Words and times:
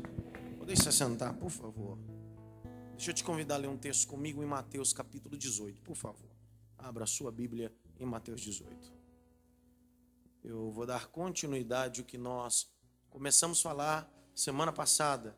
deixe 0.66 0.84
se 0.84 0.94
sentar, 0.94 1.34
por 1.34 1.50
favor. 1.50 1.98
Deixa 2.92 3.12
eu 3.12 3.16
te 3.16 3.24
convidar 3.24 3.56
a 3.56 3.58
ler 3.58 3.68
um 3.68 3.78
texto 3.78 4.08
comigo 4.08 4.42
em 4.42 4.46
Mateus 4.46 4.94
capítulo 4.94 5.38
18, 5.38 5.82
por 5.82 5.98
favor. 5.98 6.30
Abra 6.78 7.04
a 7.04 7.08
sua 7.08 7.34
Bíblia 7.34 7.70
em 8.00 8.06
Mateus 8.06 8.40
18. 8.40 8.94
Eu 10.42 10.72
vou 10.72 10.86
dar 10.86 11.08
continuidade 11.08 12.00
ao 12.00 12.06
que 12.06 12.18
nós 12.18 12.72
começamos 13.10 13.60
a 13.60 13.64
falar 13.64 14.19
semana 14.40 14.72
passada 14.72 15.38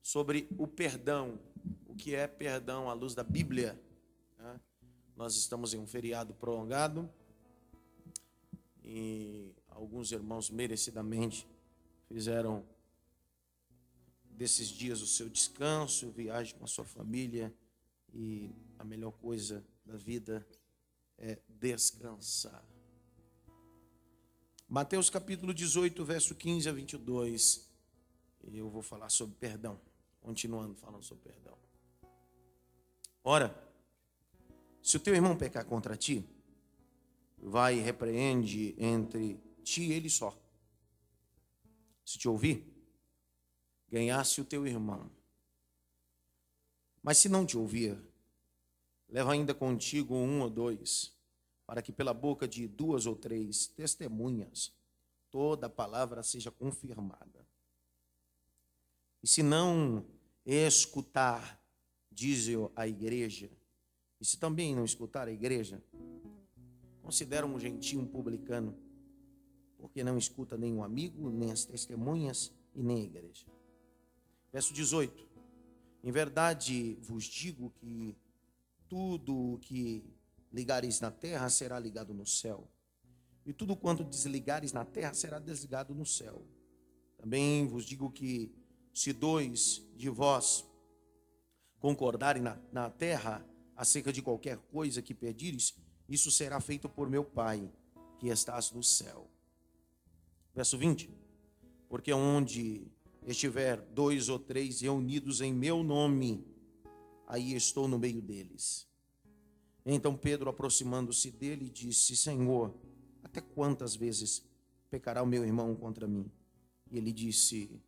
sobre 0.00 0.48
o 0.56 0.68
perdão, 0.68 1.40
o 1.84 1.96
que 1.96 2.14
é 2.14 2.28
perdão 2.28 2.88
à 2.88 2.92
luz 2.92 3.12
da 3.12 3.24
Bíblia. 3.24 3.78
Né? 4.38 4.60
Nós 5.16 5.34
estamos 5.34 5.74
em 5.74 5.78
um 5.78 5.86
feriado 5.86 6.32
prolongado 6.32 7.10
e 8.84 9.52
alguns 9.68 10.12
irmãos 10.12 10.48
merecidamente 10.48 11.44
fizeram 12.06 12.64
desses 14.30 14.68
dias 14.68 15.02
o 15.02 15.08
seu 15.08 15.28
descanso, 15.28 16.12
viagem 16.12 16.56
com 16.56 16.64
a 16.64 16.68
sua 16.68 16.84
família 16.84 17.52
e 18.14 18.54
a 18.78 18.84
melhor 18.84 19.10
coisa 19.12 19.64
da 19.84 19.96
vida 19.96 20.46
é 21.18 21.40
descansar. 21.48 22.64
Mateus 24.68 25.10
capítulo 25.10 25.52
18, 25.52 26.04
verso 26.04 26.34
15 26.34 26.68
a 26.68 26.72
22. 26.72 27.75
Eu 28.52 28.70
vou 28.70 28.82
falar 28.82 29.08
sobre 29.08 29.34
perdão. 29.36 29.80
Continuando 30.20 30.74
falando 30.74 31.02
sobre 31.02 31.24
perdão. 31.24 31.56
Ora, 33.22 33.54
se 34.82 34.96
o 34.96 35.00
teu 35.00 35.14
irmão 35.14 35.36
pecar 35.36 35.64
contra 35.64 35.96
ti, 35.96 36.24
vai 37.38 37.78
e 37.78 37.80
repreende 37.80 38.74
entre 38.78 39.40
ti 39.62 39.82
e 39.82 39.92
ele 39.92 40.08
só. 40.08 40.36
Se 42.04 42.18
te 42.18 42.28
ouvir, 42.28 42.64
ganhasse 43.88 44.40
o 44.40 44.44
teu 44.44 44.66
irmão. 44.66 45.10
Mas 47.02 47.18
se 47.18 47.28
não 47.28 47.44
te 47.44 47.56
ouvir, 47.56 47.98
leva 49.08 49.32
ainda 49.32 49.54
contigo 49.54 50.14
um 50.14 50.40
ou 50.40 50.50
dois, 50.50 51.12
para 51.66 51.82
que 51.82 51.92
pela 51.92 52.14
boca 52.14 52.46
de 52.46 52.68
duas 52.68 53.06
ou 53.06 53.16
três 53.16 53.66
testemunhas 53.66 54.72
toda 55.30 55.66
a 55.66 55.70
palavra 55.70 56.22
seja 56.22 56.50
confirmada. 56.50 57.35
E 59.22 59.28
se 59.28 59.42
não 59.42 60.04
escutar, 60.44 61.60
diz 62.10 62.46
a 62.74 62.86
igreja, 62.86 63.50
e 64.20 64.24
se 64.24 64.38
também 64.38 64.74
não 64.74 64.84
escutar 64.84 65.28
a 65.28 65.32
igreja, 65.32 65.82
considera 67.02 67.46
um 67.46 67.58
gentio 67.58 68.00
um 68.00 68.06
publicano, 68.06 68.76
porque 69.78 70.02
não 70.02 70.16
escuta 70.16 70.56
nem 70.56 70.74
o 70.74 70.82
amigo, 70.82 71.30
nem 71.30 71.52
as 71.52 71.64
testemunhas 71.64 72.52
e 72.74 72.82
nem 72.82 73.02
a 73.02 73.04
igreja. 73.04 73.46
Verso 74.52 74.72
18: 74.72 75.28
Em 76.02 76.10
verdade 76.10 76.98
vos 77.02 77.24
digo 77.24 77.70
que 77.70 78.16
tudo 78.88 79.54
o 79.54 79.58
que 79.58 80.04
ligares 80.52 81.00
na 81.00 81.10
terra 81.10 81.48
será 81.50 81.78
ligado 81.78 82.14
no 82.14 82.26
céu, 82.26 82.68
e 83.44 83.52
tudo 83.52 83.76
quanto 83.76 84.02
desligares 84.02 84.72
na 84.72 84.84
terra 84.84 85.14
será 85.14 85.38
desligado 85.38 85.94
no 85.94 86.06
céu. 86.06 86.46
Também 87.18 87.66
vos 87.66 87.84
digo 87.84 88.10
que 88.10 88.54
se 88.96 89.12
dois 89.12 89.86
de 89.94 90.08
vós 90.08 90.64
concordarem 91.78 92.42
na, 92.42 92.58
na 92.72 92.88
terra 92.88 93.46
acerca 93.76 94.10
de 94.10 94.22
qualquer 94.22 94.56
coisa 94.56 95.02
que 95.02 95.12
pedires, 95.12 95.76
isso 96.08 96.30
será 96.30 96.62
feito 96.62 96.88
por 96.88 97.10
meu 97.10 97.22
Pai 97.22 97.70
que 98.18 98.28
estás 98.28 98.72
no 98.72 98.82
céu. 98.82 99.30
Verso 100.54 100.78
20: 100.78 101.10
Porque 101.90 102.10
onde 102.10 102.90
estiver 103.26 103.82
dois 103.82 104.30
ou 104.30 104.38
três 104.38 104.80
reunidos 104.80 105.42
em 105.42 105.52
meu 105.52 105.84
nome, 105.84 106.42
aí 107.26 107.52
estou 107.52 107.86
no 107.86 107.98
meio 107.98 108.22
deles. 108.22 108.88
Então 109.84 110.16
Pedro, 110.16 110.48
aproximando-se 110.48 111.30
dele, 111.30 111.68
disse: 111.68 112.16
Senhor, 112.16 112.74
até 113.22 113.42
quantas 113.42 113.94
vezes 113.94 114.42
pecará 114.90 115.22
o 115.22 115.26
meu 115.26 115.44
irmão 115.44 115.76
contra 115.76 116.08
mim? 116.08 116.32
E 116.90 116.96
ele 116.96 117.12
disse: 117.12 117.78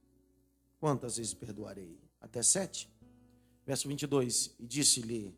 Quantas 0.79 1.17
vezes 1.17 1.35
perdoarei? 1.35 1.99
Até 2.21 2.43
sete? 2.43 2.91
Verso 3.67 3.89
22: 3.89 4.55
E 4.59 4.67
disse-lhe 4.67 5.37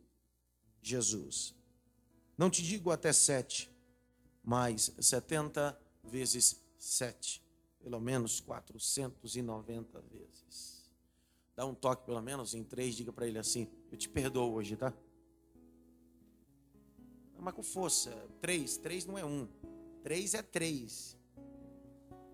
Jesus: 0.83 1.55
Não 2.37 2.51
te 2.51 2.62
digo 2.62 2.91
até 2.91 3.12
sete, 3.12 3.71
mas 4.43 4.93
setenta 5.00 5.79
vezes 6.05 6.61
sete, 6.79 7.43
pelo 7.79 8.00
menos 8.00 8.41
490 8.41 10.00
vezes. 10.03 10.91
Dá 11.56 11.67
um 11.67 11.75
toque, 11.75 12.06
pelo 12.06 12.23
menos, 12.23 12.55
em 12.55 12.65
três, 12.65 12.95
diga 12.95 13.12
para 13.12 13.27
ele 13.27 13.39
assim: 13.39 13.69
Eu 13.91 13.99
te 13.99 14.09
perdoo 14.09 14.53
hoje, 14.53 14.77
tá? 14.77 14.93
Mas 17.39 17.55
com 17.55 17.62
força, 17.62 18.11
três, 18.41 18.77
três 18.77 19.06
não 19.06 19.17
é 19.17 19.25
um, 19.25 19.49
três 20.03 20.34
é 20.34 20.43
três. 20.43 21.17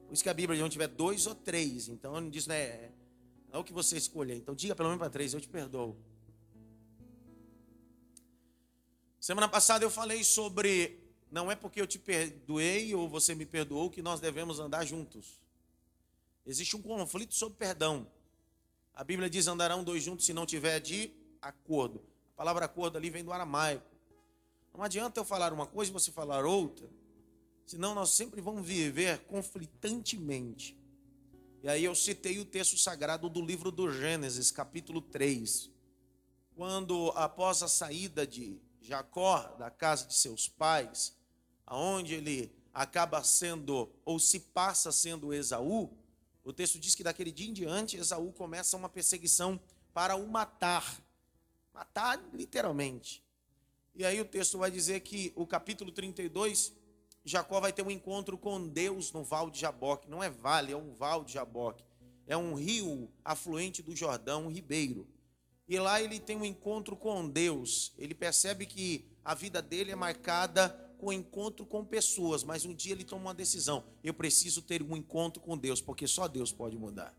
Por 0.07 0.13
isso 0.13 0.23
que 0.23 0.29
a 0.29 0.35
Bíblia 0.35 0.65
onde 0.65 0.73
tiver 0.73 0.89
dois 0.89 1.27
ou 1.27 1.35
três. 1.35 1.89
Então 1.89 2.21
não 2.21 2.29
diz, 2.29 2.47
né? 2.47 2.93
É 3.57 3.59
o 3.59 3.65
que 3.65 3.73
você 3.73 3.97
escolher. 3.97 4.37
Então 4.37 4.55
diga 4.55 4.77
pelo 4.77 4.91
menos 4.91 5.01
para 5.01 5.09
três, 5.09 5.33
eu 5.33 5.41
te 5.41 5.49
perdoo. 5.49 5.97
Semana 9.19 9.49
passada 9.49 9.83
eu 9.83 9.91
falei 9.91 10.23
sobre 10.23 11.01
não 11.31 11.51
é 11.51 11.57
porque 11.57 11.81
eu 11.81 11.87
te 11.87 11.99
perdoei 11.99 12.95
ou 12.95 13.09
você 13.09 13.35
me 13.35 13.47
perdoou 13.47 13.89
que 13.89 14.03
nós 14.03 14.21
devemos 14.21 14.61
andar 14.61 14.85
juntos. 14.85 15.41
Existe 16.45 16.77
um 16.77 16.83
conflito 16.83 17.35
sobre 17.35 17.57
perdão. 17.57 18.07
A 18.93 19.03
Bíblia 19.03 19.31
diz: 19.31 19.47
andarão 19.47 19.83
dois 19.83 20.03
juntos 20.03 20.27
se 20.27 20.35
não 20.35 20.45
tiver 20.45 20.79
de 20.79 21.11
acordo. 21.41 22.05
A 22.35 22.37
palavra 22.37 22.67
acordo 22.67 22.99
ali 22.99 23.09
vem 23.09 23.25
do 23.25 23.33
aramaico. 23.33 23.91
Não 24.75 24.83
adianta 24.83 25.19
eu 25.19 25.25
falar 25.25 25.55
uma 25.55 25.67
coisa 25.67 25.91
e 25.91 25.95
você 25.95 26.13
falar 26.13 26.45
outra. 26.45 26.87
Senão 27.65 27.95
nós 27.95 28.11
sempre 28.11 28.43
vamos 28.43 28.67
viver 28.67 29.21
conflitantemente. 29.21 30.77
E 31.67 31.69
aí 31.69 31.85
eu 31.85 31.97
citei 31.97 32.39
o 32.39 32.45
texto 32.45 32.79
sagrado 32.79 33.29
do 33.29 33.45
livro 33.45 33.73
do 33.73 33.93
Gênesis, 33.93 34.53
capítulo 34.53 35.01
3. 35.01 35.69
Quando 36.55 37.11
após 37.17 37.61
a 37.61 37.67
saída 37.67 38.25
de 38.25 38.63
Jacó 38.81 39.43
da 39.59 39.69
casa 39.69 40.07
de 40.07 40.15
seus 40.15 40.49
pais, 40.49 41.17
aonde 41.67 42.15
ele 42.15 42.55
acaba 42.73 43.21
sendo 43.25 43.93
ou 44.05 44.21
se 44.21 44.39
passa 44.39 44.93
sendo 44.93 45.35
Esaú, 45.35 45.93
o 46.45 46.53
texto 46.53 46.79
diz 46.79 46.95
que 46.95 47.03
daquele 47.03 47.33
dia 47.33 47.49
em 47.49 47.53
diante 47.53 47.97
Esaú 47.97 48.33
começa 48.33 48.77
uma 48.77 48.89
perseguição 48.89 49.61
para 49.93 50.15
o 50.15 50.25
matar. 50.29 51.03
Matar 51.75 52.25
literalmente. 52.33 53.25
E 53.93 54.05
aí 54.05 54.21
o 54.21 54.25
texto 54.25 54.57
vai 54.57 54.71
dizer 54.71 55.01
que 55.01 55.33
o 55.35 55.45
capítulo 55.45 55.91
32 55.91 56.73
Jacó 57.29 57.61
vai 57.61 57.73
ter 57.73 57.83
um 57.83 57.91
encontro 57.91 58.39
com 58.39 58.69
Deus 58.69 59.13
no 59.13 59.25
Val 59.25 59.51
de 59.51 59.59
Jaboque. 59.59 60.09
Não 60.09 60.23
é 60.23 60.31
vale, 60.31 60.73
é 60.73 60.77
um 60.77 60.95
Val 60.95 61.25
de 61.25 61.33
Jaboque. 61.33 61.85
É 62.27 62.37
um 62.37 62.55
rio 62.55 63.11
afluente 63.25 63.83
do 63.83 63.95
Jordão, 63.97 64.47
um 64.47 64.51
ribeiro. 64.51 65.09
E 65.69 65.79
lá 65.79 66.01
ele 66.01 66.21
tem 66.21 66.37
um 66.37 66.45
encontro 66.45 66.97
com 66.97 67.29
Deus. 67.29 67.93
Ele 67.99 68.15
percebe 68.15 68.65
que 68.65 69.11
a 69.25 69.35
vida 69.35 69.61
dele 69.61 69.91
é 69.91 69.97
marcada 69.97 70.69
com 70.99 71.13
encontro 71.13 71.67
com 71.67 71.85
pessoas, 71.85 72.45
mas 72.45 72.65
um 72.65 72.73
dia 72.73 72.93
ele 72.93 73.05
toma 73.05 73.23
uma 73.23 73.35
decisão: 73.35 73.85
eu 74.05 74.15
preciso 74.15 74.63
ter 74.63 74.83
um 74.83 74.97
encontro 74.97 75.43
com 75.43 75.59
Deus, 75.59 75.81
porque 75.81 76.07
só 76.07 76.29
Deus 76.29 76.53
pode 76.53 76.77
mudar. 76.77 77.13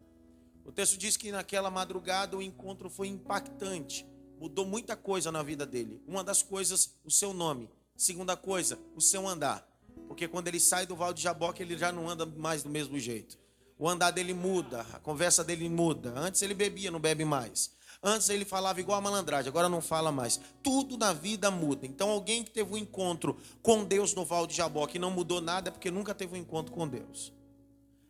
O 0.63 0.71
texto 0.71 0.97
diz 0.97 1.15
que 1.17 1.31
naquela 1.31 1.69
madrugada 1.69 2.35
o 2.37 2.41
encontro 2.41 2.89
foi 2.89 3.07
impactante, 3.07 4.05
mudou 4.39 4.65
muita 4.65 4.95
coisa 4.95 5.31
na 5.31 5.43
vida 5.43 5.65
dele. 5.65 6.01
Uma 6.07 6.23
das 6.23 6.41
coisas, 6.41 6.95
o 7.03 7.11
seu 7.11 7.33
nome. 7.33 7.69
Segunda 7.95 8.37
coisa, 8.37 8.79
o 8.95 9.01
seu 9.01 9.27
andar. 9.27 9.67
Porque 10.07 10.27
quando 10.27 10.47
ele 10.47 10.59
sai 10.59 10.85
do 10.85 10.95
Val 10.95 11.13
de 11.13 11.21
Jaboque, 11.21 11.61
ele 11.61 11.77
já 11.77 11.91
não 11.91 12.09
anda 12.09 12.25
mais 12.25 12.63
do 12.63 12.69
mesmo 12.69 12.99
jeito. 12.99 13.37
O 13.79 13.87
andar 13.87 14.11
dele 14.11 14.33
muda, 14.33 14.81
a 14.93 14.99
conversa 14.99 15.43
dele 15.43 15.69
muda. 15.69 16.13
Antes 16.15 16.41
ele 16.41 16.53
bebia, 16.53 16.89
não 16.89 16.99
bebe 16.99 17.23
mais. 17.23 17.75
Antes 18.01 18.29
ele 18.29 18.45
falava 18.45 18.79
igual 18.79 18.97
a 18.97 19.01
malandragem, 19.01 19.49
agora 19.49 19.69
não 19.69 19.81
fala 19.81 20.11
mais. 20.11 20.39
Tudo 20.63 20.97
na 20.97 21.13
vida 21.13 21.49
muda. 21.49 21.85
Então 21.85 22.09
alguém 22.09 22.43
que 22.43 22.51
teve 22.51 22.73
um 22.73 22.77
encontro 22.77 23.37
com 23.61 23.83
Deus 23.83 24.13
no 24.13 24.25
Val 24.25 24.47
de 24.47 24.55
Jaboque 24.55 24.97
e 24.97 24.99
não 24.99 25.11
mudou 25.11 25.41
nada 25.41 25.69
é 25.69 25.71
porque 25.71 25.91
nunca 25.91 26.13
teve 26.13 26.35
um 26.35 26.37
encontro 26.37 26.73
com 26.73 26.87
Deus. 26.87 27.33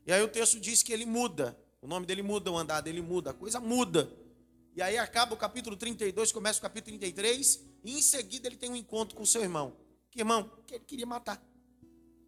E 0.06 0.12
aí 0.12 0.22
o 0.22 0.28
texto 0.28 0.60
diz 0.60 0.84
que 0.84 0.94
ele 0.94 1.06
muda. 1.06 1.58
O 1.82 1.88
nome 1.88 2.06
dele 2.06 2.22
muda, 2.22 2.52
o 2.52 2.58
andar 2.58 2.82
dele 2.82 3.02
muda, 3.02 3.32
a 3.32 3.34
coisa 3.34 3.60
muda. 3.60 4.10
E 4.76 4.82
aí 4.82 4.98
acaba 4.98 5.34
o 5.34 5.38
capítulo 5.38 5.76
32, 5.76 6.32
começa 6.32 6.60
o 6.60 6.62
capítulo 6.62 6.98
33, 6.98 7.66
e 7.84 7.98
em 7.98 8.02
seguida 8.02 8.48
ele 8.48 8.58
tem 8.58 8.70
um 8.70 8.76
encontro 8.76 9.16
com 9.16 9.24
o 9.24 9.28
seu 9.28 9.42
irmão. 9.42 9.76
Que 10.12 10.20
irmão? 10.20 10.52
Que 10.66 10.76
ele 10.76 10.84
queria 10.86 11.06
matar. 11.06 11.42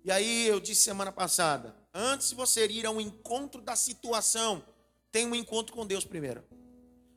E 0.04 0.12
aí 0.12 0.48
eu 0.48 0.60
disse 0.60 0.84
semana 0.84 1.12
passada, 1.12 1.76
antes 1.94 2.30
de 2.30 2.36
você 2.36 2.66
ir 2.68 2.86
ao 2.86 3.02
encontro 3.02 3.62
da 3.62 3.76
situação, 3.76 4.64
tem 5.12 5.28
um 5.28 5.36
encontro 5.36 5.74
com 5.76 5.86
Deus 5.86 6.06
primeiro. 6.06 6.44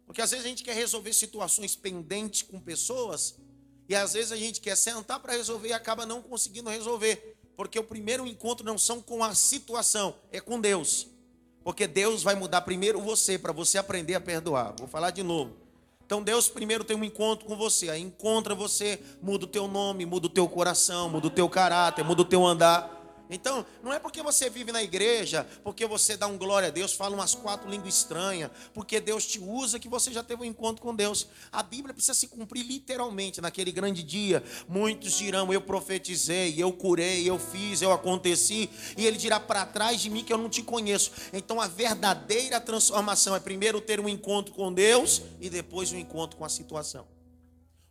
Porque 0.04 0.20
às 0.20 0.30
vezes 0.30 0.44
a 0.44 0.48
gente 0.48 0.64
quer 0.64 0.74
resolver 0.74 1.12
situações 1.12 1.76
pendentes 1.76 2.42
com 2.42 2.60
pessoas, 2.60 3.36
e 3.88 3.94
às 3.94 4.14
vezes 4.14 4.32
a 4.32 4.36
gente 4.36 4.60
quer 4.60 4.76
sentar 4.76 5.20
para 5.20 5.34
resolver 5.34 5.68
e 5.68 5.72
acaba 5.72 6.06
não 6.06 6.22
conseguindo 6.22 6.70
resolver. 6.70 7.36
Porque 7.56 7.78
o 7.78 7.84
primeiro 7.84 8.26
encontro 8.26 8.64
não 8.64 8.78
são 8.78 9.00
com 9.00 9.22
a 9.22 9.34
situação, 9.34 10.16
é 10.30 10.40
com 10.40 10.60
Deus. 10.60 11.06
Porque 11.62 11.86
Deus 11.86 12.22
vai 12.22 12.34
mudar 12.34 12.62
primeiro 12.62 13.00
você, 13.00 13.38
para 13.38 13.52
você 13.52 13.78
aprender 13.78 14.14
a 14.14 14.20
perdoar. 14.20 14.74
Vou 14.78 14.88
falar 14.88 15.10
de 15.10 15.22
novo. 15.22 15.61
Então 16.06 16.22
Deus 16.22 16.48
primeiro 16.48 16.84
tem 16.84 16.96
um 16.96 17.04
encontro 17.04 17.46
com 17.46 17.56
você, 17.56 17.90
aí 17.90 18.00
encontra 18.00 18.54
você, 18.54 19.00
muda 19.20 19.44
o 19.44 19.48
teu 19.48 19.66
nome, 19.66 20.04
muda 20.06 20.26
o 20.26 20.30
teu 20.30 20.48
coração, 20.48 21.08
muda 21.08 21.26
o 21.26 21.30
teu 21.30 21.48
caráter, 21.48 22.04
muda 22.04 22.22
o 22.22 22.24
teu 22.24 22.44
andar. 22.44 23.01
Então, 23.30 23.64
não 23.82 23.92
é 23.92 23.98
porque 23.98 24.22
você 24.22 24.50
vive 24.50 24.72
na 24.72 24.82
igreja, 24.82 25.46
porque 25.64 25.86
você 25.86 26.16
dá 26.16 26.26
um 26.26 26.36
glória 26.36 26.68
a 26.68 26.70
Deus, 26.70 26.92
fala 26.92 27.14
umas 27.14 27.34
quatro 27.34 27.68
línguas 27.70 27.94
estranhas, 27.94 28.50
porque 28.74 29.00
Deus 29.00 29.26
te 29.26 29.38
usa, 29.38 29.78
que 29.78 29.88
você 29.88 30.12
já 30.12 30.22
teve 30.22 30.42
um 30.42 30.44
encontro 30.44 30.82
com 30.82 30.94
Deus. 30.94 31.26
A 31.50 31.62
Bíblia 31.62 31.94
precisa 31.94 32.14
se 32.14 32.28
cumprir 32.28 32.64
literalmente 32.64 33.40
naquele 33.40 33.72
grande 33.72 34.02
dia. 34.02 34.42
Muitos 34.68 35.16
dirão: 35.16 35.52
Eu 35.52 35.60
profetizei, 35.60 36.54
eu 36.58 36.72
curei, 36.72 37.28
eu 37.28 37.38
fiz, 37.38 37.80
eu 37.80 37.92
aconteci, 37.92 38.68
e 38.96 39.06
ele 39.06 39.16
dirá 39.16 39.40
para 39.40 39.64
trás 39.64 40.00
de 40.00 40.10
mim 40.10 40.24
que 40.24 40.32
eu 40.32 40.38
não 40.38 40.48
te 40.48 40.62
conheço. 40.62 41.12
Então, 41.32 41.60
a 41.60 41.68
verdadeira 41.68 42.60
transformação 42.60 43.34
é 43.34 43.40
primeiro 43.40 43.80
ter 43.80 44.00
um 44.00 44.08
encontro 44.08 44.52
com 44.54 44.72
Deus 44.72 45.22
e 45.40 45.48
depois 45.48 45.92
um 45.92 45.98
encontro 45.98 46.36
com 46.36 46.44
a 46.44 46.48
situação. 46.48 47.06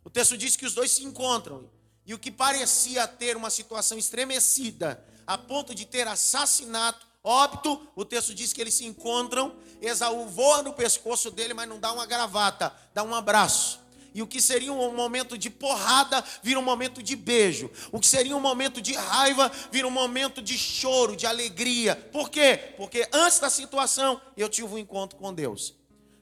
O 0.04 0.10
texto 0.10 0.36
diz 0.36 0.56
que 0.56 0.66
os 0.66 0.74
dois 0.74 0.90
se 0.90 1.04
encontram. 1.04 1.68
E 2.04 2.14
o 2.14 2.18
que 2.18 2.30
parecia 2.30 3.06
ter 3.06 3.36
uma 3.36 3.50
situação 3.50 3.96
estremecida, 3.96 5.02
a 5.26 5.38
ponto 5.38 5.74
de 5.74 5.84
ter 5.84 6.06
assassinato, 6.06 7.06
óbito, 7.22 7.86
o 7.94 8.04
texto 8.04 8.34
diz 8.34 8.52
que 8.52 8.60
eles 8.60 8.74
se 8.74 8.84
encontram, 8.84 9.54
Esaú 9.80 10.26
voa 10.26 10.62
no 10.62 10.72
pescoço 10.72 11.30
dele, 11.30 11.54
mas 11.54 11.68
não 11.68 11.78
dá 11.78 11.92
uma 11.92 12.06
gravata, 12.06 12.72
dá 12.94 13.02
um 13.02 13.14
abraço. 13.14 13.80
E 14.14 14.22
o 14.22 14.26
que 14.26 14.40
seria 14.40 14.72
um 14.72 14.94
momento 14.94 15.38
de 15.38 15.48
porrada 15.48 16.22
vira 16.42 16.58
um 16.58 16.62
momento 16.62 17.02
de 17.02 17.16
beijo. 17.16 17.70
O 17.90 17.98
que 17.98 18.06
seria 18.06 18.36
um 18.36 18.40
momento 18.40 18.80
de 18.80 18.92
raiva 18.92 19.50
vira 19.70 19.86
um 19.86 19.90
momento 19.90 20.42
de 20.42 20.58
choro, 20.58 21.16
de 21.16 21.26
alegria. 21.26 21.96
Por 22.12 22.28
quê? 22.28 22.74
Porque 22.76 23.08
antes 23.12 23.38
da 23.38 23.48
situação 23.48 24.20
eu 24.36 24.48
tive 24.48 24.68
um 24.68 24.78
encontro 24.78 25.18
com 25.18 25.32
Deus. 25.32 25.74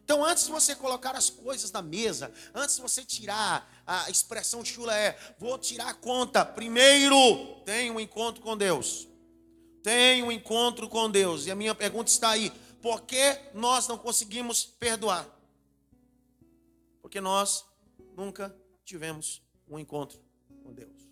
Então, 0.04 0.24
antes 0.24 0.46
de 0.46 0.50
você 0.50 0.74
colocar 0.74 1.14
as 1.14 1.30
coisas 1.30 1.70
na 1.70 1.80
mesa, 1.80 2.32
antes 2.52 2.74
de 2.74 2.82
você 2.82 3.04
tirar, 3.04 3.79
a 3.90 4.08
expressão 4.08 4.64
chula 4.64 4.96
é: 4.96 5.18
vou 5.38 5.58
tirar 5.58 5.92
conta. 5.94 6.44
Primeiro, 6.44 7.16
tenha 7.64 7.92
um 7.92 7.98
encontro 7.98 8.40
com 8.40 8.56
Deus. 8.56 9.08
Tenha 9.82 10.24
um 10.24 10.30
encontro 10.30 10.88
com 10.88 11.10
Deus. 11.10 11.46
E 11.46 11.50
a 11.50 11.56
minha 11.56 11.74
pergunta 11.74 12.08
está 12.08 12.30
aí: 12.30 12.50
por 12.80 13.02
que 13.02 13.36
nós 13.52 13.88
não 13.88 13.98
conseguimos 13.98 14.64
perdoar? 14.64 15.28
Porque 17.02 17.20
nós 17.20 17.64
nunca 18.16 18.54
tivemos 18.84 19.42
um 19.68 19.76
encontro 19.76 20.20
com 20.62 20.72
Deus. 20.72 21.10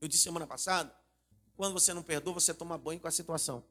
Eu 0.00 0.06
disse 0.06 0.22
semana 0.22 0.46
passada: 0.46 0.94
quando 1.56 1.72
você 1.72 1.92
não 1.92 2.04
perdoa, 2.04 2.34
você 2.34 2.54
toma 2.54 2.78
banho 2.78 3.00
com 3.00 3.08
a 3.08 3.12
situação. 3.12 3.64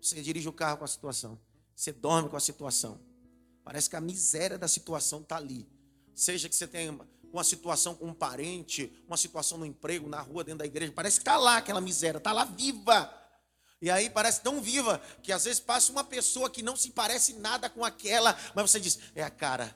Você 0.00 0.22
dirige 0.22 0.48
o 0.48 0.52
carro 0.54 0.78
com 0.78 0.84
a 0.84 0.88
situação. 0.88 1.38
Você 1.76 1.92
dorme 1.92 2.30
com 2.30 2.36
a 2.36 2.40
situação. 2.40 2.98
Parece 3.62 3.90
que 3.90 3.96
a 3.96 4.00
miséria 4.00 4.56
da 4.56 4.66
situação 4.66 5.20
está 5.20 5.36
ali. 5.36 5.68
Seja 6.18 6.48
que 6.48 6.54
você 6.54 6.66
tenha 6.66 6.98
uma 7.32 7.44
situação 7.44 7.94
com 7.94 8.06
um 8.06 8.14
parente, 8.14 8.92
uma 9.06 9.16
situação 9.16 9.58
no 9.58 9.66
emprego, 9.66 10.08
na 10.08 10.20
rua, 10.20 10.42
dentro 10.42 10.60
da 10.60 10.66
igreja, 10.66 10.92
parece 10.94 11.18
que 11.18 11.22
está 11.22 11.36
lá 11.36 11.58
aquela 11.58 11.80
miséria, 11.80 12.18
está 12.18 12.32
lá 12.32 12.44
viva. 12.44 13.14
E 13.80 13.90
aí 13.90 14.10
parece 14.10 14.40
tão 14.40 14.60
viva 14.60 15.00
que 15.22 15.30
às 15.30 15.44
vezes 15.44 15.60
passa 15.60 15.92
uma 15.92 16.02
pessoa 16.02 16.50
que 16.50 16.62
não 16.62 16.74
se 16.74 16.90
parece 16.90 17.34
nada 17.34 17.70
com 17.70 17.84
aquela, 17.84 18.36
mas 18.54 18.70
você 18.70 18.80
diz: 18.80 18.98
é 19.14 19.22
a 19.22 19.30
cara. 19.30 19.74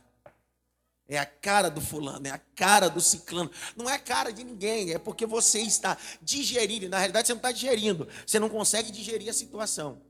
É 1.09 1.19
a 1.19 1.27
cara 1.27 1.69
do 1.69 1.81
fulano, 1.81 2.27
é 2.27 2.31
a 2.31 2.39
cara 2.39 2.89
do 2.89 3.01
ciclano. 3.01 3.51
Não 3.77 3.91
é 3.91 3.95
a 3.95 3.99
cara 3.99 4.33
de 4.33 4.43
ninguém, 4.43 4.93
é 4.93 4.99
porque 4.99 5.27
você 5.27 5.61
está 5.61 5.99
digerindo. 6.23 6.89
Na 6.89 6.99
realidade, 6.99 7.27
você 7.27 7.35
não 7.35 7.39
está 7.39 7.53
digerindo. 7.53 8.09
Você 8.27 8.39
não 8.39 8.49
consegue 8.49 8.91
digerir 8.91 9.29
a 9.29 9.33
situação 9.33 10.01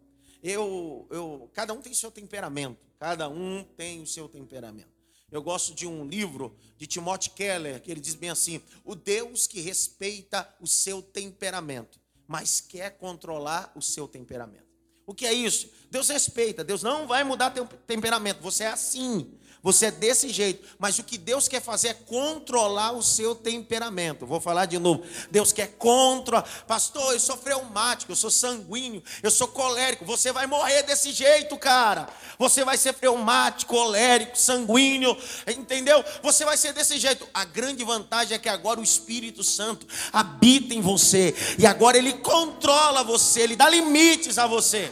eu, 0.43 1.07
eu, 1.11 1.51
cada 1.53 1.73
um 1.73 1.81
tem 1.81 1.95
seu 1.95 2.11
temperamento, 2.11 2.77
cada 2.99 3.29
um 3.29 3.63
tem 3.77 4.03
o 4.03 4.07
seu 4.07 4.29
temperamento. 4.29 4.92
Eu 5.33 5.43
gosto 5.43 5.75
de 5.75 5.87
um 5.87 6.07
livro 6.07 6.55
de 6.77 6.87
Timothy 6.87 7.31
Keller, 7.31 7.81
que 7.81 7.91
ele 7.91 8.01
diz 8.01 8.15
bem 8.15 8.29
assim: 8.29 8.61
o 8.85 8.95
Deus 8.95 9.47
que 9.47 9.61
respeita 9.61 10.47
o 10.61 10.67
seu 10.67 11.01
temperamento, 11.01 11.99
mas 12.29 12.61
quer 12.61 12.99
controlar 12.99 13.73
o 13.75 13.81
seu 13.81 14.07
temperamento. 14.07 14.71
O 15.07 15.15
que 15.15 15.27
é 15.27 15.33
isso? 15.33 15.71
Deus 15.91 16.09
respeita, 16.11 16.63
Deus 16.63 16.83
não 16.83 17.07
vai 17.07 17.25
mudar 17.25 17.51
teu 17.51 17.67
temperamento, 17.87 18.43
você 18.43 18.65
é 18.65 18.69
assim. 18.69 19.33
Você 19.63 19.87
é 19.87 19.91
desse 19.93 20.29
jeito, 20.29 20.69
mas 20.77 20.99
o 20.99 21.05
que 21.05 21.17
Deus 21.17 21.47
quer 21.47 21.63
fazer 21.63 21.89
é 21.89 21.95
controlar 21.95 22.93
o 22.93 23.03
seu 23.03 23.33
temperamento. 23.33 24.27
Vou 24.27 24.41
falar 24.41 24.67
de 24.67 24.77
novo. 24.77 25.05
Deus 25.31 25.53
quer 25.53 25.69
controlar. 25.79 26.43
Pastor, 26.67 27.13
eu 27.13 27.21
sou 27.21 27.37
freumático, 27.37 28.11
eu 28.11 28.17
sou 28.17 28.31
sanguíneo, 28.31 29.01
eu 29.23 29.31
sou 29.31 29.47
colérico. 29.47 30.05
Você 30.05 30.33
vai 30.33 30.49
morrer 30.49 30.83
desse 30.83 31.13
jeito, 31.13 31.57
cara. 31.57 32.09
Você 32.41 32.65
vai 32.65 32.77
ser 32.77 32.93
freumático, 32.93 33.73
colérico, 33.73 34.37
sanguíneo, 34.37 35.17
entendeu? 35.47 36.05
Você 36.25 36.45
vai 36.45 36.57
ser 36.57 36.73
desse 36.73 36.99
jeito. 36.99 37.29
A 37.33 37.45
grande 37.45 37.85
vantagem 37.85 38.35
é 38.35 38.41
que 38.41 38.49
agora 38.49 38.81
o 38.81 38.85
Espírito 38.85 39.45
Santo 39.45 39.87
habita 40.13 40.75
em 40.75 40.81
você 40.81 41.37
e 41.57 41.65
agora 41.67 41.97
ele 41.97 42.15
controla 42.15 43.05
você, 43.05 43.43
ele 43.43 43.55
dá 43.55 43.69
limites 43.69 44.39
a 44.39 44.47
você. 44.49 44.91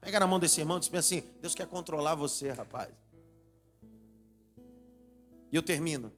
Pega 0.00 0.18
na 0.18 0.26
mão 0.26 0.40
desse 0.40 0.58
irmão 0.58 0.78
e 0.78 0.80
diz 0.80 0.92
assim: 0.92 1.22
Deus 1.40 1.54
quer 1.54 1.68
controlar 1.68 2.16
você, 2.16 2.50
rapaz. 2.50 2.88
E 5.52 5.56
eu 5.56 5.62
termino. 5.62 6.12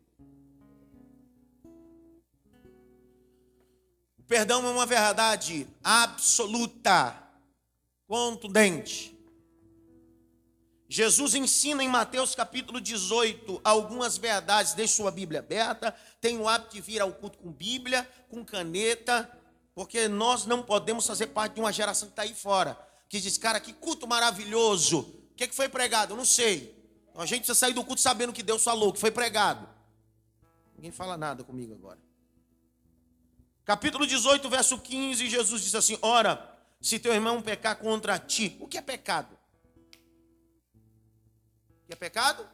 O 4.18 4.22
perdão 4.26 4.64
é 4.66 4.70
uma 4.70 4.86
verdade 4.86 5.66
absoluta, 5.82 7.16
contundente. 8.06 9.12
Jesus 10.88 11.34
ensina 11.34 11.82
em 11.82 11.88
Mateus 11.88 12.34
capítulo 12.34 12.78
18 12.78 13.62
algumas 13.64 14.18
verdades. 14.18 14.74
Deixe 14.74 14.94
sua 14.94 15.10
Bíblia 15.10 15.40
aberta. 15.40 15.96
Tem 16.20 16.38
o 16.38 16.46
hábito 16.46 16.74
de 16.74 16.82
vir 16.82 17.00
ao 17.00 17.10
culto 17.12 17.38
com 17.38 17.50
Bíblia, 17.50 18.06
com 18.28 18.44
caneta, 18.44 19.30
porque 19.74 20.06
nós 20.06 20.44
não 20.44 20.62
podemos 20.62 21.06
fazer 21.06 21.28
parte 21.28 21.54
de 21.54 21.60
uma 21.60 21.72
geração 21.72 22.08
que 22.08 22.12
está 22.12 22.22
aí 22.22 22.34
fora. 22.34 22.78
Que 23.08 23.18
diz, 23.18 23.38
cara, 23.38 23.58
que 23.58 23.72
culto 23.72 24.06
maravilhoso. 24.06 25.00
O 25.00 25.34
que, 25.34 25.48
que 25.48 25.54
foi 25.54 25.66
pregado? 25.66 26.12
Eu 26.12 26.16
não 26.18 26.26
sei. 26.26 26.81
A 27.14 27.26
gente 27.26 27.40
precisa 27.40 27.58
sair 27.58 27.74
do 27.74 27.84
culto 27.84 28.00
sabendo 28.00 28.32
que 28.32 28.42
Deus 28.42 28.64
falou, 28.64 28.92
que 28.92 28.98
foi 28.98 29.10
pregado. 29.10 29.68
Ninguém 30.74 30.90
fala 30.90 31.16
nada 31.16 31.44
comigo 31.44 31.74
agora. 31.74 31.98
Capítulo 33.64 34.06
18, 34.06 34.48
verso 34.48 34.78
15, 34.78 35.28
Jesus 35.28 35.62
diz 35.62 35.74
assim: 35.74 35.98
Ora, 36.02 36.58
se 36.80 36.98
teu 36.98 37.12
irmão 37.12 37.40
pecar 37.40 37.76
contra 37.76 38.18
ti, 38.18 38.56
o 38.58 38.66
que 38.66 38.78
é 38.78 38.82
pecado? 38.82 39.38
O 41.82 41.86
que 41.86 41.92
é 41.92 41.96
pecado? 41.96 42.48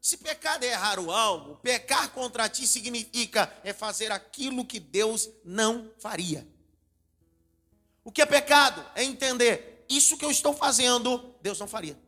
Se 0.00 0.18
pecado 0.18 0.62
é 0.62 0.68
errar 0.68 1.00
o 1.00 1.10
algo, 1.10 1.56
pecar 1.56 2.10
contra 2.10 2.48
ti 2.48 2.64
significa 2.66 3.52
é 3.64 3.72
fazer 3.72 4.12
aquilo 4.12 4.64
que 4.64 4.78
Deus 4.78 5.28
não 5.44 5.90
faria. 5.98 6.46
O 8.04 8.12
que 8.12 8.22
é 8.22 8.26
pecado? 8.26 8.86
É 8.94 9.02
entender, 9.02 9.84
isso 9.88 10.16
que 10.16 10.24
eu 10.24 10.30
estou 10.30 10.54
fazendo, 10.54 11.34
Deus 11.42 11.58
não 11.58 11.66
faria. 11.66 11.98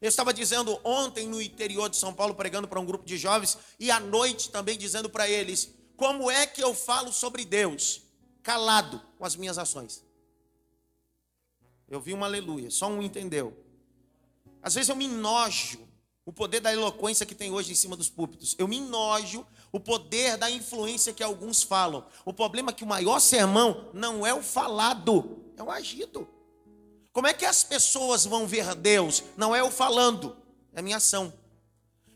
Eu 0.00 0.08
estava 0.08 0.32
dizendo 0.32 0.78
ontem 0.84 1.26
no 1.26 1.40
interior 1.40 1.88
de 1.88 1.96
São 1.96 2.12
Paulo, 2.12 2.34
pregando 2.34 2.68
para 2.68 2.80
um 2.80 2.84
grupo 2.84 3.04
de 3.04 3.16
jovens, 3.16 3.56
e 3.80 3.90
à 3.90 3.98
noite 3.98 4.50
também 4.50 4.76
dizendo 4.76 5.08
para 5.08 5.28
eles: 5.28 5.74
como 5.96 6.30
é 6.30 6.46
que 6.46 6.62
eu 6.62 6.74
falo 6.74 7.12
sobre 7.12 7.44
Deus? 7.44 8.02
Calado 8.42 9.00
com 9.18 9.24
as 9.24 9.34
minhas 9.34 9.58
ações. 9.58 10.04
Eu 11.88 12.00
vi 12.00 12.12
um 12.12 12.24
aleluia, 12.24 12.70
só 12.70 12.88
um 12.88 13.00
entendeu. 13.00 13.56
Às 14.62 14.74
vezes 14.74 14.88
eu 14.88 14.96
me 14.96 15.06
enojo 15.06 15.86
o 16.24 16.32
poder 16.32 16.60
da 16.60 16.72
eloquência 16.72 17.24
que 17.24 17.34
tem 17.34 17.52
hoje 17.52 17.72
em 17.72 17.76
cima 17.76 17.96
dos 17.96 18.10
púlpitos. 18.10 18.54
Eu 18.58 18.66
me 18.66 18.78
enojo 18.78 19.46
o 19.70 19.78
poder 19.78 20.36
da 20.36 20.50
influência 20.50 21.12
que 21.12 21.22
alguns 21.22 21.62
falam. 21.62 22.04
O 22.24 22.32
problema 22.32 22.70
é 22.70 22.74
que 22.74 22.82
o 22.82 22.86
maior 22.86 23.20
sermão 23.20 23.90
não 23.94 24.26
é 24.26 24.34
o 24.34 24.42
falado, 24.42 25.44
é 25.56 25.62
o 25.62 25.70
agido. 25.70 26.28
Como 27.16 27.26
é 27.26 27.32
que 27.32 27.46
as 27.46 27.64
pessoas 27.64 28.26
vão 28.26 28.46
ver 28.46 28.74
Deus? 28.74 29.24
Não 29.38 29.56
é 29.56 29.60
eu 29.60 29.70
falando, 29.70 30.36
é 30.74 30.80
a 30.80 30.82
minha 30.82 30.98
ação. 30.98 31.32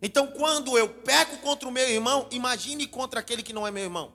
Então, 0.03 0.27
quando 0.27 0.77
eu 0.77 0.91
peco 0.91 1.39
contra 1.39 1.67
o 1.67 1.73
meu 1.73 1.89
irmão, 1.89 2.29
imagine 2.31 2.87
contra 2.87 3.21
aquele 3.21 3.43
que 3.43 3.55
não 3.55 3.67
é 3.67 3.71
meu 3.71 3.83
irmão. 3.83 4.13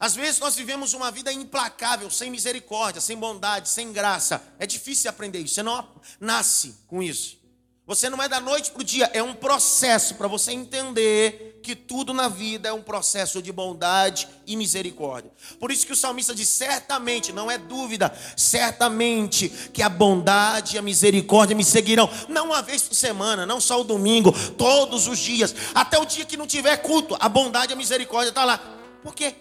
Às 0.00 0.16
vezes 0.16 0.40
nós 0.40 0.56
vivemos 0.56 0.94
uma 0.94 1.12
vida 1.12 1.32
implacável, 1.32 2.10
sem 2.10 2.28
misericórdia, 2.28 3.00
sem 3.00 3.16
bondade, 3.16 3.68
sem 3.68 3.92
graça. 3.92 4.42
É 4.58 4.66
difícil 4.66 5.08
aprender 5.08 5.38
isso. 5.38 5.54
Você 5.54 5.62
não 5.62 5.88
nasce 6.18 6.76
com 6.88 7.00
isso. 7.00 7.38
Você 7.86 8.10
não 8.10 8.20
é 8.20 8.28
da 8.28 8.40
noite 8.40 8.72
para 8.72 8.80
o 8.80 8.84
dia, 8.84 9.08
é 9.14 9.22
um 9.22 9.32
processo 9.32 10.16
para 10.16 10.26
você 10.26 10.50
entender 10.50 11.55
que 11.66 11.74
tudo 11.74 12.14
na 12.14 12.28
vida 12.28 12.68
é 12.68 12.72
um 12.72 12.80
processo 12.80 13.42
de 13.42 13.50
bondade 13.50 14.28
e 14.46 14.56
misericórdia. 14.56 15.32
Por 15.58 15.72
isso 15.72 15.84
que 15.84 15.92
o 15.92 15.96
salmista 15.96 16.32
diz: 16.32 16.48
certamente, 16.48 17.32
não 17.32 17.50
é 17.50 17.58
dúvida, 17.58 18.16
certamente 18.36 19.48
que 19.72 19.82
a 19.82 19.88
bondade 19.88 20.76
e 20.76 20.78
a 20.78 20.82
misericórdia 20.82 21.56
me 21.56 21.64
seguirão, 21.64 22.08
não 22.28 22.46
uma 22.46 22.62
vez 22.62 22.84
por 22.84 22.94
semana, 22.94 23.44
não 23.44 23.60
só 23.60 23.80
o 23.80 23.84
domingo, 23.84 24.30
todos 24.52 25.08
os 25.08 25.18
dias, 25.18 25.56
até 25.74 25.98
o 25.98 26.04
dia 26.04 26.24
que 26.24 26.36
não 26.36 26.46
tiver 26.46 26.76
culto, 26.76 27.16
a 27.18 27.28
bondade 27.28 27.72
e 27.72 27.74
a 27.74 27.76
misericórdia 27.76 28.28
está 28.28 28.44
lá. 28.44 28.58
Por 29.02 29.12
quê? 29.12 29.34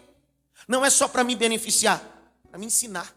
Não 0.67 0.83
é 0.83 0.89
só 0.89 1.07
para 1.07 1.23
me 1.23 1.35
beneficiar, 1.35 2.01
para 2.49 2.57
me 2.57 2.65
ensinar. 2.65 3.15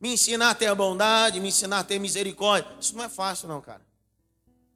Me 0.00 0.12
ensinar 0.12 0.50
a 0.50 0.54
ter 0.54 0.66
a 0.66 0.74
bondade, 0.76 1.40
me 1.40 1.48
ensinar 1.48 1.80
a 1.80 1.84
ter 1.84 1.98
misericórdia. 1.98 2.70
Isso 2.80 2.96
não 2.96 3.02
é 3.02 3.08
fácil, 3.08 3.48
não, 3.48 3.60
cara. 3.60 3.82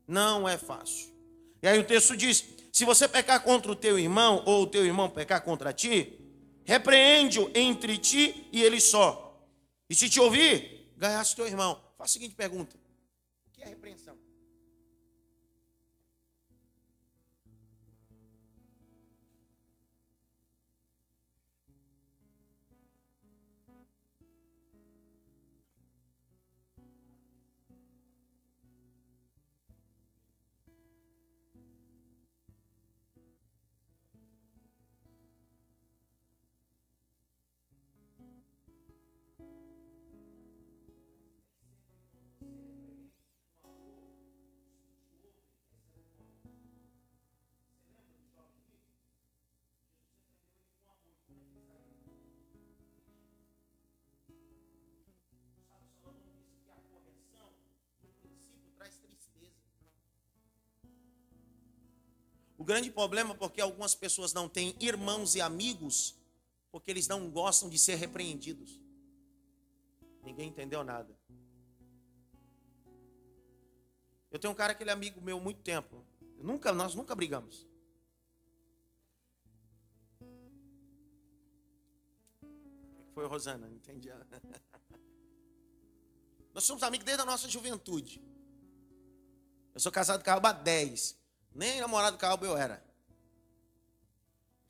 Não 0.09 0.49
é 0.49 0.59
fácil. 0.59 1.13
E 1.63 1.69
aí 1.69 1.79
o 1.79 1.85
texto 1.85 2.17
diz: 2.17 2.45
se 2.73 2.87
você 2.87 3.07
pecar 3.07 3.43
contra 3.43 3.71
o 3.71 3.77
teu 3.77 3.99
irmão, 3.99 4.43
ou 4.47 4.63
o 4.63 4.67
teu 4.67 4.87
irmão 4.87 5.11
pecar 5.11 5.43
contra 5.43 5.75
ti, 5.75 6.19
repreende-o 6.65 7.51
entre 7.55 7.99
ti 7.99 8.49
e 8.51 8.63
ele 8.63 8.81
só. 8.81 9.47
E 9.91 9.95
se 9.95 10.09
te 10.09 10.19
ouvir, 10.19 10.91
ganhaste 10.97 11.37
teu 11.37 11.47
irmão. 11.47 11.75
Faça 11.99 12.05
a 12.05 12.13
seguinte 12.15 12.35
pergunta: 12.35 12.75
o 13.47 13.51
que 13.51 13.63
é 13.63 13.67
repreensão? 13.67 14.02
O 62.63 62.65
grande 62.65 62.93
problema 62.93 63.35
é 63.35 63.37
porque 63.37 63.61
algumas 63.61 63.93
pessoas 63.93 64.33
não 64.33 64.49
têm 64.49 64.77
irmãos 64.79 65.35
e 65.35 65.41
amigos, 65.41 66.15
porque 66.71 66.93
eles 66.93 67.09
não 67.09 67.29
gostam 67.29 67.69
de 67.69 67.77
ser 67.77 67.97
repreendidos. 67.97 68.81
Ninguém 70.23 70.49
entendeu 70.49 70.85
nada. 70.85 71.13
Eu 74.31 74.39
tenho 74.39 74.53
um 74.53 74.55
cara 74.55 74.77
que 74.77 74.85
ele 74.85 74.91
é 74.91 74.93
amigo 74.93 75.21
meu 75.21 75.39
há 75.39 75.41
muito 75.41 75.61
tempo. 75.61 76.07
nunca, 76.39 76.73
nós 76.73 76.95
nunca 76.95 77.17
brigamos. 77.17 77.67
Foi 83.13 83.27
Rosana, 83.27 83.69
entendi. 83.71 84.09
Nós 86.55 86.63
somos 86.63 86.85
amigos 86.85 87.05
desde 87.05 87.23
a 87.23 87.27
nossa 87.27 87.49
juventude. 87.49 88.23
Eu 89.75 89.81
sou 89.81 89.91
casado 89.91 90.23
com 90.23 90.31
a 90.31 90.35
Alba 90.35 90.53
10. 90.53 91.22
Nem 91.55 91.81
namorado 91.81 92.17
Calbo 92.19 92.45
eu 92.45 92.57
era. 92.57 92.83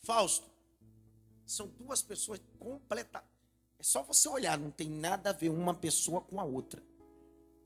Fausto. 0.02 0.50
São 1.46 1.68
duas 1.68 2.02
pessoas 2.02 2.40
completas. 2.58 3.22
É 3.78 3.82
só 3.82 4.02
você 4.02 4.28
olhar, 4.28 4.58
não 4.58 4.70
tem 4.70 4.88
nada 4.88 5.30
a 5.30 5.32
ver 5.32 5.48
uma 5.48 5.74
pessoa 5.74 6.20
com 6.20 6.40
a 6.40 6.44
outra. 6.44 6.82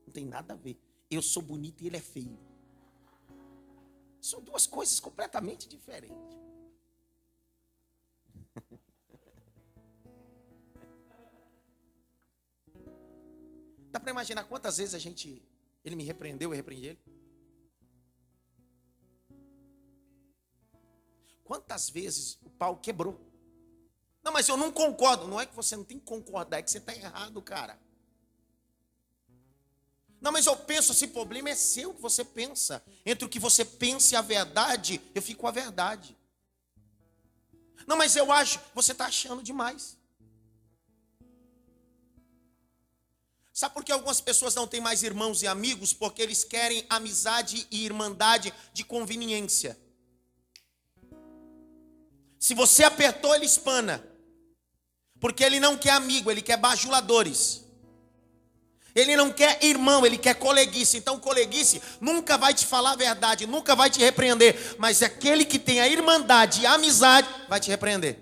Não 0.05 0.13
tem 0.13 0.25
nada 0.25 0.53
a 0.53 0.57
ver. 0.57 0.79
Eu 1.09 1.21
sou 1.21 1.41
bonito 1.41 1.83
e 1.83 1.87
ele 1.87 1.97
é 1.97 2.01
feio. 2.01 2.37
São 4.21 4.41
duas 4.41 4.67
coisas 4.67 4.99
completamente 4.99 5.69
diferentes. 5.69 6.17
Dá 13.91 13.99
para 13.99 14.11
imaginar 14.11 14.43
quantas 14.43 14.77
vezes 14.77 14.93
a 14.93 14.99
gente 14.99 15.41
ele 15.83 15.95
me 15.95 16.03
repreendeu, 16.03 16.51
eu 16.51 16.55
repreendi 16.55 16.87
ele? 16.87 16.99
Quantas 21.47 21.89
vezes 21.89 22.37
o 22.43 22.49
pau 22.49 22.75
quebrou? 22.75 23.17
Não, 24.21 24.33
mas 24.33 24.49
eu 24.49 24.57
não 24.57 24.69
concordo. 24.69 25.25
Não 25.29 25.39
é 25.39 25.45
que 25.45 25.55
você 25.55 25.77
não 25.77 25.85
tem 25.85 25.97
que 25.97 26.05
concordar, 26.05 26.59
é 26.59 26.61
que 26.61 26.69
você 26.69 26.77
está 26.77 26.93
errado, 26.93 27.41
cara. 27.41 27.79
Não, 30.19 30.29
mas 30.29 30.45
eu 30.45 30.57
penso, 30.57 30.91
esse 30.91 31.07
problema 31.07 31.49
é 31.49 31.55
seu 31.55 31.93
que 31.93 32.01
você 32.01 32.25
pensa. 32.25 32.83
Entre 33.05 33.23
o 33.23 33.29
que 33.29 33.39
você 33.39 33.63
pensa 33.63 34.15
e 34.15 34.17
a 34.17 34.21
verdade, 34.21 35.01
eu 35.15 35.21
fico 35.21 35.41
com 35.41 35.47
a 35.47 35.51
verdade. 35.51 36.17
Não, 37.87 37.95
mas 37.95 38.17
eu 38.17 38.29
acho, 38.29 38.59
você 38.75 38.91
está 38.91 39.05
achando 39.05 39.41
demais. 39.41 39.97
Sabe 43.53 43.73
por 43.73 43.85
que 43.85 43.91
algumas 43.93 44.19
pessoas 44.19 44.53
não 44.53 44.67
têm 44.67 44.81
mais 44.81 45.01
irmãos 45.01 45.41
e 45.41 45.47
amigos? 45.47 45.93
Porque 45.93 46.21
eles 46.21 46.43
querem 46.43 46.85
amizade 46.89 47.65
e 47.71 47.85
irmandade 47.85 48.53
de 48.73 48.83
conveniência. 48.83 49.79
Se 52.39 52.53
você 52.53 52.83
apertou, 52.83 53.33
ele 53.35 53.45
espana. 53.45 54.03
Porque 55.19 55.43
ele 55.43 55.59
não 55.59 55.77
quer 55.77 55.91
amigo, 55.91 56.29
ele 56.29 56.41
quer 56.41 56.57
bajuladores. 56.57 57.63
Ele 58.93 59.15
não 59.15 59.31
quer 59.31 59.63
irmão, 59.63 60.05
ele 60.05 60.17
quer 60.17 60.33
coleguice. 60.33 60.97
Então, 60.97 61.19
coleguice 61.19 61.81
nunca 62.01 62.37
vai 62.37 62.53
te 62.53 62.65
falar 62.65 62.91
a 62.91 62.95
verdade, 62.95 63.45
nunca 63.45 63.75
vai 63.75 63.89
te 63.89 63.99
repreender. 63.99 64.75
Mas 64.79 65.03
aquele 65.03 65.45
que 65.45 65.59
tem 65.59 65.79
a 65.79 65.87
irmandade 65.87 66.61
e 66.61 66.65
a 66.65 66.73
amizade 66.73 67.27
vai 67.47 67.59
te 67.59 67.69
repreender. 67.69 68.19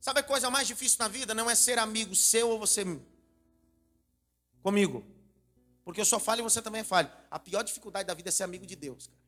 Sabe 0.00 0.18
a 0.20 0.24
coisa 0.24 0.50
mais 0.50 0.66
difícil 0.66 0.98
na 0.98 1.08
vida? 1.08 1.32
Não 1.32 1.48
é 1.48 1.54
ser 1.54 1.78
amigo 1.78 2.14
seu 2.14 2.50
ou 2.50 2.58
você 2.58 2.84
comigo. 4.62 5.04
Porque 5.84 6.00
eu 6.00 6.04
só 6.04 6.18
falo 6.18 6.40
e 6.40 6.42
você 6.42 6.62
também 6.62 6.80
é 6.82 6.84
falho. 6.84 7.10
A 7.30 7.38
pior 7.38 7.62
dificuldade 7.62 8.06
da 8.06 8.14
vida 8.14 8.28
é 8.28 8.32
ser 8.32 8.44
amigo 8.44 8.66
de 8.66 8.76
Deus. 8.76 9.08
Cara. 9.08 9.22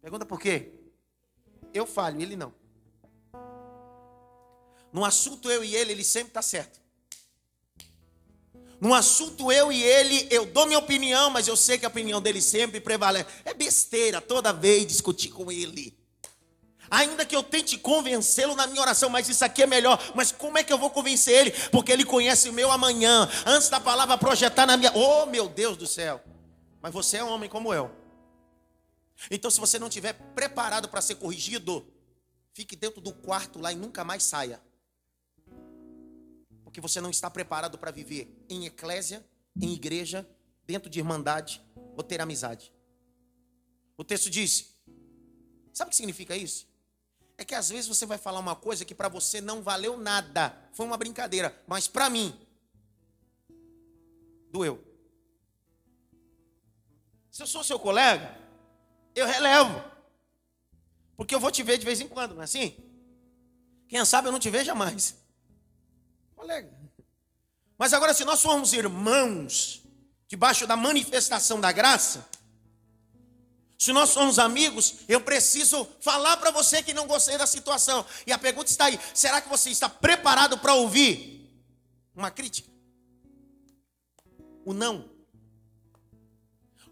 Pergunta 0.00 0.24
por 0.24 0.40
quê? 0.40 0.72
Eu 1.74 1.86
falho, 1.86 2.20
ele 2.20 2.36
não. 2.36 2.54
No 4.92 5.04
assunto 5.04 5.50
eu 5.50 5.62
e 5.62 5.74
ele, 5.76 5.92
ele 5.92 6.04
sempre 6.04 6.28
está 6.28 6.40
certo. 6.40 6.80
No 8.80 8.94
assunto 8.94 9.50
eu 9.50 9.72
e 9.72 9.82
ele, 9.82 10.28
eu 10.30 10.46
dou 10.46 10.66
minha 10.66 10.78
opinião, 10.78 11.30
mas 11.30 11.48
eu 11.48 11.56
sei 11.56 11.78
que 11.78 11.84
a 11.84 11.88
opinião 11.88 12.22
dele 12.22 12.40
sempre 12.40 12.80
prevalece. 12.80 13.28
É 13.44 13.52
besteira 13.52 14.20
toda 14.20 14.52
vez 14.52 14.86
discutir 14.86 15.30
com 15.30 15.50
ele. 15.50 15.98
Ainda 16.90 17.24
que 17.24 17.36
eu 17.36 17.42
tente 17.42 17.76
convencê-lo 17.78 18.54
na 18.54 18.66
minha 18.66 18.80
oração, 18.80 19.10
mas 19.10 19.28
isso 19.28 19.44
aqui 19.44 19.62
é 19.62 19.66
melhor. 19.66 19.98
Mas 20.14 20.32
como 20.32 20.58
é 20.58 20.64
que 20.64 20.72
eu 20.72 20.78
vou 20.78 20.90
convencer 20.90 21.34
ele? 21.34 21.50
Porque 21.70 21.92
ele 21.92 22.04
conhece 22.04 22.48
o 22.48 22.52
meu 22.52 22.70
amanhã. 22.70 23.28
Antes 23.46 23.68
da 23.68 23.80
palavra 23.80 24.16
projetar 24.16 24.66
na 24.66 24.76
minha. 24.76 24.92
Oh, 24.94 25.26
meu 25.26 25.48
Deus 25.48 25.76
do 25.76 25.86
céu. 25.86 26.22
Mas 26.80 26.92
você 26.92 27.18
é 27.18 27.24
um 27.24 27.28
homem 27.28 27.48
como 27.48 27.74
eu. 27.74 27.90
Então, 29.30 29.50
se 29.50 29.58
você 29.58 29.78
não 29.78 29.88
estiver 29.88 30.12
preparado 30.34 30.88
para 30.88 31.00
ser 31.00 31.16
corrigido, 31.16 31.84
fique 32.52 32.76
dentro 32.76 33.00
do 33.00 33.12
quarto 33.12 33.58
lá 33.58 33.72
e 33.72 33.76
nunca 33.76 34.04
mais 34.04 34.22
saia. 34.22 34.60
Porque 36.62 36.80
você 36.80 37.00
não 37.00 37.10
está 37.10 37.28
preparado 37.28 37.78
para 37.78 37.90
viver 37.90 38.32
em 38.48 38.66
eclésia, 38.66 39.24
em 39.60 39.72
igreja, 39.72 40.28
dentro 40.64 40.88
de 40.88 40.98
irmandade 40.98 41.62
ou 41.96 42.02
ter 42.02 42.20
amizade. 42.20 42.72
O 43.96 44.04
texto 44.04 44.30
diz: 44.30 44.76
sabe 45.72 45.88
o 45.88 45.90
que 45.90 45.96
significa 45.96 46.36
isso? 46.36 46.67
É 47.38 47.44
que 47.44 47.54
às 47.54 47.68
vezes 47.68 47.86
você 47.86 48.04
vai 48.04 48.18
falar 48.18 48.40
uma 48.40 48.56
coisa 48.56 48.84
que 48.84 48.94
para 48.94 49.08
você 49.08 49.40
não 49.40 49.62
valeu 49.62 49.96
nada, 49.96 50.54
foi 50.72 50.84
uma 50.84 50.96
brincadeira, 50.96 51.56
mas 51.68 51.86
para 51.86 52.10
mim 52.10 52.36
doeu. 54.50 54.84
Se 57.30 57.40
eu 57.40 57.46
sou 57.46 57.62
seu 57.62 57.78
colega, 57.78 58.36
eu 59.14 59.24
relevo. 59.24 59.80
Porque 61.16 61.32
eu 61.32 61.38
vou 61.38 61.52
te 61.52 61.62
ver 61.62 61.78
de 61.78 61.84
vez 61.84 62.00
em 62.00 62.08
quando, 62.08 62.34
não 62.34 62.42
é 62.42 62.44
assim? 62.44 62.76
Quem 63.88 64.04
sabe 64.04 64.26
eu 64.26 64.32
não 64.32 64.40
te 64.40 64.50
veja 64.50 64.74
mais. 64.74 65.16
Colega. 66.34 66.76
Mas 67.78 67.92
agora, 67.92 68.12
se 68.12 68.24
nós 68.24 68.42
formos 68.42 68.72
irmãos, 68.72 69.82
debaixo 70.26 70.66
da 70.66 70.76
manifestação 70.76 71.60
da 71.60 71.70
graça, 71.70 72.28
se 73.78 73.92
nós 73.92 74.10
somos 74.10 74.38
amigos, 74.38 74.96
eu 75.08 75.20
preciso 75.20 75.86
falar 76.00 76.36
para 76.38 76.50
você 76.50 76.82
que 76.82 76.92
não 76.92 77.06
gostei 77.06 77.38
da 77.38 77.46
situação. 77.46 78.04
E 78.26 78.32
a 78.32 78.38
pergunta 78.38 78.70
está 78.70 78.86
aí: 78.86 78.98
será 79.14 79.40
que 79.40 79.48
você 79.48 79.70
está 79.70 79.88
preparado 79.88 80.58
para 80.58 80.74
ouvir 80.74 81.48
uma 82.14 82.30
crítica? 82.30 82.68
o 84.68 84.74
não. 84.74 85.08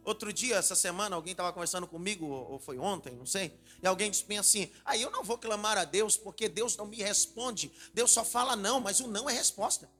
Outro 0.03 0.33
dia, 0.33 0.57
essa 0.57 0.75
semana, 0.75 1.15
alguém 1.15 1.33
estava 1.33 1.53
conversando 1.53 1.87
comigo, 1.87 2.27
ou 2.27 2.59
foi 2.59 2.79
ontem, 2.79 3.15
não 3.15 3.27
sei, 3.27 3.61
e 3.83 3.87
alguém 3.87 4.11
disse 4.11 4.25
bem 4.25 4.39
assim: 4.39 4.73
aí 4.83 5.01
ah, 5.01 5.03
eu 5.03 5.11
não 5.11 5.23
vou 5.23 5.37
clamar 5.37 5.77
a 5.77 5.85
Deus 5.85 6.17
porque 6.17 6.49
Deus 6.49 6.75
não 6.77 6.87
me 6.87 6.97
responde. 6.97 7.71
Deus 7.93 8.13
só 8.13 8.25
fala 8.25 8.57
não, 8.57 8.81
mas 8.81 9.01
o 9.01 9.09
não 9.09 9.29
é 9.29 9.33
resposta. 9.35 9.91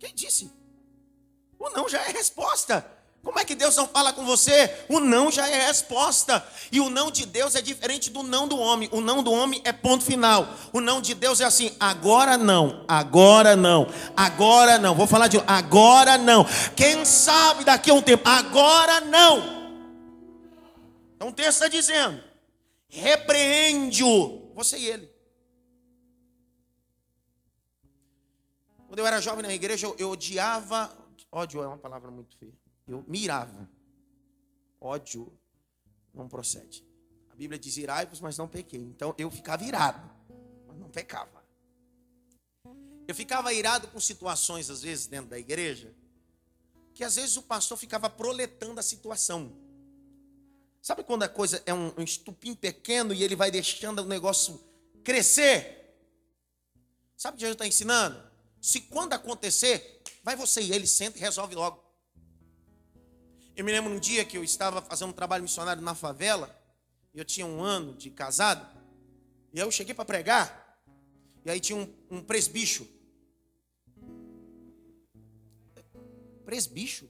Quem 0.00 0.12
disse? 0.12 0.50
O 1.58 1.70
não 1.70 1.88
já 1.88 2.02
é 2.02 2.10
resposta. 2.10 2.84
Como 3.24 3.38
é 3.38 3.44
que 3.44 3.54
Deus 3.54 3.74
não 3.74 3.88
fala 3.88 4.12
com 4.12 4.22
você? 4.22 4.84
O 4.86 5.00
não 5.00 5.32
já 5.32 5.48
é 5.48 5.66
resposta. 5.66 6.46
E 6.70 6.78
o 6.78 6.90
não 6.90 7.10
de 7.10 7.24
Deus 7.24 7.54
é 7.54 7.62
diferente 7.62 8.10
do 8.10 8.22
não 8.22 8.46
do 8.46 8.58
homem. 8.58 8.86
O 8.92 9.00
não 9.00 9.22
do 9.22 9.32
homem 9.32 9.62
é 9.64 9.72
ponto 9.72 10.04
final. 10.04 10.46
O 10.74 10.80
não 10.80 11.00
de 11.00 11.14
Deus 11.14 11.40
é 11.40 11.44
assim: 11.44 11.74
agora 11.80 12.36
não, 12.36 12.84
agora 12.86 13.56
não, 13.56 13.88
agora 14.14 14.78
não. 14.78 14.94
Vou 14.94 15.06
falar 15.06 15.28
de 15.28 15.38
agora 15.46 16.18
não. 16.18 16.44
Quem 16.76 17.02
sabe 17.06 17.64
daqui 17.64 17.90
a 17.90 17.94
um 17.94 18.02
tempo, 18.02 18.28
agora 18.28 19.00
não. 19.00 19.38
Então 21.16 21.28
o 21.28 21.32
texto 21.32 21.62
está 21.62 21.68
dizendo: 21.68 22.22
repreende-o, 22.88 24.52
você 24.54 24.76
e 24.76 24.86
ele. 24.86 25.10
Quando 28.86 28.98
eu 28.98 29.06
era 29.06 29.18
jovem 29.22 29.42
na 29.42 29.54
igreja, 29.54 29.86
eu, 29.86 29.96
eu 29.98 30.10
odiava. 30.10 30.94
Ódio 31.32 31.62
é 31.62 31.66
uma 31.66 31.78
palavra 31.78 32.10
muito 32.10 32.36
feia. 32.36 32.63
Eu 32.86 33.04
mirava. 33.06 33.68
Ódio 34.80 35.32
não 36.12 36.28
procede. 36.28 36.86
A 37.30 37.34
Bíblia 37.34 37.58
diz 37.58 37.76
irai-vos, 37.76 38.20
mas 38.20 38.38
não 38.38 38.46
pequei. 38.46 38.80
Então 38.80 39.14
eu 39.18 39.30
ficava 39.30 39.64
irado, 39.64 40.10
mas 40.66 40.78
não 40.78 40.88
pecava. 40.88 41.44
Eu 43.06 43.14
ficava 43.14 43.52
irado 43.52 43.88
com 43.88 44.00
situações, 44.00 44.70
às 44.70 44.82
vezes, 44.82 45.06
dentro 45.06 45.30
da 45.30 45.38
igreja, 45.38 45.94
que 46.94 47.04
às 47.04 47.16
vezes 47.16 47.36
o 47.36 47.42
pastor 47.42 47.76
ficava 47.76 48.08
proletando 48.08 48.80
a 48.80 48.82
situação. 48.82 49.52
Sabe 50.80 51.02
quando 51.02 51.22
a 51.22 51.28
coisa 51.28 51.62
é 51.66 51.74
um, 51.74 51.92
um 51.98 52.02
estupim 52.02 52.54
pequeno 52.54 53.12
e 53.12 53.22
ele 53.22 53.34
vai 53.34 53.50
deixando 53.50 54.00
o 54.00 54.06
negócio 54.06 54.62
crescer? 55.02 55.98
Sabe 57.16 57.34
o 57.34 57.38
que 57.38 57.40
Jesus 57.40 57.54
está 57.54 57.66
ensinando? 57.66 58.22
Se 58.60 58.80
quando 58.80 59.12
acontecer, 59.12 60.02
vai 60.22 60.36
você 60.36 60.62
e 60.62 60.72
ele 60.72 60.86
senta 60.86 61.18
e 61.18 61.20
resolve 61.20 61.54
logo. 61.54 61.83
Eu 63.56 63.64
me 63.64 63.70
lembro 63.70 63.92
um 63.92 64.00
dia 64.00 64.24
que 64.24 64.36
eu 64.36 64.42
estava 64.42 64.82
fazendo 64.82 65.10
um 65.10 65.12
trabalho 65.12 65.44
missionário 65.44 65.80
na 65.80 65.94
favela, 65.94 66.60
eu 67.14 67.24
tinha 67.24 67.46
um 67.46 67.62
ano 67.62 67.94
de 67.94 68.10
casado, 68.10 68.66
e 69.52 69.60
eu 69.60 69.70
cheguei 69.70 69.94
para 69.94 70.04
pregar, 70.04 70.80
e 71.44 71.50
aí 71.50 71.60
tinha 71.60 71.78
um, 71.78 71.94
um 72.10 72.20
presbicho. 72.20 72.84
Presbicho? 76.44 77.08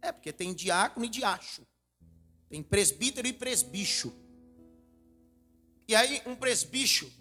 É, 0.00 0.10
porque 0.10 0.32
tem 0.32 0.54
diácono 0.54 1.04
e 1.04 1.08
diacho. 1.08 1.66
Tem 2.48 2.62
presbítero 2.62 3.28
e 3.28 3.32
presbicho. 3.34 4.10
E 5.86 5.94
aí 5.94 6.22
um 6.24 6.34
presbicho, 6.34 7.12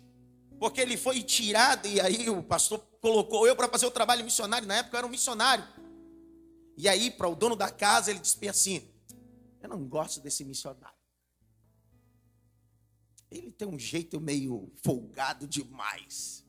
porque 0.58 0.80
ele 0.80 0.96
foi 0.96 1.22
tirado, 1.22 1.86
e 1.86 2.00
aí 2.00 2.30
o 2.30 2.42
pastor 2.42 2.80
colocou 3.01 3.46
eu 3.46 3.58
para 3.58 3.68
fazer 3.68 3.86
o 3.86 3.92
trabalho 3.92 4.24
missionário, 4.24 4.66
na 4.66 4.77
época 4.77 4.96
eu 4.96 5.00
era 5.00 5.08
um 5.08 5.10
missionário. 5.10 5.68
E 6.77 6.88
aí, 6.88 7.10
para 7.10 7.27
o 7.27 7.36
dono 7.36 7.55
da 7.55 7.72
casa, 7.72 8.12
ele 8.12 8.19
disse 8.19 8.48
assim: 8.48 8.88
Eu 9.60 9.67
não 9.67 9.84
gosto 9.88 10.22
desse 10.22 10.46
missionário. 10.46 10.96
Ele 13.31 13.51
tem 13.51 13.67
um 13.67 13.79
jeito 13.79 14.22
meio 14.22 14.72
folgado 14.84 15.48
demais. 15.48 16.46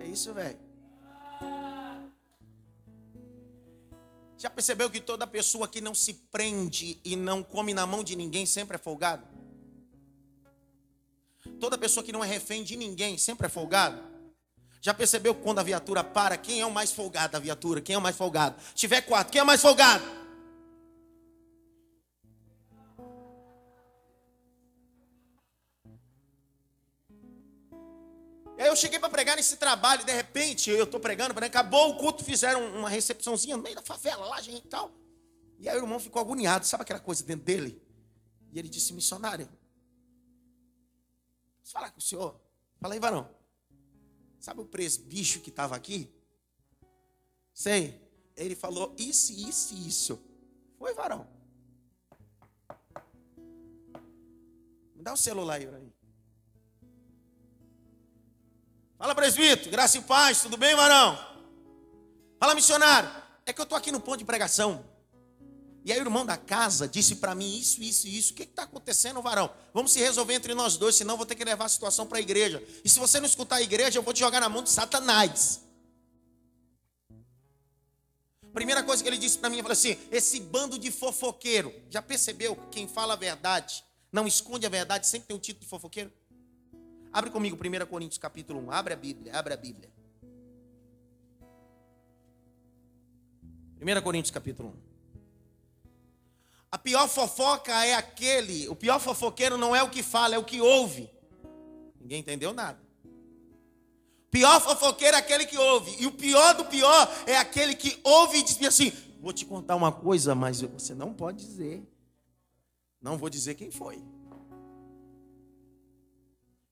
É 0.00 0.06
isso, 0.06 0.34
velho. 0.34 0.58
Já 4.36 4.50
percebeu 4.50 4.90
que 4.90 5.00
toda 5.00 5.24
pessoa 5.24 5.68
que 5.68 5.80
não 5.80 5.94
se 5.94 6.14
prende 6.14 7.00
e 7.04 7.14
não 7.14 7.44
come 7.44 7.72
na 7.72 7.86
mão 7.86 8.02
de 8.02 8.16
ninguém 8.16 8.44
sempre 8.44 8.74
é 8.74 8.78
folgado? 8.78 9.24
Toda 11.60 11.78
pessoa 11.78 12.02
que 12.02 12.10
não 12.10 12.24
é 12.24 12.26
refém 12.26 12.64
de 12.64 12.74
ninguém 12.76 13.16
sempre 13.16 13.46
é 13.46 13.48
folgado? 13.48 14.11
Já 14.82 14.92
percebeu 14.92 15.32
quando 15.32 15.60
a 15.60 15.62
viatura 15.62 16.02
para? 16.02 16.36
Quem 16.36 16.60
é 16.60 16.66
o 16.66 16.70
mais 16.70 16.90
folgado 16.90 17.34
da 17.34 17.38
viatura? 17.38 17.80
Quem 17.80 17.94
é 17.94 17.98
o 17.98 18.02
mais 18.02 18.16
folgado? 18.16 18.60
Se 18.60 18.74
tiver 18.74 19.00
quatro, 19.02 19.32
quem 19.32 19.38
é 19.38 19.42
o 19.44 19.46
mais 19.46 19.62
folgado? 19.62 20.02
Aí 28.58 28.66
eu 28.66 28.74
cheguei 28.74 28.98
para 28.98 29.08
pregar 29.08 29.36
nesse 29.36 29.56
trabalho, 29.56 30.02
e 30.02 30.04
de 30.04 30.12
repente 30.12 30.68
eu 30.68 30.84
estou 30.84 30.98
pregando, 30.98 31.32
acabou 31.38 31.90
o 31.90 31.96
culto, 31.96 32.24
fizeram 32.24 32.64
uma 32.76 32.88
recepçãozinha 32.88 33.56
no 33.56 33.62
meio 33.62 33.76
da 33.76 33.82
favela 33.82 34.26
lá, 34.26 34.40
gente 34.40 34.64
e 34.64 34.68
tal. 34.68 34.90
E 35.60 35.68
aí 35.68 35.76
o 35.76 35.82
irmão 35.82 36.00
ficou 36.00 36.20
agoniado, 36.20 36.66
sabe 36.66 36.82
aquela 36.82 37.00
coisa 37.00 37.22
dentro 37.24 37.44
dele? 37.44 37.80
E 38.52 38.58
ele 38.58 38.68
disse, 38.68 38.92
missionário, 38.92 39.48
posso 41.60 41.72
falar 41.72 41.92
com 41.92 41.98
o 41.98 42.02
senhor? 42.02 42.40
Fala 42.80 42.94
aí, 42.94 43.00
varão. 43.00 43.41
Sabe 44.42 44.60
o 44.60 44.64
presbicho 44.66 45.38
que 45.38 45.50
estava 45.50 45.76
aqui? 45.76 46.12
Sei. 47.54 48.02
Ele 48.36 48.56
falou 48.56 48.92
isso, 48.98 49.32
isso 49.32 49.72
e 49.72 49.86
isso. 49.86 50.20
Foi, 50.76 50.92
varão. 50.94 51.28
Me 54.96 55.02
dá 55.04 55.12
o 55.12 55.16
celular 55.16 55.60
aí. 55.60 55.92
Fala, 58.98 59.14
presbítero, 59.14 59.70
graça 59.70 59.98
e 59.98 60.02
paz, 60.02 60.42
tudo 60.42 60.56
bem, 60.56 60.74
varão? 60.74 61.16
Fala, 62.40 62.56
missionário. 62.56 63.10
É 63.46 63.52
que 63.52 63.60
eu 63.60 63.64
estou 63.64 63.78
aqui 63.78 63.92
no 63.92 64.00
ponto 64.00 64.18
de 64.18 64.24
pregação. 64.24 64.84
E 65.84 65.92
aí 65.92 65.98
o 65.98 66.02
irmão 66.02 66.24
da 66.24 66.36
casa 66.36 66.86
disse 66.86 67.16
para 67.16 67.34
mim 67.34 67.58
isso, 67.58 67.82
isso 67.82 68.06
e 68.06 68.16
isso. 68.16 68.32
O 68.32 68.36
que 68.36 68.44
está 68.44 68.62
acontecendo, 68.62 69.20
varão? 69.20 69.50
Vamos 69.74 69.92
se 69.92 69.98
resolver 69.98 70.34
entre 70.34 70.54
nós 70.54 70.76
dois, 70.76 70.94
senão 70.94 71.16
vou 71.16 71.26
ter 71.26 71.34
que 71.34 71.44
levar 71.44 71.64
a 71.64 71.68
situação 71.68 72.06
para 72.06 72.18
a 72.18 72.20
igreja. 72.20 72.62
E 72.84 72.88
se 72.88 72.98
você 73.00 73.18
não 73.18 73.26
escutar 73.26 73.56
a 73.56 73.62
igreja, 73.62 73.98
eu 73.98 74.02
vou 74.02 74.14
te 74.14 74.20
jogar 74.20 74.40
na 74.40 74.48
mão 74.48 74.62
de 74.62 74.70
Satanás. 74.70 75.60
Primeira 78.52 78.82
coisa 78.82 79.02
que 79.02 79.08
ele 79.08 79.18
disse 79.18 79.38
para 79.38 79.48
mim, 79.48 79.56
ele 79.56 79.62
falou 79.62 79.72
assim: 79.72 79.96
esse 80.10 80.38
bando 80.38 80.78
de 80.78 80.90
fofoqueiro. 80.90 81.74
Já 81.90 82.00
percebeu 82.00 82.54
que 82.54 82.66
quem 82.68 82.86
fala 82.86 83.14
a 83.14 83.16
verdade, 83.16 83.82
não 84.12 84.26
esconde 84.26 84.64
a 84.66 84.68
verdade, 84.68 85.06
sempre 85.06 85.28
tem 85.28 85.36
um 85.36 85.40
título 85.40 85.64
de 85.64 85.68
fofoqueiro? 85.68 86.12
Abre 87.12 87.30
comigo 87.30 87.56
1 87.56 87.86
Coríntios 87.86 88.18
capítulo 88.18 88.60
1. 88.66 88.70
Abre 88.70 88.94
a 88.94 88.96
Bíblia, 88.96 89.36
abre 89.36 89.52
a 89.52 89.56
Bíblia. 89.56 89.90
1 93.80 94.02
Coríntios 94.02 94.30
capítulo 94.30 94.68
1. 94.68 94.91
A 96.72 96.78
pior 96.78 97.06
fofoca 97.06 97.84
é 97.84 97.92
aquele, 97.92 98.66
o 98.66 98.74
pior 98.74 98.98
fofoqueiro 98.98 99.58
não 99.58 99.76
é 99.76 99.82
o 99.82 99.90
que 99.90 100.02
fala, 100.02 100.36
é 100.36 100.38
o 100.38 100.44
que 100.44 100.58
ouve. 100.58 101.10
Ninguém 102.00 102.20
entendeu 102.20 102.54
nada. 102.54 102.80
Pior 104.30 104.58
fofoqueiro 104.58 105.14
é 105.14 105.20
aquele 105.20 105.44
que 105.44 105.58
ouve. 105.58 105.94
E 106.00 106.06
o 106.06 106.12
pior 106.12 106.54
do 106.54 106.64
pior 106.64 107.06
é 107.26 107.36
aquele 107.36 107.74
que 107.74 108.00
ouve 108.02 108.38
e 108.38 108.42
diz 108.42 108.60
assim: 108.62 108.90
Vou 109.20 109.34
te 109.34 109.44
contar 109.44 109.76
uma 109.76 109.92
coisa, 109.92 110.34
mas 110.34 110.62
você 110.62 110.94
não 110.94 111.12
pode 111.12 111.44
dizer. 111.44 111.86
Não 113.02 113.18
vou 113.18 113.28
dizer 113.28 113.54
quem 113.54 113.70
foi. 113.70 114.02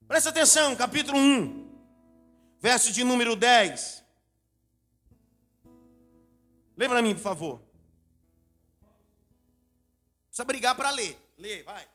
Presta 0.07 0.29
atenção, 0.29 0.75
capítulo 0.75 1.19
1, 1.19 1.69
verso 2.59 2.91
de 2.91 3.03
número 3.03 3.35
10. 3.35 4.03
Lembra 6.75 7.03
mim, 7.03 7.13
por 7.13 7.21
favor. 7.21 7.70
Precisa 10.41 10.45
brigar 10.45 10.75
para 10.75 10.89
ler. 10.89 11.17
Lê, 11.37 11.63
vai. 11.63 11.87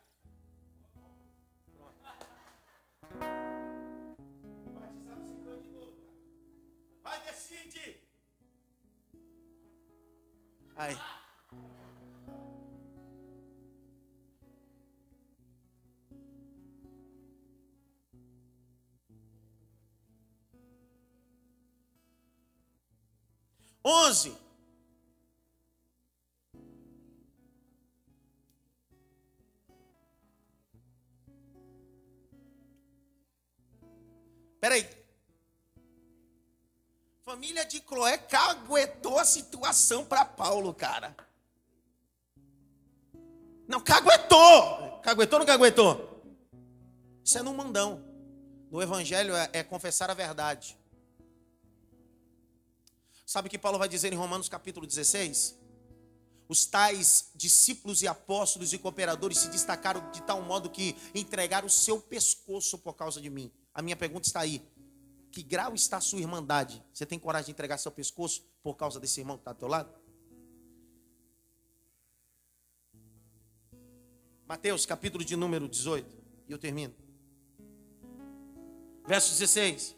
Vai, 7.02 7.20
decide. 7.24 8.00
Aí. 10.76 10.96
Onze. 23.84 24.45
Peraí. 34.60 34.88
Família 37.22 37.64
de 37.64 37.80
Cloé 37.80 38.18
caguetou 38.18 39.18
a 39.18 39.24
situação 39.24 40.04
para 40.04 40.24
Paulo, 40.24 40.72
cara. 40.72 41.16
Não, 43.66 43.80
caguetou. 43.80 45.00
Caguetou 45.02 45.40
ou 45.40 45.40
não 45.40 45.46
caguetou? 45.46 46.22
Isso 47.24 47.38
é 47.38 47.42
no 47.42 47.52
mandão. 47.52 48.04
do 48.70 48.80
Evangelho 48.80 49.34
é, 49.34 49.50
é 49.52 49.62
confessar 49.64 50.10
a 50.10 50.14
verdade. 50.14 50.78
Sabe 53.24 53.48
o 53.48 53.50
que 53.50 53.58
Paulo 53.58 53.78
vai 53.78 53.88
dizer 53.88 54.12
em 54.12 54.16
Romanos 54.16 54.48
capítulo 54.48 54.86
16? 54.86 55.58
Os 56.48 56.64
tais 56.64 57.30
discípulos 57.34 58.02
e 58.02 58.08
apóstolos 58.08 58.72
e 58.72 58.78
cooperadores 58.78 59.38
se 59.38 59.48
destacaram 59.48 60.10
de 60.10 60.22
tal 60.22 60.42
modo 60.42 60.70
que 60.70 60.96
entregaram 61.14 61.66
o 61.66 61.70
seu 61.70 62.00
pescoço 62.00 62.78
por 62.78 62.94
causa 62.94 63.20
de 63.20 63.28
mim. 63.28 63.50
A 63.74 63.82
minha 63.82 63.96
pergunta 63.96 64.28
está 64.28 64.40
aí. 64.40 64.62
Que 65.32 65.42
grau 65.42 65.74
está 65.74 65.96
a 65.96 66.00
sua 66.00 66.20
irmandade? 66.20 66.82
Você 66.94 67.04
tem 67.04 67.18
coragem 67.18 67.46
de 67.46 67.52
entregar 67.52 67.78
seu 67.78 67.90
pescoço 67.90 68.44
por 68.62 68.74
causa 68.74 69.00
desse 69.00 69.20
irmão 69.20 69.36
que 69.36 69.42
está 69.42 69.52
do 69.52 69.58
teu 69.58 69.68
lado? 69.68 69.92
Mateus, 74.46 74.86
capítulo 74.86 75.24
de 75.24 75.34
número 75.34 75.68
18. 75.68 76.16
E 76.48 76.52
eu 76.52 76.58
termino. 76.58 76.94
Verso 79.04 79.32
16. 79.32 79.95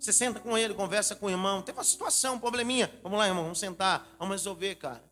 Você 0.00 0.14
senta 0.14 0.40
com 0.40 0.56
ele, 0.56 0.72
conversa 0.72 1.14
com 1.14 1.26
o 1.26 1.30
irmão. 1.30 1.60
Teve 1.60 1.76
uma 1.76 1.84
situação, 1.84 2.36
um 2.36 2.38
probleminha. 2.38 2.90
Vamos 3.02 3.18
lá, 3.18 3.28
irmão, 3.28 3.42
vamos 3.42 3.58
sentar. 3.58 4.08
Vamos 4.18 4.32
resolver, 4.32 4.76
cara. 4.76 5.04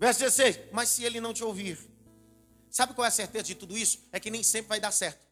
Verso 0.00 0.20
16. 0.20 0.72
Mas 0.72 0.88
se 0.88 1.04
ele 1.04 1.20
não 1.20 1.34
te 1.34 1.44
ouvir. 1.44 1.78
Sabe 2.70 2.94
qual 2.94 3.04
é 3.04 3.08
a 3.08 3.10
certeza 3.10 3.44
de 3.44 3.54
tudo 3.54 3.76
isso? 3.76 4.08
É 4.10 4.18
que 4.18 4.30
nem 4.30 4.42
sempre 4.42 4.70
vai 4.70 4.80
dar 4.80 4.90
certo. 4.90 5.22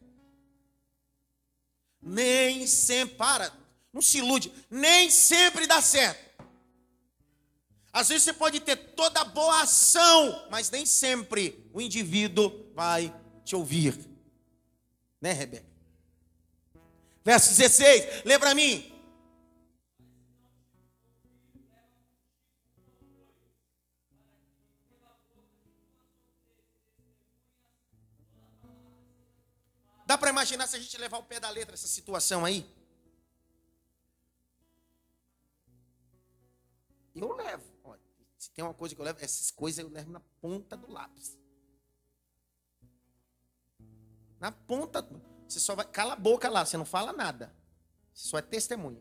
Nem 1.99 2.67
sempre. 2.67 3.15
Para. 3.15 3.51
Não 3.91 4.03
se 4.03 4.19
ilude. 4.19 4.53
Nem 4.69 5.09
sempre 5.09 5.65
dá 5.65 5.81
certo. 5.81 6.23
Às 7.91 8.09
vezes 8.09 8.23
você 8.23 8.33
pode 8.33 8.59
ter 8.59 8.75
toda 8.75 9.21
a 9.21 9.25
boa 9.25 9.63
ação, 9.63 10.47
mas 10.51 10.69
nem 10.69 10.85
sempre 10.85 11.67
o 11.73 11.81
indivíduo 11.81 12.71
vai 12.75 13.11
te 13.43 13.55
ouvir. 13.55 13.99
Né, 15.19 15.31
Rebeca? 15.31 15.72
Verso 17.23 17.49
16, 17.55 18.25
lê 18.25 18.37
para 18.37 18.53
mim. 18.53 18.89
Dá 30.05 30.17
para 30.17 30.29
imaginar 30.29 30.67
se 30.67 30.75
a 30.75 30.79
gente 30.79 30.97
levar 30.97 31.17
o 31.17 31.23
pé 31.23 31.39
da 31.39 31.49
letra 31.49 31.73
essa 31.73 31.87
situação 31.87 32.43
aí? 32.43 32.69
Eu 37.15 37.33
levo. 37.33 37.63
Olha, 37.83 38.01
se 38.37 38.51
tem 38.51 38.63
uma 38.63 38.73
coisa 38.73 38.93
que 38.93 39.01
eu 39.01 39.05
levo, 39.05 39.19
essas 39.23 39.49
coisas 39.49 39.79
eu 39.79 39.89
levo 39.89 40.11
na 40.11 40.19
ponta 40.41 40.75
do 40.75 40.91
lápis. 40.91 41.37
Na 44.39 44.51
ponta. 44.51 45.01
Você 45.53 45.59
só 45.59 45.75
vai. 45.75 45.85
Cala 45.85 46.13
a 46.13 46.15
boca 46.15 46.49
lá, 46.49 46.65
você 46.65 46.75
não 46.77 46.85
fala 46.85 47.13
nada. 47.13 47.53
Você 48.11 48.27
só 48.27 48.39
é 48.39 48.41
testemunha. 48.41 48.99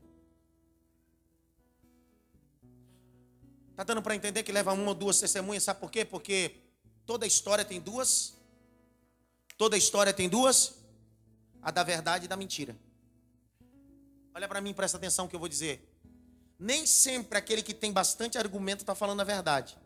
Tá 3.75 3.85
dando 3.85 4.03
para 4.03 4.15
entender 4.15 4.43
que 4.43 4.53
leva 4.53 4.75
uma 4.75 4.89
ou 4.89 4.95
duas 4.95 5.19
testemunhas, 5.19 5.63
sabe 5.63 5.81
por 5.81 5.91
quê? 5.91 6.05
Porque 6.05 6.57
toda 7.07 7.27
história 7.27 7.65
tem 7.65 7.81
duas. 7.81 8.37
Toda 9.57 9.79
história 9.79 10.13
tem 10.13 10.29
duas. 10.29 10.75
A 11.63 11.71
da 11.71 11.83
verdade 11.83 12.27
e 12.27 12.29
da 12.29 12.37
mentira. 12.37 12.77
Olha 14.35 14.47
para 14.47 14.61
mim, 14.61 14.75
presta 14.75 14.99
atenção 14.99 15.27
que 15.27 15.35
eu 15.35 15.41
vou 15.41 15.49
dizer. 15.49 15.89
Nem 16.59 16.85
sempre 16.85 17.39
aquele 17.39 17.63
que 17.63 17.73
tem 17.73 17.93
bastante 17.93 18.37
argumento 18.37 18.81
está 18.81 18.95
falando 18.95 19.21
a 19.21 19.25
verdade. 19.25 19.79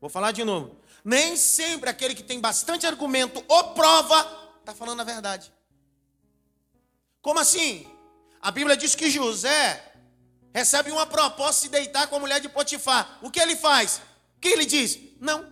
Vou 0.00 0.08
falar 0.08 0.32
de 0.32 0.42
novo. 0.42 0.80
Nem 1.04 1.36
sempre 1.36 1.90
aquele 1.90 2.14
que 2.14 2.22
tem 2.22 2.40
bastante 2.40 2.86
argumento 2.86 3.44
ou 3.46 3.74
prova 3.74 4.39
está 4.70 4.74
falando 4.74 5.00
a 5.00 5.04
verdade. 5.04 5.52
Como 7.20 7.38
assim? 7.38 7.86
A 8.40 8.50
Bíblia 8.50 8.76
diz 8.76 8.94
que 8.94 9.10
José 9.10 9.84
recebe 10.54 10.90
uma 10.90 11.06
proposta 11.06 11.62
de 11.62 11.68
deitar 11.68 12.06
com 12.06 12.16
a 12.16 12.20
mulher 12.20 12.40
de 12.40 12.48
Potifar. 12.48 13.18
O 13.22 13.30
que 13.30 13.40
ele 13.40 13.56
faz? 13.56 14.00
O 14.36 14.40
que 14.40 14.48
ele 14.48 14.64
diz? 14.64 14.98
Não. 15.20 15.46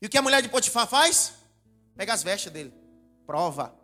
E 0.00 0.06
o 0.06 0.08
que 0.08 0.16
a 0.16 0.22
mulher 0.22 0.40
de 0.40 0.48
Potifar 0.48 0.86
faz? 0.86 1.34
Pega 1.96 2.14
as 2.14 2.22
vestes 2.22 2.52
dele. 2.52 2.72
Prova. 3.26 3.74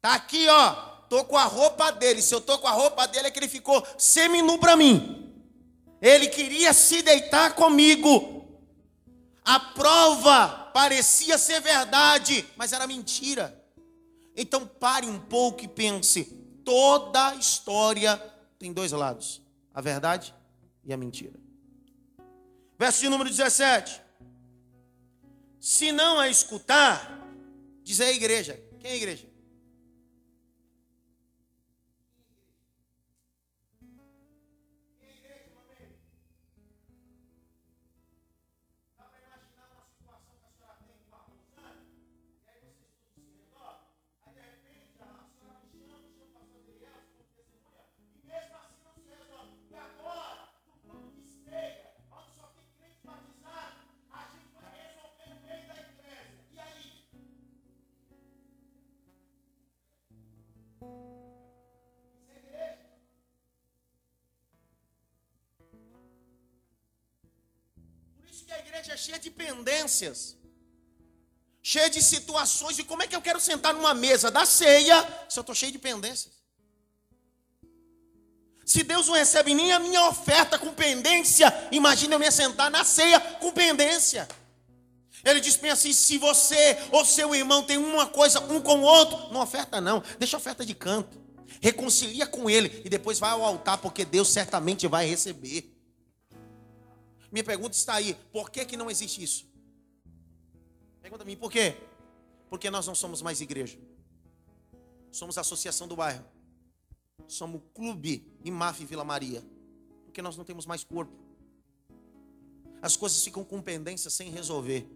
Tá 0.00 0.14
aqui, 0.14 0.46
ó. 0.48 0.72
Tô 1.08 1.24
com 1.24 1.36
a 1.36 1.44
roupa 1.44 1.90
dele. 1.90 2.22
Se 2.22 2.34
eu 2.34 2.40
tô 2.40 2.58
com 2.58 2.68
a 2.68 2.72
roupa 2.72 3.08
dele 3.08 3.28
é 3.28 3.30
que 3.30 3.38
ele 3.38 3.48
ficou 3.48 3.84
seminu 3.98 4.58
para 4.58 4.76
mim. 4.76 5.26
Ele 6.00 6.28
queria 6.28 6.72
se 6.72 7.02
deitar 7.02 7.54
comigo. 7.54 8.39
A 9.44 9.58
prova 9.58 10.70
parecia 10.72 11.38
ser 11.38 11.60
verdade, 11.60 12.46
mas 12.56 12.72
era 12.72 12.86
mentira. 12.86 13.58
Então 14.36 14.66
pare 14.66 15.06
um 15.06 15.18
pouco 15.18 15.64
e 15.64 15.68
pense: 15.68 16.24
toda 16.64 17.34
história 17.34 18.16
tem 18.58 18.72
dois 18.72 18.92
lados: 18.92 19.42
a 19.74 19.80
verdade 19.80 20.34
e 20.84 20.92
a 20.92 20.96
mentira. 20.96 21.38
Verso 22.78 23.00
de 23.00 23.08
número 23.08 23.28
17. 23.28 24.00
Se 25.60 25.92
não 25.92 26.18
a 26.18 26.28
escutar, 26.28 27.26
diz 27.82 28.00
a 28.00 28.10
igreja: 28.10 28.60
quem 28.80 28.90
é 28.90 28.94
a 28.94 28.96
igreja? 28.96 29.29
Igreja 68.80 68.94
é 68.94 68.96
cheia 68.96 69.18
de 69.18 69.30
pendências, 69.30 70.36
cheia 71.62 71.90
de 71.90 72.02
situações. 72.02 72.78
E 72.78 72.84
como 72.84 73.02
é 73.02 73.06
que 73.06 73.14
eu 73.14 73.22
quero 73.22 73.38
sentar 73.38 73.74
numa 73.74 73.94
mesa 73.94 74.30
da 74.30 74.46
ceia 74.46 74.96
se 75.28 75.38
eu 75.38 75.42
estou 75.42 75.54
cheio 75.54 75.72
de 75.72 75.78
pendências? 75.78 76.40
Se 78.64 78.82
Deus 78.82 79.08
não 79.08 79.14
recebe 79.14 79.52
nem 79.52 79.72
a 79.72 79.78
minha 79.78 80.08
oferta 80.08 80.58
com 80.58 80.72
pendência, 80.72 81.52
imagina 81.72 82.14
eu 82.14 82.20
me 82.20 82.30
sentar 82.30 82.70
na 82.70 82.84
ceia 82.84 83.20
com 83.20 83.52
pendência. 83.52 84.28
Ele 85.24 85.40
diz 85.40 85.56
bem 85.56 85.70
assim: 85.70 85.92
se 85.92 86.16
você 86.16 86.78
ou 86.92 87.04
seu 87.04 87.34
irmão 87.34 87.62
tem 87.62 87.76
uma 87.76 88.06
coisa 88.06 88.40
um 88.40 88.60
com 88.60 88.78
o 88.78 88.82
outro, 88.82 89.32
não 89.32 89.40
oferta 89.42 89.80
não, 89.80 90.02
deixa 90.18 90.36
a 90.36 90.40
oferta 90.40 90.64
de 90.64 90.74
canto. 90.74 91.20
Reconcilia 91.60 92.26
com 92.26 92.48
ele 92.48 92.80
e 92.84 92.88
depois 92.88 93.18
vai 93.18 93.32
ao 93.32 93.44
altar, 93.44 93.76
porque 93.78 94.04
Deus 94.04 94.28
certamente 94.28 94.86
vai 94.86 95.04
receber. 95.04 95.79
Minha 97.30 97.44
pergunta 97.44 97.76
está 97.76 97.94
aí: 97.94 98.14
por 98.32 98.50
que, 98.50 98.64
que 98.64 98.76
não 98.76 98.90
existe 98.90 99.22
isso? 99.22 99.46
Pergunta 101.00 101.22
a 101.22 101.26
mim, 101.26 101.36
por 101.36 101.50
quê? 101.50 101.76
Porque 102.48 102.70
nós 102.70 102.86
não 102.86 102.94
somos 102.94 103.22
mais 103.22 103.40
igreja. 103.40 103.78
Somos 105.10 105.38
associação 105.38 105.88
do 105.88 105.96
bairro. 105.96 106.24
Somos 107.26 107.62
clube 107.74 108.26
IMAF 108.44 108.84
Vila 108.84 109.04
Maria. 109.04 109.42
Porque 110.04 110.20
nós 110.20 110.36
não 110.36 110.44
temos 110.44 110.66
mais 110.66 110.84
corpo. 110.84 111.12
As 112.82 112.96
coisas 112.96 113.22
ficam 113.22 113.44
com 113.44 113.60
pendência 113.60 114.10
sem 114.10 114.30
resolver. 114.30 114.88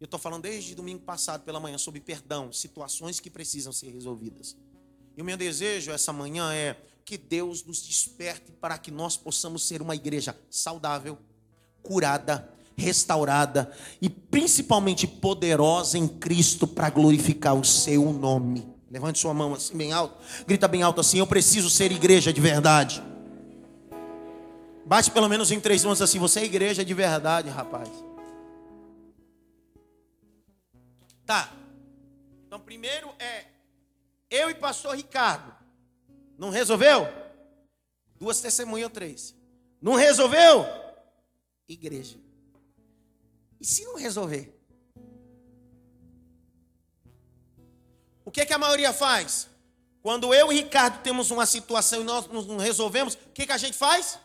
Eu 0.00 0.04
estou 0.04 0.18
falando 0.18 0.42
desde 0.42 0.74
domingo 0.74 1.02
passado 1.02 1.42
pela 1.44 1.58
manhã 1.58 1.76
sobre 1.76 2.00
perdão, 2.00 2.52
situações 2.52 3.18
que 3.20 3.28
precisam 3.28 3.72
ser 3.72 3.90
resolvidas. 3.90 4.56
E 5.16 5.22
o 5.22 5.24
meu 5.24 5.36
desejo 5.36 5.90
essa 5.90 6.12
manhã 6.12 6.52
é 6.54 6.80
que 7.04 7.18
Deus 7.18 7.64
nos 7.64 7.82
desperte 7.82 8.52
para 8.52 8.78
que 8.78 8.90
nós 8.90 9.16
possamos 9.16 9.66
ser 9.66 9.82
uma 9.82 9.96
igreja 9.96 10.38
saudável, 10.48 11.18
curada, 11.82 12.48
restaurada 12.76 13.70
e 14.00 14.08
principalmente 14.08 15.06
poderosa 15.06 15.98
em 15.98 16.06
Cristo 16.06 16.66
para 16.66 16.90
glorificar 16.90 17.54
o 17.54 17.64
seu 17.64 18.12
nome. 18.12 18.66
Levante 18.90 19.18
sua 19.18 19.34
mão 19.34 19.52
assim 19.52 19.76
bem 19.76 19.92
alto, 19.92 20.16
grita 20.46 20.66
bem 20.66 20.82
alto 20.82 21.00
assim: 21.00 21.18
Eu 21.18 21.26
preciso 21.26 21.68
ser 21.68 21.92
igreja 21.92 22.32
de 22.32 22.40
verdade. 22.40 23.02
Bate 24.86 25.10
pelo 25.10 25.28
menos 25.28 25.50
em 25.50 25.60
três 25.60 25.84
mãos 25.84 26.00
assim: 26.00 26.18
Você 26.18 26.40
é 26.40 26.44
igreja 26.44 26.84
de 26.84 26.94
verdade, 26.94 27.50
rapaz. 27.50 27.88
Tá. 31.26 31.52
Então, 32.46 32.58
primeiro 32.58 33.10
é 33.18 33.44
eu 34.30 34.48
e 34.48 34.54
pastor 34.54 34.96
Ricardo. 34.96 35.52
Não 36.38 36.48
resolveu? 36.48 37.06
Duas 38.18 38.40
testemunhas 38.40 38.90
três. 38.90 39.34
Não 39.82 39.94
resolveu? 39.94 40.64
Igreja. 41.68 42.18
E 43.60 43.66
se 43.66 43.84
não 43.84 43.96
resolver? 43.96 44.54
O 48.24 48.30
que, 48.30 48.44
que 48.44 48.52
a 48.52 48.58
maioria 48.58 48.92
faz? 48.92 49.48
Quando 50.02 50.32
eu 50.32 50.52
e 50.52 50.56
Ricardo 50.56 51.02
temos 51.02 51.30
uma 51.30 51.44
situação 51.44 52.00
e 52.00 52.04
nós 52.04 52.26
não 52.26 52.56
resolvemos, 52.56 53.14
o 53.14 53.32
que, 53.32 53.46
que 53.46 53.52
a 53.52 53.58
gente 53.58 53.76
faz? 53.76 54.18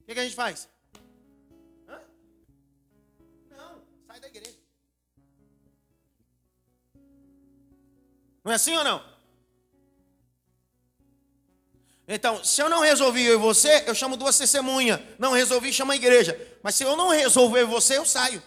O 0.00 0.04
que, 0.04 0.14
que 0.14 0.20
a 0.20 0.24
gente 0.24 0.34
faz? 0.34 0.68
Hã? 1.88 2.00
Não, 3.50 3.82
sai 4.06 4.20
da 4.20 4.28
igreja. 4.28 4.58
Não 8.44 8.52
é 8.52 8.54
assim 8.54 8.76
ou 8.76 8.84
não? 8.84 9.15
Então, 12.08 12.42
se 12.44 12.62
eu 12.62 12.68
não 12.68 12.80
resolvi 12.80 13.24
eu 13.24 13.34
e 13.34 13.36
você, 13.36 13.82
eu 13.86 13.94
chamo 13.94 14.16
duas 14.16 14.38
testemunhas. 14.38 15.00
Não 15.18 15.32
resolvi, 15.32 15.72
chama 15.72 15.92
a 15.92 15.96
igreja. 15.96 16.40
Mas 16.62 16.76
se 16.76 16.84
eu 16.84 16.96
não 16.96 17.08
resolver 17.08 17.62
e 17.62 17.64
você, 17.64 17.98
eu 17.98 18.06
saio. 18.06 18.42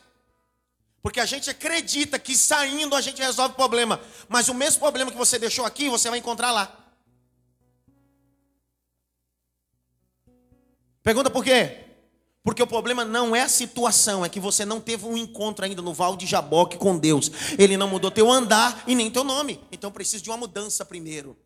Porque 1.01 1.19
a 1.19 1.25
gente 1.25 1.49
acredita 1.49 2.17
que 2.17 2.35
saindo 2.35 2.95
a 2.95 3.01
gente 3.01 3.21
resolve 3.21 3.53
o 3.53 3.57
problema. 3.57 3.99
Mas 4.29 4.47
o 4.47 4.53
mesmo 4.53 4.79
problema 4.79 5.11
que 5.11 5.17
você 5.17 5.37
deixou 5.37 5.65
aqui, 5.65 5.89
você 5.89 6.09
vai 6.09 6.19
encontrar 6.19 6.51
lá. 6.51 6.73
Pergunta 11.03 11.29
por 11.29 11.43
quê? 11.43 11.85
Porque 12.43 12.63
o 12.63 12.67
problema 12.67 13.03
não 13.03 13.35
é 13.35 13.41
a 13.41 13.49
situação, 13.49 14.23
é 14.23 14.29
que 14.29 14.39
você 14.39 14.63
não 14.63 14.79
teve 14.79 15.05
um 15.05 15.17
encontro 15.17 15.65
ainda 15.65 15.81
no 15.81 15.93
Val 15.93 16.15
de 16.15 16.25
Jaboque 16.25 16.77
com 16.77 16.97
Deus. 16.97 17.29
Ele 17.57 17.75
não 17.75 17.89
mudou 17.89 18.09
teu 18.09 18.29
andar 18.31 18.83
e 18.87 18.95
nem 18.95 19.11
teu 19.11 19.23
nome. 19.23 19.59
Então 19.71 19.91
precisa 19.91 20.23
de 20.23 20.29
uma 20.29 20.37
mudança 20.37 20.85
primeiro. 20.85 21.37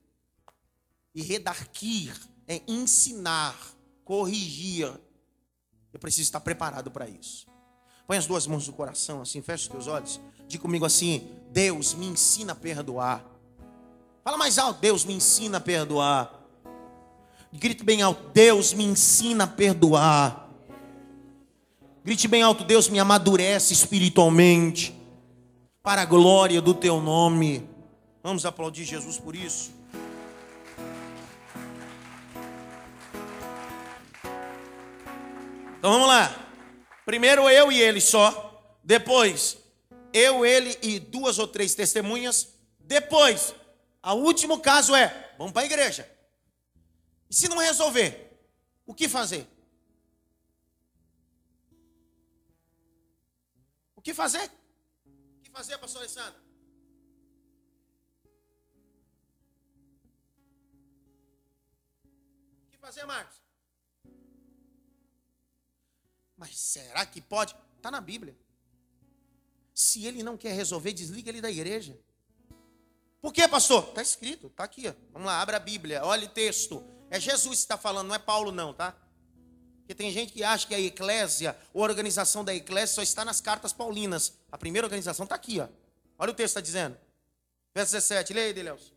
E 1.14 1.22
redarquir 1.22 2.14
é 2.48 2.62
ensinar, 2.68 3.56
corrigir. 4.04 4.92
Eu 5.92 6.00
preciso 6.00 6.24
estar 6.24 6.40
preparado 6.40 6.90
para 6.90 7.08
isso. 7.08 7.48
Põe 8.08 8.18
as 8.18 8.26
duas 8.26 8.48
mãos 8.48 8.68
no 8.68 8.74
coração, 8.74 9.22
assim, 9.22 9.42
fecha 9.42 9.64
os 9.64 9.70
teus 9.70 9.88
olhos. 9.88 10.20
Diga 10.48 10.62
comigo 10.62 10.86
assim: 10.86 11.28
Deus 11.52 11.94
me 11.94 12.08
ensina 12.08 12.54
a 12.54 12.56
perdoar. 12.56 13.24
Fala 14.24 14.38
mais 14.38 14.58
alto: 14.58 14.80
Deus 14.80 15.06
me 15.06 15.14
ensina 15.14 15.58
a 15.58 15.62
perdoar. 15.62 16.42
Grite 17.52 17.84
bem 17.84 18.02
alto: 18.02 18.30
Deus 18.34 18.74
me 18.74 18.84
ensina 18.84 19.44
a 19.44 19.48
perdoar. 19.48 20.50
Grite 22.04 22.28
bem 22.28 22.42
alto: 22.42 22.64
Deus 22.64 22.90
me 22.90 23.00
amadurece 23.00 23.74
espiritualmente. 23.74 24.96
Para 25.82 26.02
a 26.02 26.06
glória 26.06 26.62
do 26.62 26.74
teu 26.74 27.02
nome. 27.02 27.70
Vamos 28.24 28.46
aplaudir 28.46 28.86
Jesus 28.86 29.20
por 29.20 29.36
isso. 29.36 29.72
Então 35.84 35.92
vamos 35.92 36.08
lá. 36.08 36.30
Primeiro 37.06 37.50
eu 37.50 37.70
e 37.70 37.82
ele 37.82 38.00
só. 38.00 38.80
Depois 38.82 39.58
eu, 40.14 40.46
ele 40.46 40.80
e 40.82 40.98
duas 40.98 41.38
ou 41.38 41.46
três 41.46 41.76
testemunhas. 41.76 42.56
Depois, 42.80 43.54
o 44.02 44.14
último 44.14 44.62
caso 44.62 44.96
é: 44.96 45.36
vamos 45.38 45.52
para 45.52 45.64
a 45.64 45.66
igreja. 45.66 46.10
E 47.30 47.36
se 47.36 47.50
não 47.50 47.58
resolver, 47.58 48.34
o 48.86 48.94
que 48.96 49.10
fazer? 49.10 49.46
O 53.94 54.02
que 54.02 54.14
fazer? 54.14 54.50
O 55.06 55.42
que 55.44 55.52
fazer, 55.52 55.78
pastor 55.80 56.00
Alessandro? 56.00 56.40
O 62.68 62.70
que 62.72 62.78
fazer, 62.78 63.06
Marcos? 63.06 63.43
Mas 66.44 66.60
será 66.60 67.06
que 67.06 67.22
pode? 67.22 67.56
Está 67.78 67.90
na 67.90 68.02
Bíblia. 68.02 68.36
Se 69.74 70.06
ele 70.06 70.22
não 70.22 70.36
quer 70.36 70.52
resolver, 70.52 70.92
desliga 70.92 71.30
ele 71.30 71.40
da 71.40 71.50
igreja. 71.50 71.98
Por 73.22 73.32
quê, 73.32 73.48
pastor? 73.48 73.88
Está 73.88 74.02
escrito, 74.02 74.48
está 74.48 74.66
aqui. 74.66 74.90
Ó. 74.90 74.94
Vamos 75.14 75.26
lá, 75.26 75.40
abra 75.40 75.56
a 75.56 75.60
Bíblia, 75.60 76.04
olha 76.04 76.26
o 76.26 76.30
texto. 76.30 76.84
É 77.10 77.18
Jesus 77.18 77.60
que 77.60 77.64
está 77.64 77.78
falando, 77.78 78.10
não 78.10 78.16
é 78.16 78.20
Paulo, 78.20 78.52
não, 78.52 78.74
tá? 78.74 78.94
Porque 79.78 79.96
tem 79.96 80.12
gente 80.12 80.34
que 80.34 80.44
acha 80.44 80.68
que 80.68 80.76
a 80.76 80.80
eclésia, 80.82 81.58
a 81.74 81.80
organização 81.80 82.44
da 82.44 82.54
eclésia, 82.54 82.96
só 82.96 83.02
está 83.02 83.24
nas 83.24 83.40
cartas 83.40 83.72
paulinas. 83.72 84.34
A 84.52 84.58
primeira 84.58 84.86
organização 84.86 85.24
está 85.24 85.36
aqui, 85.36 85.62
ó. 85.62 85.70
Olha 86.20 86.32
o 86.32 86.36
texto 86.36 86.58
está 86.58 86.62
dizendo. 86.62 86.98
Verso 87.74 87.94
17, 87.94 88.34
leia 88.34 88.48
aí, 88.48 88.54
Deus. 88.54 88.93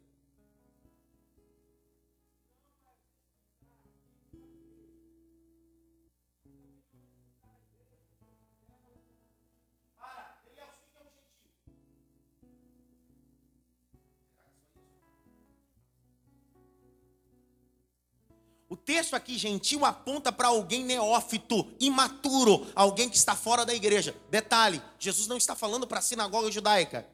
Texto 18.86 19.14
aqui, 19.14 19.36
gentil, 19.36 19.84
aponta 19.84 20.30
para 20.30 20.46
alguém 20.46 20.84
neófito, 20.84 21.68
imaturo, 21.80 22.66
alguém 22.74 23.10
que 23.10 23.16
está 23.16 23.34
fora 23.34 23.66
da 23.66 23.74
igreja. 23.74 24.14
Detalhe: 24.30 24.80
Jesus 24.98 25.26
não 25.26 25.36
está 25.36 25.56
falando 25.56 25.86
para 25.86 25.98
a 25.98 26.02
sinagoga 26.02 26.50
judaica. 26.50 27.04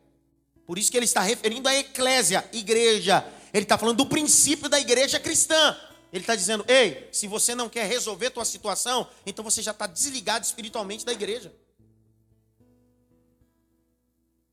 Por 0.66 0.78
isso 0.78 0.90
que 0.90 0.96
ele 0.98 1.06
está 1.06 1.22
referindo 1.22 1.68
à 1.68 1.74
eclésia, 1.74 2.48
igreja. 2.52 3.26
Ele 3.52 3.64
está 3.64 3.76
falando 3.76 3.96
do 3.96 4.06
princípio 4.06 4.68
da 4.68 4.78
igreja 4.78 5.18
cristã. 5.18 5.76
Ele 6.12 6.22
está 6.22 6.37
dizendo: 6.37 6.62
ei, 6.68 7.08
se 7.11 7.26
você 7.26 7.54
não 7.54 7.70
quer 7.70 7.88
resolver 7.88 8.30
tua 8.30 8.44
situação, 8.44 9.08
então 9.24 9.42
você 9.42 9.62
já 9.62 9.70
está 9.70 9.87
desligado 9.87 10.44
espiritualmente 10.44 11.06
da 11.06 11.12
igreja. 11.12 11.52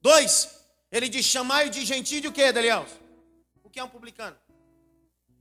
Dois, 0.02 0.50
ele 0.90 1.10
diz: 1.10 1.26
chamai 1.26 1.70
de 1.70 1.86
gentil 1.86 2.22
de 2.22 2.30
o 2.30 2.32
que, 2.32 2.50
Daniel? 2.54 2.86
O 3.62 3.70
que 3.70 3.78
é 3.78 3.84
um 3.84 3.90
publicano? 3.90 4.38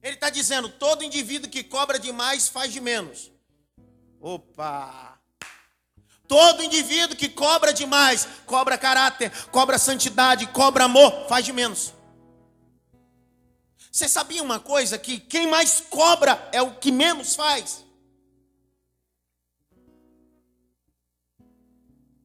Ele 0.02 0.14
está 0.14 0.30
dizendo: 0.30 0.68
todo 0.68 1.04
indivíduo 1.04 1.50
que 1.50 1.64
cobra 1.64 1.98
demais 1.98 2.48
faz 2.48 2.72
de 2.72 2.80
menos. 2.80 3.30
Opa! 4.20 5.18
Todo 6.26 6.62
indivíduo 6.62 7.16
que 7.16 7.28
cobra 7.28 7.72
demais, 7.72 8.28
cobra 8.44 8.76
caráter, 8.76 9.32
cobra 9.46 9.78
santidade, 9.78 10.46
cobra 10.48 10.84
amor, 10.84 11.26
faz 11.26 11.44
de 11.44 11.54
menos. 11.54 11.94
Você 13.90 14.06
sabia 14.06 14.42
uma 14.42 14.60
coisa? 14.60 14.98
Que 14.98 15.18
quem 15.18 15.46
mais 15.46 15.80
cobra 15.80 16.48
é 16.52 16.60
o 16.60 16.74
que 16.76 16.92
menos 16.92 17.34
faz. 17.34 17.84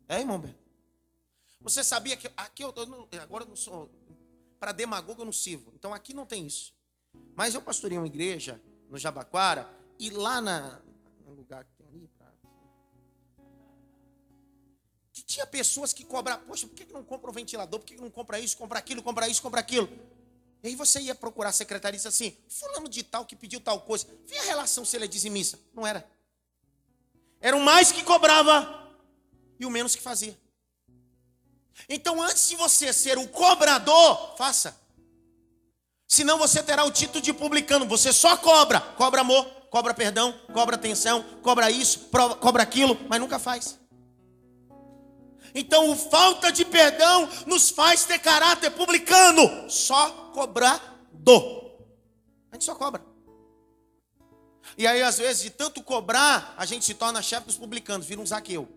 É, 0.07 0.19
irmão 0.19 0.37
Beto? 0.37 0.61
Você 1.61 1.81
sabia 1.81 2.17
que 2.17 2.29
aqui 2.35 2.61
eu, 2.61 2.73
eu 2.75 2.85
não, 2.85 3.07
agora 3.21 3.45
eu 3.45 3.47
não 3.47 3.55
sou 3.55 3.89
para 4.59 4.73
demagogo 4.73 5.21
eu 5.21 5.25
não 5.25 5.31
sirvo. 5.31 5.71
Então 5.75 5.93
aqui 5.93 6.13
não 6.13 6.25
tem 6.25 6.45
isso. 6.45 6.73
Mas 7.35 7.55
eu 7.55 7.61
pastorei 7.61 7.97
uma 7.97 8.07
igreja 8.07 8.61
no 8.89 8.97
Jabaquara 8.97 9.69
e 9.99 10.09
lá 10.09 10.39
na, 10.39 10.79
no 11.25 11.33
lugar 11.33 11.63
que 11.65 11.73
tem 11.73 11.87
ali, 11.87 12.09
que 15.13 15.21
tinha 15.21 15.45
pessoas 15.45 15.93
que 15.93 16.03
cobravam, 16.03 16.45
poxa, 16.47 16.67
por 16.67 16.75
que 16.75 16.91
não 16.91 17.03
compra 17.03 17.29
um 17.29 17.33
ventilador? 17.33 17.79
Por 17.79 17.85
que 17.85 17.95
não 17.95 18.09
compra 18.09 18.39
isso, 18.39 18.57
compra 18.57 18.79
aquilo, 18.79 19.03
compra 19.03 19.27
isso, 19.27 19.41
compra 19.41 19.59
aquilo? 19.59 19.87
E 20.63 20.69
aí 20.69 20.75
você 20.75 20.99
ia 20.99 21.13
procurar 21.13 21.49
a 21.49 21.53
secretaria 21.53 21.95
e 21.95 21.99
disse 21.99 22.07
assim, 22.07 22.35
fulano 22.49 22.89
de 22.89 23.03
tal 23.03 23.25
que 23.25 23.35
pediu 23.35 23.59
tal 23.59 23.81
coisa, 23.81 24.07
vê 24.25 24.37
a 24.39 24.43
relação 24.43 24.83
se 24.83 24.95
ele 24.95 25.05
é 25.05 25.07
dizimista. 25.07 25.59
Não 25.73 25.85
era. 25.85 26.09
Era 27.39 27.55
o 27.55 27.61
mais 27.61 27.91
que 27.91 28.03
cobrava 28.03 28.95
e 29.59 29.65
o 29.65 29.69
menos 29.69 29.95
que 29.95 30.01
fazia. 30.01 30.37
Então, 31.87 32.21
antes 32.21 32.47
de 32.49 32.55
você 32.55 32.91
ser 32.91 33.17
o 33.17 33.27
cobrador, 33.27 34.35
faça. 34.37 34.82
Senão 36.13 36.37
você 36.37 36.61
terá 36.61 36.83
o 36.85 36.91
título 36.91 37.23
de 37.23 37.33
publicano. 37.33 37.87
Você 37.87 38.13
só 38.13 38.37
cobra. 38.37 38.79
Cobra 38.79 39.21
amor, 39.21 39.45
cobra 39.71 39.95
perdão, 39.95 40.31
cobra 40.53 40.75
atenção, 40.75 41.25
cobra 41.41 41.71
isso, 41.71 42.07
cobra 42.39 42.61
aquilo, 42.61 42.95
mas 43.09 43.19
nunca 43.19 43.39
faz. 43.39 43.79
Então, 45.55 45.97
falta 45.97 46.51
de 46.51 46.65
perdão 46.65 47.27
nos 47.47 47.71
faz 47.71 48.05
ter 48.05 48.19
caráter 48.19 48.69
publicano. 48.69 49.67
Só 49.67 50.31
cobrador. 50.35 51.79
A 52.51 52.57
gente 52.57 52.65
só 52.65 52.75
cobra. 52.75 53.03
E 54.77 54.85
aí, 54.85 55.01
às 55.01 55.17
vezes, 55.17 55.41
de 55.41 55.49
tanto 55.49 55.81
cobrar, 55.81 56.53
a 56.55 56.63
gente 56.63 56.85
se 56.85 56.93
torna 56.93 57.23
chefe 57.23 57.47
dos 57.47 57.57
publicanos, 57.57 58.05
vira 58.05 58.21
um 58.21 58.25
zaqueu. 58.27 58.69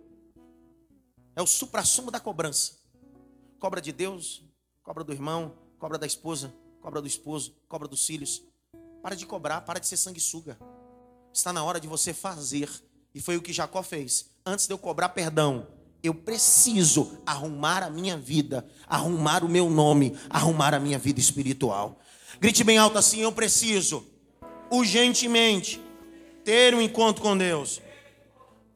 É 1.35 1.42
o 1.42 1.46
supra-sumo 1.46 2.11
da 2.11 2.18
cobrança. 2.18 2.79
Cobra 3.59 3.83
de 3.83 3.92
Deus, 3.92 4.42
cobra 4.83 5.05
do 5.05 5.12
irmão, 5.12 5.55
cobra 5.79 5.99
da 5.99 6.07
esposa, 6.07 6.51
cobra 6.87 7.03
do 7.03 7.09
esposo, 7.09 7.53
cobra 7.66 7.88
dos 7.88 8.07
filhos. 8.07 8.44
Para 9.03 9.16
de 9.16 9.27
cobrar, 9.27 9.62
para 9.62 9.81
de 9.81 9.88
ser 9.88 9.96
sanguessuga. 9.96 10.57
Está 11.35 11.53
na 11.53 11.64
hora 11.64 11.81
de 11.81 11.88
você 11.88 12.14
fazer. 12.14 12.70
E 13.12 13.20
foi 13.20 13.37
o 13.37 13.42
que 13.42 13.53
Jacó 13.53 13.83
fez. 13.83 14.31
Antes 14.46 14.68
de 14.68 14.72
eu 14.72 14.79
cobrar 14.79 15.09
perdão, 15.09 15.66
eu 16.01 16.14
preciso 16.14 17.20
arrumar 17.27 17.83
a 17.83 17.90
minha 17.90 18.16
vida, 18.16 18.64
arrumar 18.87 19.42
o 19.42 19.49
meu 19.49 19.68
nome, 19.68 20.16
arrumar 20.31 20.75
a 20.75 20.79
minha 20.79 20.96
vida 20.96 21.18
espiritual. 21.18 21.99
Grite 22.38 22.62
bem 22.62 22.79
alto 22.79 22.99
assim: 22.99 23.18
eu 23.18 23.33
preciso 23.33 24.07
urgentemente 24.70 25.83
ter 26.44 26.72
um 26.72 26.81
encontro 26.81 27.20
com 27.20 27.37
Deus. 27.37 27.83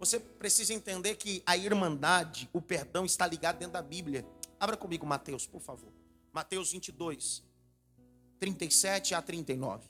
Você 0.01 0.19
precisa 0.19 0.75
entender 0.75 1.15
que 1.15 1.45
a 1.47 1.57
irmandade, 1.57 2.51
o 2.53 2.61
perdão 2.61 3.05
está 3.05 3.25
ligado 3.25 3.59
dentro 3.59 3.75
da 3.75 3.83
Bíblia. 3.83 4.27
Abra 4.59 4.77
comigo 4.77 5.07
Mateus, 5.07 5.47
por 5.47 5.61
favor. 5.61 5.93
Mateus 6.33 6.73
22, 6.73 7.49
37 8.41 9.15
a 9.15 9.21
39. 9.21 9.87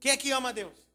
Quem 0.00 0.12
é 0.12 0.16
que 0.16 0.30
ama 0.30 0.52
Deus? 0.52 0.85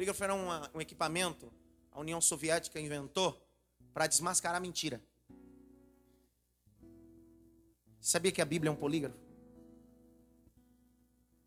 Polígrafo 0.00 0.24
era 0.24 0.34
uma, 0.34 0.70
um 0.74 0.80
equipamento 0.80 1.52
a 1.92 2.00
União 2.00 2.22
Soviética 2.22 2.80
inventou 2.80 3.38
para 3.92 4.06
desmascarar 4.06 4.58
mentira. 4.58 4.98
Sabia 8.00 8.32
que 8.32 8.40
a 8.40 8.46
Bíblia 8.46 8.70
é 8.70 8.72
um 8.72 8.76
polígrafo? 8.76 9.18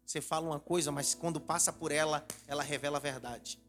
Você 0.06 0.22
fala 0.22 0.46
uma 0.46 0.60
coisa, 0.60 0.92
mas 0.92 1.16
quando 1.16 1.42
passa 1.42 1.74
por 1.74 1.92
ela, 1.92 2.24
ela 2.46 2.62
revela 2.62 2.98
a 2.98 3.02
verdade. 3.02 3.60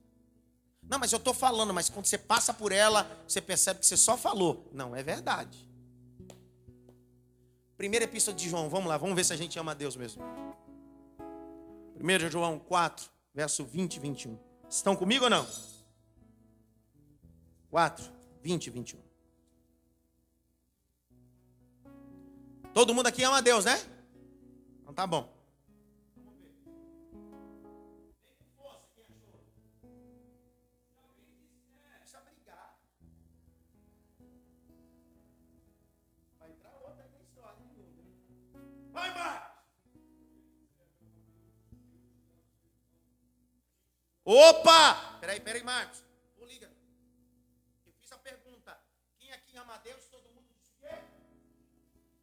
Não, 0.82 0.98
mas 0.98 1.10
eu 1.12 1.16
estou 1.16 1.32
falando, 1.32 1.72
mas 1.72 1.88
quando 1.88 2.04
você 2.04 2.18
passa 2.18 2.52
por 2.52 2.70
ela, 2.70 3.10
você 3.26 3.40
percebe 3.40 3.80
que 3.80 3.86
você 3.86 3.96
só 3.96 4.18
falou. 4.18 4.68
Não, 4.70 4.94
é 4.94 5.02
verdade. 5.02 5.66
Primeira 7.74 8.04
epístola 8.04 8.36
de 8.36 8.50
João, 8.50 8.68
vamos 8.68 8.90
lá, 8.90 8.98
vamos 8.98 9.16
ver 9.16 9.24
se 9.24 9.32
a 9.32 9.36
gente 9.36 9.58
ama 9.58 9.72
a 9.72 9.74
Deus 9.74 9.96
mesmo. 9.96 10.22
1 11.98 12.30
João 12.30 12.58
4, 12.58 13.08
verso 13.32 13.64
20 13.64 13.94
e 13.94 14.00
21. 14.00 14.53
Estão 14.74 14.96
comigo 14.96 15.22
ou 15.22 15.30
não? 15.30 15.46
4, 17.70 18.10
20 18.42 18.66
e 18.66 18.70
21. 18.70 19.00
Todo 22.72 22.92
mundo 22.92 23.06
aqui 23.06 23.22
ama 23.22 23.38
a 23.38 23.40
Deus, 23.40 23.64
né? 23.64 23.80
Então 24.82 24.92
tá 24.92 25.06
bom. 25.06 25.32
Marcos. 45.74 46.04
Eu 47.84 47.92
fiz 48.00 48.12
a 48.12 48.18
pergunta. 48.18 48.78
Quem 49.18 49.32
aqui 49.32 49.56
ama 49.56 49.76
Deus? 49.78 50.02
Todo 50.08 50.22
mundo 50.34 50.46
diz 50.56 50.68
o 50.68 50.74
quê? 50.80 50.94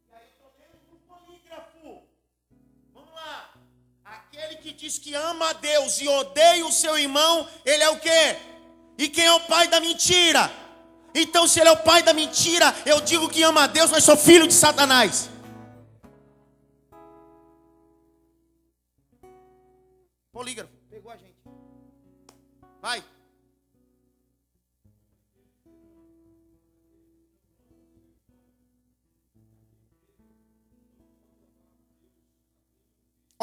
E 0.08 0.14
aí 0.16 0.30
eu 0.40 0.50
lendo 0.60 0.78
um 0.94 1.00
polígrafo. 1.12 2.04
Vamos 2.94 3.14
lá. 3.14 3.54
Aquele 4.06 4.56
que 4.64 4.72
diz 4.72 4.98
que 4.98 5.14
ama 5.14 5.50
a 5.50 5.54
Deus 5.54 6.00
e 6.00 6.08
odeia 6.08 6.66
o 6.66 6.72
seu 6.72 6.98
irmão, 6.98 7.34
ele 7.66 7.84
é 7.84 7.90
o 7.90 8.00
quê? 8.00 8.38
E 8.98 9.10
quem 9.10 9.26
é 9.26 9.34
o 9.34 9.42
pai 9.42 9.68
da 9.68 9.82
mentira? 9.82 10.50
Então, 11.14 11.46
se 11.46 11.60
ele 11.60 11.68
é 11.68 11.74
o 11.74 11.84
pai 11.84 12.02
da 12.04 12.14
mentira, 12.14 12.74
eu 12.86 13.02
digo 13.02 13.28
que 13.28 13.44
ama 13.44 13.64
a 13.64 13.68
Deus, 13.68 13.92
mas 13.92 14.06
sou 14.06 14.16
filho 14.16 14.48
de 14.48 14.54
Satanás. 14.54 15.30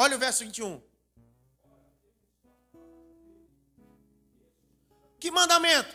Olha 0.01 0.15
o 0.15 0.19
verso 0.19 0.45
21. 0.45 0.81
Que 5.19 5.29
mandamento? 5.29 5.93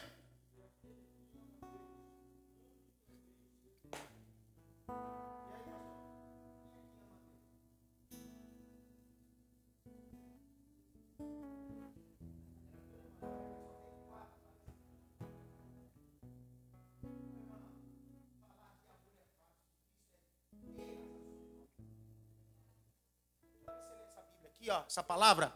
Aqui, 24.64 24.70
ó, 24.70 24.82
essa 24.86 25.02
palavra, 25.02 25.52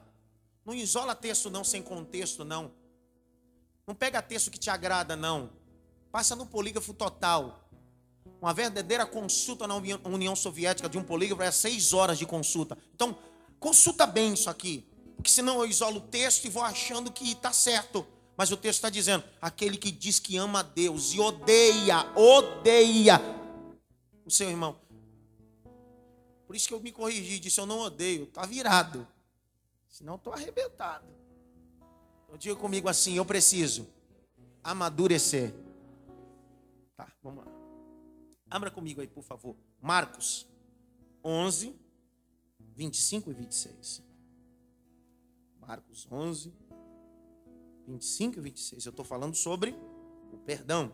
não 0.65 0.75
isola 0.75 1.15
texto 1.15 1.49
não 1.49 1.65
sem 1.65 1.83
contexto 1.83 2.45
não. 2.45 2.71
Não 3.87 3.95
pega 3.95 4.21
texto 4.21 4.51
que 4.51 4.59
te 4.59 4.69
agrada 4.69 5.17
não. 5.17 5.51
Passa 6.13 6.37
no 6.37 6.47
polígrafo 6.47 6.93
total. 6.93 7.65
Uma 8.41 8.53
verdadeira 8.53 9.07
consulta 9.07 9.67
na 9.67 9.75
União 9.75 10.37
Soviética 10.37 10.89
de 10.89 10.99
um 10.99 11.03
polígrafo 11.03 11.43
é 11.43 11.51
seis 11.51 11.93
horas 11.95 12.19
de 12.19 12.27
consulta. 12.27 12.77
Então, 12.95 13.17
consulta 13.59 14.07
bem 14.07 14.35
isso 14.35 14.51
aqui. 14.51 14.87
Porque 15.17 15.31
senão 15.31 15.59
eu 15.61 15.67
isolo 15.67 15.97
o 15.97 16.03
texto 16.03 16.45
e 16.45 16.51
vou 16.51 16.63
achando 16.63 17.11
que 17.11 17.33
está 17.33 17.53
certo. 17.53 18.07
Mas 18.37 18.53
o 18.53 18.57
texto 18.57 18.79
está 18.79 18.91
dizendo: 18.91 19.25
aquele 19.41 19.77
que 19.79 19.91
diz 19.91 20.21
que 20.21 20.37
ama 20.37 20.61
a 20.61 20.63
Deus 20.63 21.15
e 21.15 21.21
odeia, 21.21 22.07
odeia 22.15 23.21
o 24.25 24.31
seu 24.31 24.49
irmão. 24.49 24.88
Por 26.49 26.57
isso 26.57 26.67
que 26.67 26.73
eu 26.73 26.81
me 26.81 26.91
corrigi, 26.91 27.39
disse: 27.39 27.61
Eu 27.61 27.67
não 27.67 27.79
odeio, 27.81 28.25
está 28.25 28.47
virado. 28.47 29.07
Senão 29.87 30.15
estou 30.15 30.33
arrebentado. 30.33 31.07
Então 32.25 32.39
diga 32.39 32.57
comigo 32.57 32.89
assim: 32.89 33.17
Eu 33.17 33.25
preciso 33.27 33.87
amadurecer. 34.65 35.53
Tá, 36.97 37.07
vamos 37.23 37.45
lá. 37.45 37.53
Abra 38.51 38.71
comigo 38.71 39.03
aí, 39.03 39.07
por 39.07 39.23
favor. 39.23 39.55
Marcos 39.79 40.49
11, 41.23 41.77
25 42.59 43.31
e 43.31 43.35
26. 43.35 44.03
Marcos 45.61 46.09
11, 46.11 46.51
25 47.87 48.39
e 48.39 48.41
26. 48.41 48.87
Eu 48.87 48.91
estou 48.91 49.05
falando 49.05 49.35
sobre 49.35 49.77
o 50.33 50.39
perdão. 50.47 50.91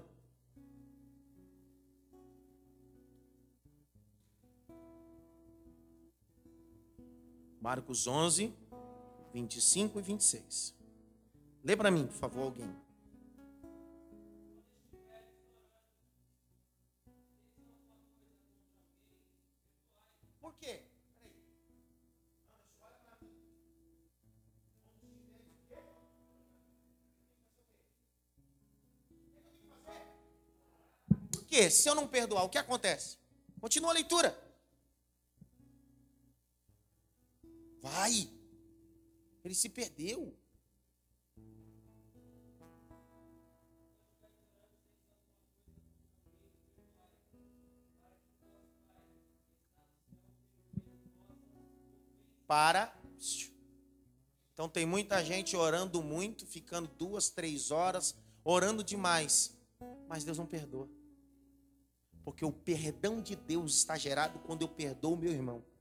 Marcos 7.65 8.07
11, 8.07 8.55
25 9.33 9.99
e 9.99 10.03
26. 10.03 10.75
Lê 11.65 11.75
para 11.75 11.91
mim, 11.91 12.07
por 12.07 12.13
favor, 12.13 12.43
alguém. 12.43 12.71
Por 20.43 20.55
quê? 20.57 20.83
Por? 31.47 31.71
Se 31.71 31.89
eu 31.89 31.95
não 31.95 32.07
perdoar, 32.07 32.45
o 32.45 32.51
que 32.51 32.59
acontece? 32.59 33.17
Continua 33.59 33.93
a 33.93 33.95
leitura. 33.95 34.44
Vai. 37.85 38.31
Ele 39.45 39.55
se 39.55 39.69
perdeu. 39.69 40.35
Para 52.47 52.97
Então 54.53 54.67
tem 54.69 54.87
muita 54.87 55.23
gente 55.23 55.55
orando 55.55 56.03
muito, 56.03 56.47
ficando 56.47 56.89
duas, 56.89 57.29
três 57.29 57.71
horas, 57.71 58.15
orando 58.43 58.83
demais, 58.83 59.59
mas 60.09 60.25
Deus 60.25 60.39
não 60.39 60.47
perdoa. 60.47 60.89
Porque 62.25 62.45
o 62.47 62.53
perdão 62.53 63.21
de 63.21 63.37
Deus 63.37 63.75
está 63.75 63.99
gerado 63.99 64.39
quando 64.39 64.63
eu 64.63 64.69
perdoo 64.69 65.15
o 65.15 65.19
meu 65.19 65.33
irmão. 65.33 65.74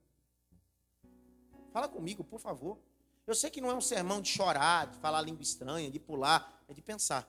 Fala 1.73 1.89
comigo, 1.89 2.23
por 2.23 2.39
favor. 2.39 2.77
Eu 3.25 3.33
sei 3.33 3.49
que 3.49 3.59
não 3.59 3.71
é 3.71 3.73
um 3.73 3.81
sermão 3.81 4.21
de 4.21 4.29
chorar, 4.29 4.85
de 4.85 4.97
falar 4.99 5.21
língua 5.23 5.41
estranha, 5.41 5.89
de 5.89 5.99
pular, 5.99 6.63
é 6.67 6.73
de 6.73 6.83
pensar. 6.83 7.27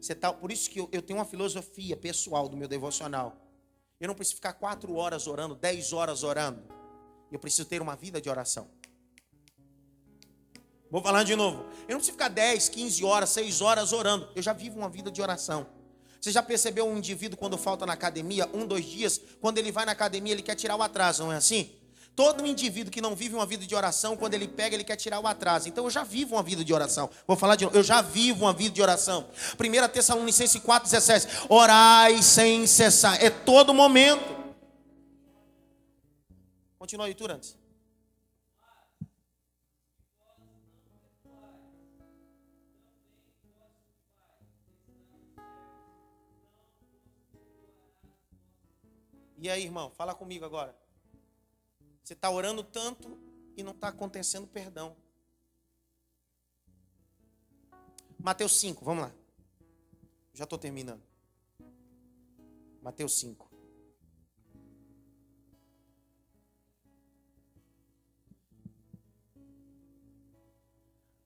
Você 0.00 0.14
tá, 0.14 0.32
por 0.32 0.52
isso 0.52 0.70
que 0.70 0.78
eu, 0.78 0.88
eu 0.92 1.02
tenho 1.02 1.18
uma 1.18 1.24
filosofia 1.24 1.96
pessoal 1.96 2.48
do 2.48 2.56
meu 2.56 2.68
devocional. 2.68 3.36
Eu 3.98 4.06
não 4.06 4.14
preciso 4.14 4.36
ficar 4.36 4.52
quatro 4.52 4.94
horas 4.94 5.26
orando, 5.26 5.56
dez 5.56 5.92
horas 5.92 6.22
orando. 6.22 6.62
Eu 7.32 7.38
preciso 7.40 7.66
ter 7.66 7.82
uma 7.82 7.96
vida 7.96 8.20
de 8.20 8.30
oração. 8.30 8.70
Vou 10.88 11.02
falar 11.02 11.24
de 11.24 11.34
novo. 11.34 11.64
Eu 11.88 11.94
não 11.94 11.96
preciso 11.96 12.12
ficar 12.12 12.28
10, 12.28 12.68
15 12.68 13.04
horas, 13.04 13.30
6 13.30 13.60
horas 13.60 13.92
orando. 13.92 14.28
Eu 14.36 14.42
já 14.42 14.52
vivo 14.52 14.78
uma 14.78 14.88
vida 14.88 15.10
de 15.10 15.20
oração. 15.20 15.66
Você 16.20 16.30
já 16.30 16.42
percebeu 16.42 16.86
um 16.86 16.98
indivíduo 16.98 17.36
quando 17.36 17.58
falta 17.58 17.84
na 17.84 17.94
academia, 17.94 18.48
um, 18.54 18.64
dois 18.66 18.84
dias, 18.84 19.20
quando 19.40 19.58
ele 19.58 19.72
vai 19.72 19.84
na 19.84 19.92
academia, 19.92 20.32
ele 20.32 20.42
quer 20.42 20.54
tirar 20.54 20.76
o 20.76 20.82
atraso, 20.82 21.24
não 21.24 21.32
é 21.32 21.36
assim? 21.36 21.81
Todo 22.14 22.46
indivíduo 22.46 22.92
que 22.92 23.00
não 23.00 23.16
vive 23.16 23.34
uma 23.34 23.46
vida 23.46 23.66
de 23.66 23.74
oração, 23.74 24.16
quando 24.16 24.34
ele 24.34 24.46
pega, 24.46 24.76
ele 24.76 24.84
quer 24.84 24.96
tirar 24.96 25.18
o 25.18 25.26
atraso. 25.26 25.68
Então 25.68 25.84
eu 25.84 25.90
já 25.90 26.04
vivo 26.04 26.34
uma 26.34 26.42
vida 26.42 26.62
de 26.62 26.72
oração. 26.72 27.08
Vou 27.26 27.36
falar 27.36 27.56
de 27.56 27.64
novo. 27.64 27.76
Eu 27.76 27.82
já 27.82 28.02
vivo 28.02 28.44
uma 28.44 28.52
vida 28.52 28.74
de 28.74 28.82
oração. 28.82 29.26
1 29.58 29.88
Tessalonicenses 29.88 30.60
4,17. 30.60 31.46
Orai 31.48 32.22
sem 32.22 32.66
cessar. 32.66 33.22
É 33.22 33.30
todo 33.30 33.72
momento. 33.72 34.42
Continua 36.78 37.04
a 37.04 37.06
leitura 37.06 37.34
antes. 37.36 37.56
E 49.38 49.48
aí, 49.50 49.64
irmão, 49.64 49.90
fala 49.90 50.14
comigo 50.14 50.44
agora. 50.44 50.81
Você 52.02 52.14
está 52.14 52.30
orando 52.30 52.64
tanto 52.64 53.18
e 53.56 53.62
não 53.62 53.72
está 53.72 53.88
acontecendo 53.88 54.46
perdão. 54.46 54.96
Mateus 58.18 58.58
5, 58.58 58.84
vamos 58.84 59.04
lá. 59.04 59.14
Já 60.34 60.44
estou 60.44 60.58
terminando. 60.58 61.02
Mateus 62.80 63.18
5. 63.18 63.50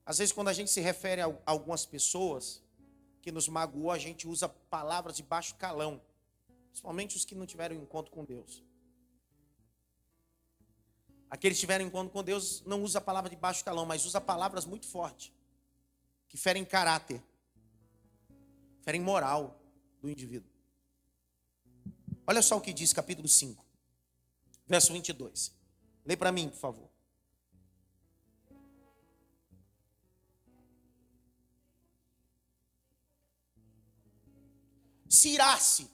Às 0.05 0.19
vezes, 0.19 0.31
quando 0.31 0.47
a 0.47 0.53
gente 0.53 0.71
se 0.71 0.79
refere 0.79 1.21
a 1.21 1.41
algumas 1.45 1.85
pessoas 1.85 2.63
que 3.21 3.31
nos 3.31 3.49
magoou, 3.49 3.91
a 3.91 3.97
gente 3.97 4.27
usa 4.27 4.47
palavras 4.47 5.17
de 5.17 5.23
baixo 5.23 5.55
calão. 5.55 6.01
Principalmente 6.69 7.17
os 7.17 7.25
que 7.25 7.35
não 7.35 7.45
tiveram 7.45 7.75
encontro 7.75 8.11
com 8.11 8.23
Deus. 8.23 8.63
Aqueles 11.29 11.57
que 11.57 11.61
tiveram 11.61 11.85
encontro 11.85 12.11
com 12.11 12.23
Deus 12.23 12.63
não 12.65 12.81
usa 12.81 12.99
a 12.99 13.01
palavra 13.01 13.29
de 13.29 13.35
baixo 13.35 13.63
calão, 13.63 13.85
mas 13.85 14.05
usa 14.05 14.21
palavras 14.21 14.65
muito 14.65 14.87
fortes, 14.87 15.31
que 16.29 16.37
ferem 16.37 16.63
caráter, 16.63 17.21
ferem 18.81 19.01
moral 19.01 19.59
do 20.01 20.09
indivíduo. 20.09 20.49
Olha 22.25 22.41
só 22.41 22.57
o 22.57 22.61
que 22.61 22.71
diz 22.71 22.93
capítulo 22.93 23.27
5, 23.27 23.65
verso 24.65 24.93
22. 24.93 25.53
Lê 26.05 26.15
para 26.15 26.31
mim, 26.31 26.49
por 26.49 26.59
favor. 26.59 26.89
Se 35.09 35.29
irasse, 35.29 35.89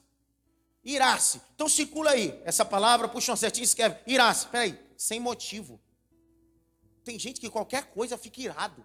irasse. 0.84 1.40
Então 1.54 1.68
circula 1.68 2.10
aí 2.10 2.40
essa 2.44 2.64
palavra, 2.64 3.08
puxa 3.08 3.32
uma 3.32 3.36
certinha 3.36 3.64
e 3.64 3.66
escreve. 3.66 3.98
Irasse, 4.06 4.46
peraí 4.46 4.83
sem 4.96 5.20
motivo. 5.20 5.80
Tem 7.04 7.18
gente 7.18 7.40
que 7.40 7.50
qualquer 7.50 7.90
coisa 7.90 8.16
fica 8.16 8.40
irado. 8.40 8.84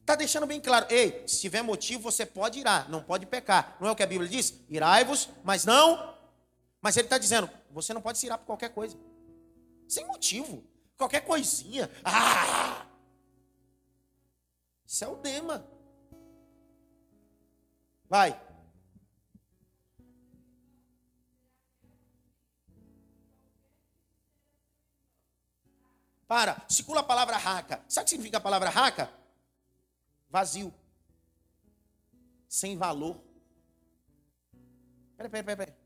Está 0.00 0.14
deixando 0.14 0.46
bem 0.46 0.60
claro, 0.60 0.86
ei, 0.90 1.26
se 1.26 1.40
tiver 1.40 1.62
motivo, 1.62 2.02
você 2.02 2.26
pode 2.26 2.58
irar, 2.58 2.90
não 2.90 3.02
pode 3.02 3.26
pecar. 3.26 3.76
Não 3.80 3.88
é 3.88 3.90
o 3.92 3.96
que 3.96 4.02
a 4.02 4.06
Bíblia 4.06 4.28
diz? 4.28 4.54
Irai-vos, 4.68 5.28
mas 5.44 5.64
não. 5.64 6.18
Mas 6.80 6.96
ele 6.96 7.06
está 7.06 7.18
dizendo, 7.18 7.48
você 7.70 7.92
não 7.92 8.00
pode 8.00 8.18
se 8.18 8.26
irar 8.26 8.38
por 8.38 8.46
qualquer 8.46 8.70
coisa. 8.70 8.98
Sem 9.88 10.06
motivo. 10.06 10.64
Qualquer 10.96 11.20
coisinha. 11.20 11.90
Ah! 12.04 12.86
Isso 14.86 15.04
é 15.04 15.08
o 15.08 15.16
dema. 15.16 15.64
Vai. 18.08 18.40
Para, 26.30 26.64
circula 26.68 27.00
a 27.00 27.02
palavra 27.02 27.36
raca. 27.36 27.82
Sabe 27.88 28.02
o 28.02 28.04
que 28.04 28.10
significa 28.10 28.36
a 28.36 28.40
palavra 28.40 28.70
raca? 28.70 29.12
Vazio. 30.28 30.72
Sem 32.48 32.76
valor. 32.76 33.20
Peraí, 35.16 35.28
peraí, 35.28 35.42
peraí. 35.42 35.66
Pera. 35.66 35.78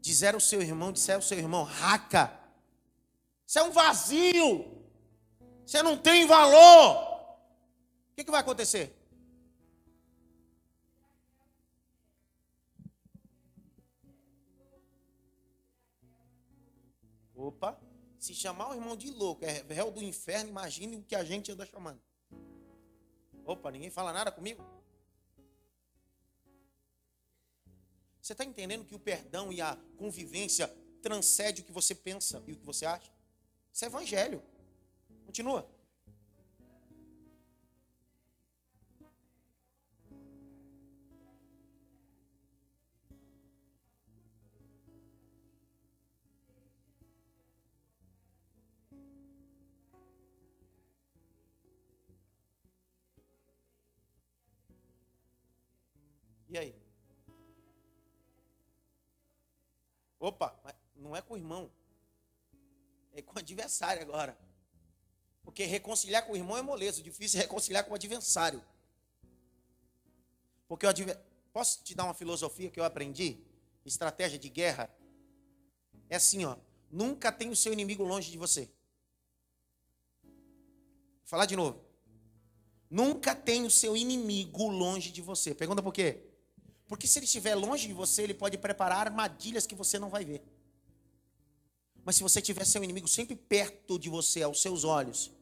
Dizer 0.00 0.34
ao 0.34 0.40
seu 0.40 0.62
irmão, 0.62 0.92
disser 0.92 1.16
ao 1.16 1.20
seu 1.20 1.36
irmão, 1.36 1.64
raca. 1.64 2.32
Isso 3.44 3.58
é 3.58 3.62
um 3.64 3.72
vazio. 3.72 4.86
Você 5.66 5.82
não 5.82 5.98
tem 5.98 6.24
valor. 6.24 6.94
O 8.12 8.14
que, 8.14 8.22
que 8.22 8.30
vai 8.30 8.40
acontecer? 8.40 8.96
Opa. 17.34 17.85
Se 18.26 18.34
chamar 18.34 18.70
o 18.70 18.74
irmão 18.74 18.96
de 18.96 19.08
louco, 19.08 19.44
é 19.44 19.62
réu 19.72 19.88
do 19.88 20.02
inferno, 20.02 20.50
imagine 20.50 20.96
o 20.96 21.02
que 21.04 21.14
a 21.14 21.22
gente 21.22 21.52
anda 21.52 21.64
chamando. 21.64 22.02
Opa, 23.44 23.70
ninguém 23.70 23.88
fala 23.88 24.12
nada 24.12 24.32
comigo? 24.32 24.64
Você 28.20 28.32
está 28.32 28.44
entendendo 28.44 28.84
que 28.84 28.96
o 28.96 28.98
perdão 28.98 29.52
e 29.52 29.60
a 29.60 29.78
convivência 29.96 30.66
transcende 31.00 31.60
o 31.62 31.64
que 31.64 31.70
você 31.70 31.94
pensa 31.94 32.42
e 32.48 32.52
o 32.54 32.56
que 32.56 32.66
você 32.66 32.84
acha? 32.84 33.12
Isso 33.72 33.84
é 33.84 33.86
evangelho. 33.86 34.42
Continua. 35.24 35.64
Com 61.36 61.40
o 61.40 61.42
irmão. 61.42 61.70
É 63.12 63.22
com 63.22 63.36
o 63.36 63.38
adversário 63.38 64.02
agora. 64.02 64.36
Porque 65.42 65.64
reconciliar 65.64 66.26
com 66.26 66.32
o 66.32 66.36
irmão 66.36 66.56
é 66.56 66.62
moleza. 66.62 67.00
O 67.00 67.04
difícil 67.04 67.38
é 67.38 67.42
reconciliar 67.42 67.84
com 67.84 67.92
o 67.92 67.94
adversário. 67.94 68.62
Porque 70.66 70.86
o. 70.86 70.90
Posso 71.52 71.82
te 71.82 71.94
dar 71.94 72.04
uma 72.04 72.14
filosofia 72.14 72.70
que 72.70 72.78
eu 72.80 72.84
aprendi? 72.84 73.38
Estratégia 73.84 74.38
de 74.38 74.48
guerra. 74.48 74.90
É 76.08 76.16
assim, 76.16 76.44
ó. 76.44 76.56
Nunca 76.90 77.30
tem 77.32 77.50
o 77.50 77.56
seu 77.56 77.72
inimigo 77.72 78.02
longe 78.02 78.30
de 78.30 78.38
você. 78.38 78.68
Vou 80.22 81.26
falar 81.26 81.46
de 81.46 81.56
novo. 81.56 81.84
Nunca 82.88 83.34
tem 83.34 83.64
o 83.64 83.70
seu 83.70 83.96
inimigo 83.96 84.68
longe 84.68 85.10
de 85.10 85.20
você. 85.20 85.54
Pergunta 85.54 85.82
por 85.82 85.92
quê? 85.92 86.22
Porque 86.86 87.06
se 87.06 87.18
ele 87.18 87.26
estiver 87.26 87.54
longe 87.54 87.88
de 87.88 87.94
você, 87.94 88.22
ele 88.22 88.34
pode 88.34 88.56
preparar 88.58 89.06
armadilhas 89.06 89.66
que 89.66 89.74
você 89.74 89.98
não 89.98 90.08
vai 90.08 90.24
ver. 90.24 90.42
Mas 92.06 92.14
se 92.14 92.22
você 92.22 92.40
tiver 92.40 92.64
seu 92.64 92.84
inimigo 92.84 93.08
sempre 93.08 93.34
perto 93.34 93.98
de 93.98 94.08
você, 94.08 94.40
aos 94.40 94.62
seus 94.62 94.84
olhos, 94.84 95.32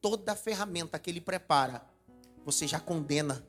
toda 0.00 0.34
ferramenta 0.34 0.98
que 0.98 1.10
ele 1.10 1.20
prepara, 1.20 1.86
você 2.46 2.66
já 2.66 2.80
condena. 2.80 3.46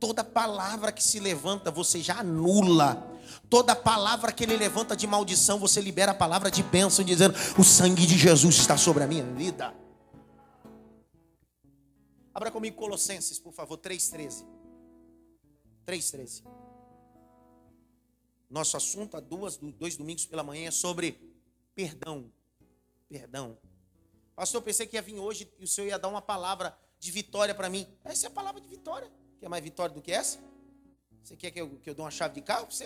Toda 0.00 0.24
palavra 0.24 0.90
que 0.90 1.00
se 1.00 1.20
levanta, 1.20 1.70
você 1.70 2.02
já 2.02 2.18
anula. 2.18 3.16
Toda 3.48 3.76
palavra 3.76 4.32
que 4.32 4.42
ele 4.42 4.56
levanta 4.56 4.96
de 4.96 5.06
maldição, 5.06 5.56
você 5.56 5.80
libera 5.80 6.10
a 6.10 6.14
palavra 6.16 6.50
de 6.50 6.64
bênção, 6.64 7.04
dizendo: 7.04 7.36
O 7.56 7.62
sangue 7.62 8.06
de 8.06 8.18
Jesus 8.18 8.56
está 8.56 8.76
sobre 8.76 9.04
a 9.04 9.06
minha 9.06 9.24
vida. 9.24 9.72
Abra 12.34 12.50
comigo 12.50 12.76
Colossenses, 12.76 13.38
por 13.38 13.52
favor, 13.52 13.78
3,13. 13.78 14.44
3,13. 15.86 16.42
Nosso 18.50 18.76
assunto 18.76 19.16
há 19.16 19.20
duas, 19.20 19.56
dois 19.56 19.96
domingos 19.96 20.26
pela 20.26 20.42
manhã 20.42 20.66
é 20.66 20.72
sobre 20.72 21.27
perdão. 21.78 22.32
Perdão. 23.08 23.56
Pastor, 24.34 24.60
pensei 24.60 24.84
que 24.84 24.96
ia 24.96 25.02
vir 25.02 25.16
hoje 25.20 25.48
e 25.60 25.64
o 25.64 25.68
senhor 25.68 25.86
ia 25.86 25.96
dar 25.96 26.08
uma 26.08 26.20
palavra 26.20 26.76
de 26.98 27.12
vitória 27.12 27.54
para 27.54 27.70
mim. 27.70 27.86
Essa 28.02 28.26
é 28.26 28.28
a 28.28 28.32
palavra 28.32 28.60
de 28.60 28.66
vitória. 28.66 29.08
Quer 29.38 29.48
mais 29.48 29.62
vitória 29.62 29.94
do 29.94 30.02
que 30.02 30.10
essa? 30.10 30.40
Você 31.22 31.36
quer 31.36 31.52
que 31.52 31.60
eu, 31.60 31.78
que 31.78 31.88
eu 31.88 31.94
dê 31.94 32.02
uma 32.02 32.10
chave 32.10 32.34
de 32.34 32.42
carro 32.42 32.66
para 32.66 32.74
você? 32.74 32.84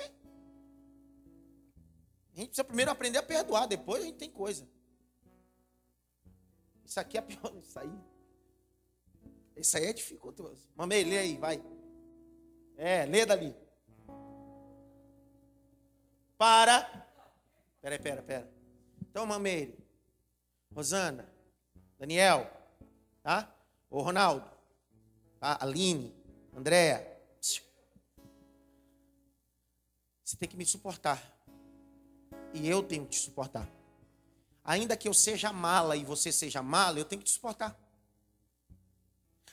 A 2.34 2.38
gente 2.38 2.48
precisa 2.48 2.64
primeiro 2.64 2.90
aprender 2.90 3.16
a 3.16 3.22
perdoar, 3.22 3.66
depois 3.66 4.02
a 4.02 4.06
gente 4.06 4.18
tem 4.18 4.30
coisa. 4.30 4.68
Isso 6.84 7.00
aqui 7.00 7.16
é 7.16 7.22
pior, 7.22 7.50
isso 7.56 7.78
aí. 7.78 7.98
Isso 9.56 9.76
aí 9.78 9.86
é 9.86 9.92
dificultoso. 9.94 10.68
Mamei, 10.76 11.02
lê 11.02 11.18
aí, 11.18 11.38
vai. 11.38 11.62
É, 12.76 13.06
lê 13.06 13.24
dali. 13.24 13.56
Para. 16.36 17.08
Pera, 17.80 17.98
pera, 17.98 18.22
pera. 18.22 18.61
Então, 19.12 19.26
Mamei, 19.26 19.78
Rosana, 20.74 21.30
Daniel, 21.98 22.50
tá? 23.22 23.54
O 23.90 24.00
Ronaldo, 24.00 24.50
tá? 25.38 25.58
Aline, 25.60 26.16
Andréa. 26.56 27.06
Você 30.24 30.34
tem 30.38 30.48
que 30.48 30.56
me 30.56 30.64
suportar. 30.64 31.22
E 32.54 32.66
eu 32.66 32.82
tenho 32.82 33.04
que 33.04 33.10
te 33.10 33.18
suportar. 33.18 33.68
Ainda 34.64 34.96
que 34.96 35.06
eu 35.06 35.12
seja 35.12 35.52
mala 35.52 35.94
e 35.94 36.06
você 36.06 36.32
seja 36.32 36.62
mala, 36.62 36.98
eu 36.98 37.04
tenho 37.04 37.20
que 37.20 37.26
te 37.26 37.32
suportar. 37.32 37.78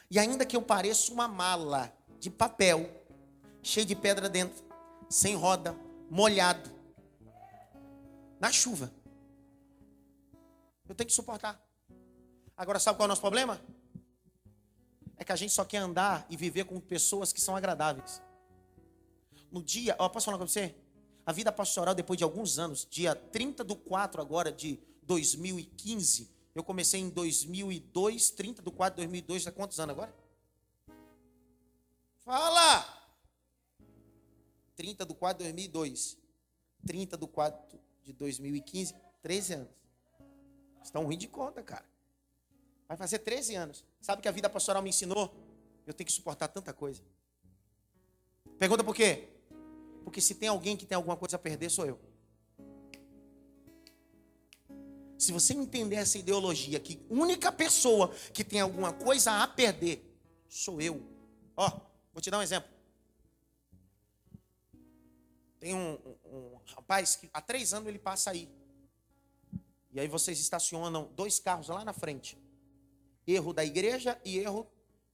E 0.09 0.17
ainda 0.17 0.45
que 0.45 0.55
eu 0.55 0.61
pareça 0.61 1.11
uma 1.11 1.27
mala 1.27 1.93
de 2.17 2.29
papel, 2.29 2.89
cheio 3.61 3.85
de 3.85 3.93
pedra 3.93 4.29
dentro, 4.29 4.63
sem 5.09 5.35
roda, 5.35 5.77
molhado, 6.09 6.71
na 8.39 8.53
chuva, 8.53 8.89
eu 10.89 10.95
tenho 10.95 11.07
que 11.07 11.13
suportar. 11.13 11.63
Agora, 12.57 12.79
sabe 12.79 12.97
qual 12.97 13.05
é 13.05 13.07
o 13.07 13.09
nosso 13.09 13.21
problema? 13.21 13.61
É 15.15 15.23
que 15.23 15.31
a 15.31 15.35
gente 15.35 15.53
só 15.53 15.63
quer 15.63 15.77
andar 15.77 16.25
e 16.29 16.35
viver 16.35 16.65
com 16.65 16.79
pessoas 16.79 17.31
que 17.31 17.39
são 17.39 17.55
agradáveis. 17.55 18.21
No 19.51 19.63
dia, 19.63 19.95
ó, 19.99 20.09
posso 20.09 20.25
falar 20.25 20.37
com 20.37 20.47
você? 20.47 20.75
A 21.25 21.31
vida 21.31 21.51
pastoral, 21.51 21.93
depois 21.93 22.17
de 22.17 22.23
alguns 22.23 22.57
anos, 22.57 22.87
dia 22.89 23.13
30 23.15 23.63
do 23.63 23.75
4 23.75 24.19
agora 24.19 24.51
de 24.51 24.79
2015, 25.03 26.29
eu 26.55 26.63
comecei 26.63 26.99
em 26.99 27.09
2002, 27.09 28.31
30 28.31 28.61
do 28.61 28.71
4 28.71 28.95
de 28.95 29.07
2002, 29.07 29.47
há 29.47 29.51
quantos 29.51 29.79
anos 29.79 29.93
agora? 29.93 30.13
Fala! 32.17 32.85
30 34.75 35.05
do 35.05 35.13
4 35.13 35.37
de 35.37 35.51
2002, 35.51 36.17
30 36.85 37.17
do 37.17 37.27
4 37.27 37.79
de 38.03 38.13
2015, 38.13 38.95
13 39.21 39.53
anos. 39.53 39.78
Estão 40.89 41.03
ruim 41.03 41.19
de 41.19 41.27
conta, 41.27 41.61
cara. 41.61 41.85
Vai 42.87 42.97
fazer 42.97 43.19
13 43.19 43.53
anos. 43.53 43.85
Sabe 44.01 44.23
que 44.23 44.27
a 44.27 44.31
vida 44.31 44.49
pastoral 44.49 44.81
me 44.81 44.89
ensinou? 44.89 45.31
Eu 45.85 45.93
tenho 45.93 46.07
que 46.07 46.11
suportar 46.11 46.47
tanta 46.47 46.73
coisa. 46.73 47.03
Pergunta 48.57 48.83
por 48.83 48.95
quê? 48.95 49.29
Porque 50.03 50.19
se 50.19 50.33
tem 50.33 50.49
alguém 50.49 50.75
que 50.75 50.87
tem 50.87 50.95
alguma 50.95 51.15
coisa 51.15 51.35
a 51.35 51.39
perder, 51.39 51.69
sou 51.69 51.85
eu. 51.85 51.99
Se 55.15 55.31
você 55.31 55.53
entender 55.53 55.97
essa 55.97 56.17
ideologia 56.17 56.79
que 56.79 56.99
única 57.07 57.51
pessoa 57.51 58.11
que 58.33 58.43
tem 58.43 58.59
alguma 58.59 58.91
coisa 58.91 59.43
a 59.43 59.47
perder 59.47 60.03
sou 60.47 60.81
eu. 60.81 61.05
Ó, 61.55 61.69
vou 62.11 62.19
te 62.19 62.31
dar 62.31 62.39
um 62.39 62.41
exemplo. 62.41 62.71
Tem 65.59 65.75
um, 65.75 65.99
um, 66.25 66.55
um 66.55 66.59
rapaz 66.73 67.15
que 67.15 67.29
há 67.31 67.41
três 67.41 67.75
anos 67.75 67.87
ele 67.87 67.99
passa 67.99 68.31
aí. 68.31 68.49
E 69.91 69.99
aí 69.99 70.07
vocês 70.07 70.39
estacionam 70.39 71.11
dois 71.15 71.39
carros 71.39 71.67
lá 71.69 71.83
na 71.83 71.93
frente. 71.93 72.37
Erro 73.25 73.53
da 73.53 73.65
igreja 73.65 74.19
e 74.23 74.37
erro 74.37 74.67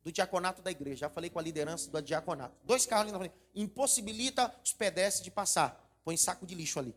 do 0.03 0.11
diaconato 0.11 0.61
da 0.61 0.71
igreja. 0.71 1.01
Já 1.01 1.09
falei 1.09 1.29
com 1.29 1.39
a 1.39 1.41
liderança 1.41 1.89
do 1.89 2.01
diaconato. 2.01 2.55
Dois 2.63 2.85
carros 2.85 3.03
ali 3.03 3.11
na 3.11 3.19
frente. 3.19 3.35
Impossibilita 3.53 4.53
os 4.63 4.73
pedestres 4.73 5.23
de 5.23 5.31
passar. 5.31 5.81
Põe 6.03 6.17
saco 6.17 6.45
de 6.45 6.53
lixo 6.53 6.79
ali. 6.79 6.95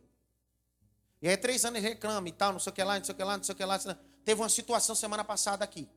E 1.21 1.29
aí 1.29 1.37
três 1.37 1.65
anos 1.65 1.83
reclama 1.83 2.29
e 2.29 2.33
tal, 2.33 2.53
não 2.53 2.61
sei 2.61 2.71
o 2.71 2.75
que 2.75 2.83
lá, 2.83 2.97
não 2.99 3.05
sei 3.05 3.13
o 3.13 3.17
que 3.17 3.25
lá, 3.25 3.37
não 3.37 3.45
sei 3.45 3.53
o 3.53 3.57
que 3.57 3.65
lá. 3.65 3.79
Teve 4.25 4.41
uma 4.41 4.49
situação 4.49 4.95
semana 4.95 5.25
passada 5.25 5.65
aqui. 5.65 5.89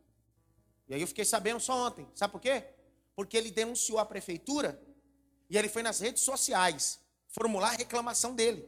E 0.87 0.93
aí 0.93 1.01
eu 1.01 1.07
fiquei 1.07 1.25
sabendo 1.25 1.59
só 1.59 1.87
ontem. 1.87 2.07
Sabe 2.15 2.31
por 2.31 2.41
quê? 2.41 2.65
Porque 3.15 3.37
ele 3.37 3.51
denunciou 3.51 3.99
a 3.99 4.05
prefeitura 4.05 4.81
e 5.49 5.57
ele 5.57 5.69
foi 5.69 5.83
nas 5.83 5.99
redes 5.99 6.23
sociais 6.23 6.99
formular 7.27 7.69
a 7.69 7.77
reclamação 7.77 8.33
dele. 8.33 8.67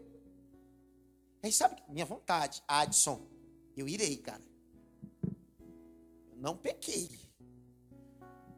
Aí 1.44 1.52
sabe, 1.52 1.84
minha 1.90 2.06
vontade, 2.06 2.64
Adson, 2.66 3.22
eu 3.76 3.86
irei, 3.86 4.16
cara. 4.16 4.42
Eu 6.32 6.38
não 6.38 6.56
pequei. 6.56 7.10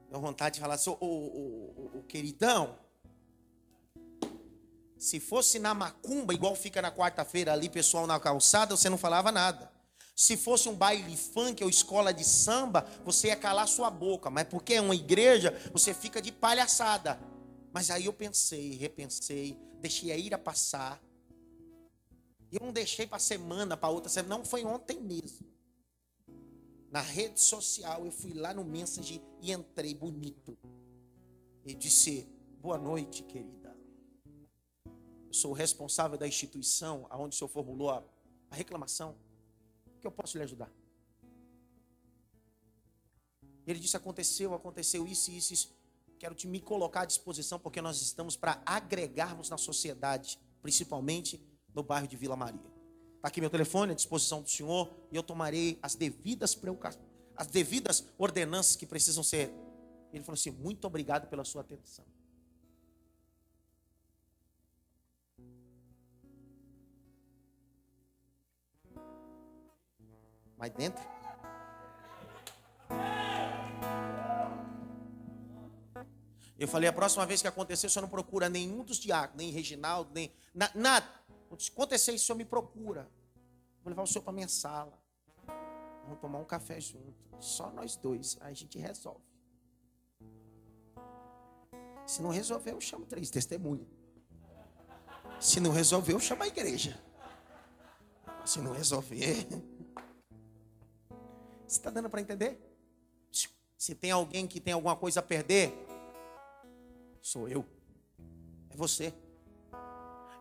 Minha 0.07 0.19
vontade 0.19 0.55
de 0.55 0.61
falar 0.61 0.75
assim, 0.75 0.91
ô, 0.91 0.95
ô, 0.99 2.03
queridão, 2.07 2.77
se 4.99 5.19
fosse 5.19 5.57
na 5.57 5.73
macumba, 5.73 6.33
igual 6.33 6.55
fica 6.55 6.79
na 6.81 6.91
quarta-feira 6.91 7.51
ali, 7.51 7.69
pessoal 7.69 8.05
na 8.05 8.19
calçada, 8.19 8.77
você 8.77 8.87
não 8.87 8.97
falava 8.97 9.31
nada. 9.31 9.71
Se 10.15 10.37
fosse 10.37 10.69
um 10.69 10.75
baile 10.75 11.17
funk 11.17 11.63
ou 11.63 11.69
escola 11.69 12.13
de 12.13 12.23
samba, 12.23 12.87
você 13.03 13.27
ia 13.27 13.35
calar 13.35 13.67
sua 13.67 13.89
boca. 13.89 14.29
Mas 14.29 14.47
porque 14.47 14.75
é 14.75 14.81
uma 14.81 14.95
igreja, 14.95 15.51
você 15.73 15.93
fica 15.93 16.21
de 16.21 16.31
palhaçada. 16.31 17.19
Mas 17.73 17.89
aí 17.89 18.05
eu 18.05 18.13
pensei, 18.13 18.75
repensei, 18.77 19.59
deixei 19.81 20.11
a 20.11 20.17
ira 20.17 20.37
passar. 20.37 21.01
E 22.55 22.57
eu 22.57 22.65
não 22.65 22.71
deixei 22.71 23.05
para 23.05 23.19
semana, 23.19 23.75
para 23.75 23.89
outra 23.89 24.09
semana. 24.09 24.37
Não 24.37 24.45
foi 24.45 24.63
ontem 24.63 25.01
mesmo. 25.01 25.45
Na 26.89 27.01
rede 27.01 27.41
social, 27.41 28.05
eu 28.05 28.11
fui 28.13 28.33
lá 28.33 28.53
no 28.53 28.63
Message 28.63 29.21
e 29.41 29.51
entrei 29.51 29.93
bonito. 29.93 30.57
E 31.65 31.73
disse: 31.73 32.25
Boa 32.61 32.77
noite, 32.77 33.23
querida. 33.23 33.77
Eu 34.85 35.33
sou 35.33 35.51
o 35.51 35.53
responsável 35.53 36.17
da 36.17 36.25
instituição 36.25 37.05
aonde 37.09 37.35
o 37.35 37.37
senhor 37.37 37.49
formulou 37.49 37.89
a, 37.89 38.01
a 38.49 38.55
reclamação. 38.55 39.17
O 39.87 39.99
que 39.99 40.07
eu 40.07 40.11
posso 40.11 40.37
lhe 40.37 40.43
ajudar? 40.45 40.71
Ele 43.67 43.79
disse: 43.81 43.97
Aconteceu, 43.97 44.53
aconteceu 44.53 45.05
isso, 45.05 45.29
isso, 45.29 45.51
isso. 45.51 45.77
Quero 46.17 46.33
te 46.33 46.47
me 46.47 46.61
colocar 46.61 47.01
à 47.01 47.05
disposição, 47.05 47.59
porque 47.59 47.81
nós 47.81 48.01
estamos 48.01 48.37
para 48.37 48.63
agregarmos 48.65 49.49
na 49.49 49.57
sociedade, 49.57 50.39
principalmente 50.61 51.45
no 51.75 51.83
bairro 51.83 52.07
de 52.07 52.15
Vila 52.15 52.35
Maria. 52.35 52.73
Está 53.17 53.27
aqui 53.27 53.41
meu 53.41 53.49
telefone 53.49 53.91
à 53.91 53.95
disposição 53.95 54.41
do 54.41 54.49
senhor 54.49 54.89
e 55.11 55.15
eu 55.15 55.21
tomarei 55.21 55.77
as 55.81 55.93
devidas 55.93 56.55
as 57.35 57.47
devidas 57.47 58.07
ordenanças 58.17 58.75
que 58.77 58.85
precisam 58.85 59.23
ser. 59.23 59.53
Ele 60.13 60.23
falou 60.23 60.35
assim: 60.35 60.51
muito 60.51 60.85
obrigado 60.87 61.27
pela 61.27 61.43
sua 61.43 61.61
atenção. 61.61 62.05
Mas 70.57 70.71
dentro. 70.71 71.03
Eu 76.57 76.69
falei, 76.69 76.87
a 76.87 76.93
próxima 76.93 77.25
vez 77.25 77.41
que 77.41 77.47
acontecer, 77.49 77.89
senhor 77.89 78.03
não 78.03 78.09
procura 78.09 78.47
nenhum 78.47 78.81
dos 78.83 78.97
diáconos, 78.97 79.35
nem 79.35 79.51
Reginaldo, 79.51 80.09
nem 80.13 80.31
nada. 80.73 81.05
Se 81.57 81.71
acontecer 81.71 82.13
isso, 82.13 82.23
o 82.23 82.27
senhor 82.27 82.37
me 82.37 82.45
procura. 82.45 83.09
Vou 83.83 83.89
levar 83.89 84.03
o 84.03 84.07
senhor 84.07 84.23
para 84.23 84.33
minha 84.33 84.47
sala. 84.47 84.99
Vamos 86.03 86.19
tomar 86.19 86.39
um 86.39 86.45
café 86.45 86.79
junto. 86.79 87.15
Só 87.39 87.71
nós 87.71 87.95
dois. 87.95 88.37
Aí 88.41 88.51
a 88.51 88.55
gente 88.55 88.77
resolve. 88.77 89.23
Se 92.05 92.21
não 92.21 92.29
resolver, 92.29 92.71
eu 92.71 92.81
chamo 92.81 93.05
três 93.05 93.29
testemunhas. 93.29 93.87
Se 95.39 95.59
não 95.59 95.71
resolver, 95.71 96.13
eu 96.13 96.19
chamo 96.19 96.43
a 96.43 96.47
igreja. 96.47 96.99
Se 98.45 98.59
não 98.59 98.73
resolver. 98.73 99.47
Você 101.67 101.79
está 101.79 101.89
dando 101.89 102.09
para 102.09 102.21
entender? 102.21 102.59
Se 103.77 103.93
tem 103.93 104.11
alguém 104.11 104.47
que 104.47 104.59
tem 104.59 104.73
alguma 104.73 104.95
coisa 104.95 105.19
a 105.19 105.23
perder, 105.23 105.73
sou 107.21 107.47
eu. 107.47 107.65
É 108.69 108.75
você. 108.75 109.13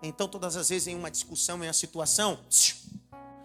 Então, 0.07 0.29
todas 0.29 0.55
as 0.55 0.69
vezes 0.69 0.89
em 0.89 0.95
uma 0.95 1.11
discussão, 1.11 1.57
em 1.65 1.67
uma 1.67 1.73
situação, 1.73 2.39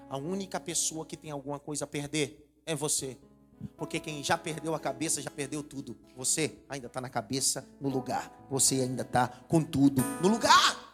a 0.10 0.18
única 0.18 0.60
pessoa 0.60 1.06
que 1.06 1.16
tem 1.16 1.32
alguma 1.32 1.58
coisa 1.58 1.86
a 1.86 1.88
perder 1.88 2.46
é 2.66 2.76
você. 2.76 3.18
Porque 3.78 3.98
quem 3.98 4.22
já 4.22 4.38
perdeu 4.38 4.76
a 4.76 4.80
cabeça 4.80 5.22
já 5.22 5.32
perdeu 5.32 5.64
tudo. 5.64 5.98
Você 6.18 6.58
ainda 6.68 6.88
está 6.88 7.00
na 7.00 7.08
cabeça 7.08 7.66
no 7.80 7.88
lugar. 7.88 8.30
Você 8.50 8.76
ainda 8.76 9.04
está 9.04 9.30
com 9.48 9.64
tudo 9.64 10.02
no 10.22 10.28
lugar. 10.28 10.92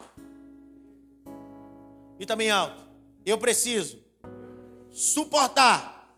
E 2.20 2.24
também 2.24 2.48
alto. 2.48 2.86
Eu 3.24 3.36
preciso 3.36 3.98
suportar 4.92 6.16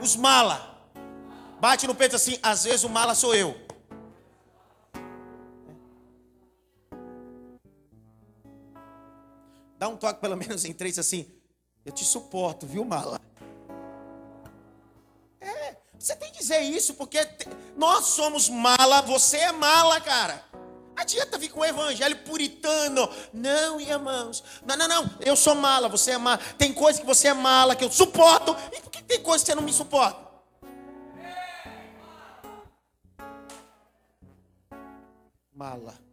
os 0.00 0.14
mala. 0.14 0.90
Bate 1.58 1.86
no 1.86 1.94
peito 1.94 2.16
assim. 2.16 2.38
Às 2.42 2.64
vezes 2.64 2.84
o 2.84 2.90
mala 2.90 3.14
sou 3.14 3.34
eu. 3.34 3.56
Dá 9.82 9.88
um 9.88 9.96
toque 9.96 10.20
pelo 10.20 10.36
menos 10.36 10.64
em 10.64 10.72
três 10.72 10.96
assim. 10.96 11.26
Eu 11.84 11.90
te 11.90 12.04
suporto, 12.04 12.68
viu, 12.68 12.84
mala? 12.84 13.20
dizer 16.38 16.60
isso 16.60 16.94
porque 16.94 17.18
nós 17.76 18.04
somos 18.06 18.48
mala, 18.48 19.02
você 19.02 19.38
é 19.38 19.50
mala, 19.50 20.00
cara. 20.00 20.44
Adianta 20.94 21.36
vir 21.36 21.48
com 21.48 21.58
o 21.58 21.64
evangelho 21.64 22.16
puritano. 22.18 23.08
Não, 23.32 23.80
irmãos. 23.80 24.44
Não, 24.64 24.76
não, 24.76 24.86
não. 24.86 25.10
Eu 25.18 25.34
sou 25.34 25.56
mala, 25.56 25.88
você 25.88 26.12
é 26.12 26.18
mala. 26.18 26.38
Tem 26.56 26.72
coisa 26.72 27.00
que 27.00 27.06
você 27.06 27.26
é 27.26 27.34
mala, 27.34 27.74
que 27.74 27.82
eu 27.82 27.90
suporto. 27.90 28.54
E 28.72 28.80
por 28.82 28.90
que 28.92 29.02
tem 29.02 29.20
coisa 29.20 29.44
que 29.44 29.50
você 29.50 29.56
não 29.56 29.64
me 29.64 29.72
suporta? 29.72 30.30
Mala. 35.52 36.11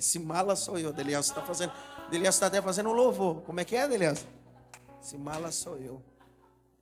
Esse 0.00 0.18
mala 0.18 0.56
sou 0.56 0.78
eu, 0.78 0.94
Delias. 0.94 1.26
Está 1.26 1.42
fazendo. 1.42 1.74
Delias 2.10 2.34
está 2.34 2.46
até 2.46 2.62
fazendo 2.62 2.88
um 2.88 2.94
louvor. 2.94 3.42
Como 3.42 3.60
é 3.60 3.66
que 3.66 3.76
é, 3.76 3.86
Delias? 3.86 4.26
Esse 4.98 5.18
mala 5.18 5.52
sou 5.52 5.76
eu. 5.76 6.02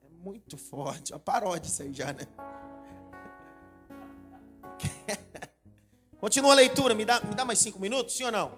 É 0.05 0.09
muito 0.09 0.57
forte. 0.57 1.13
A 1.13 1.19
paródia 1.19 1.69
isso 1.69 1.83
aí 1.83 1.93
já, 1.93 2.13
né? 2.13 2.23
Continua 6.21 6.53
a 6.53 6.55
leitura, 6.55 6.95
me 6.95 7.05
dá, 7.05 7.21
me 7.21 7.35
dá 7.35 7.45
mais 7.45 7.59
cinco 7.59 7.81
minutos, 7.81 8.17
sim 8.17 8.23
ou 8.23 8.31
não? 8.31 8.57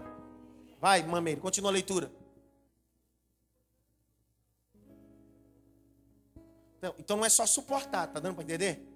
Vai, 0.78 1.02
mameiro, 1.02 1.40
continua 1.40 1.70
a 1.70 1.74
leitura. 1.74 2.10
Então, 6.78 6.94
então 6.98 7.16
não 7.16 7.24
é 7.24 7.28
só 7.28 7.46
suportar, 7.46 8.06
tá 8.08 8.20
dando 8.20 8.34
para 8.34 8.44
entender? 8.44 8.86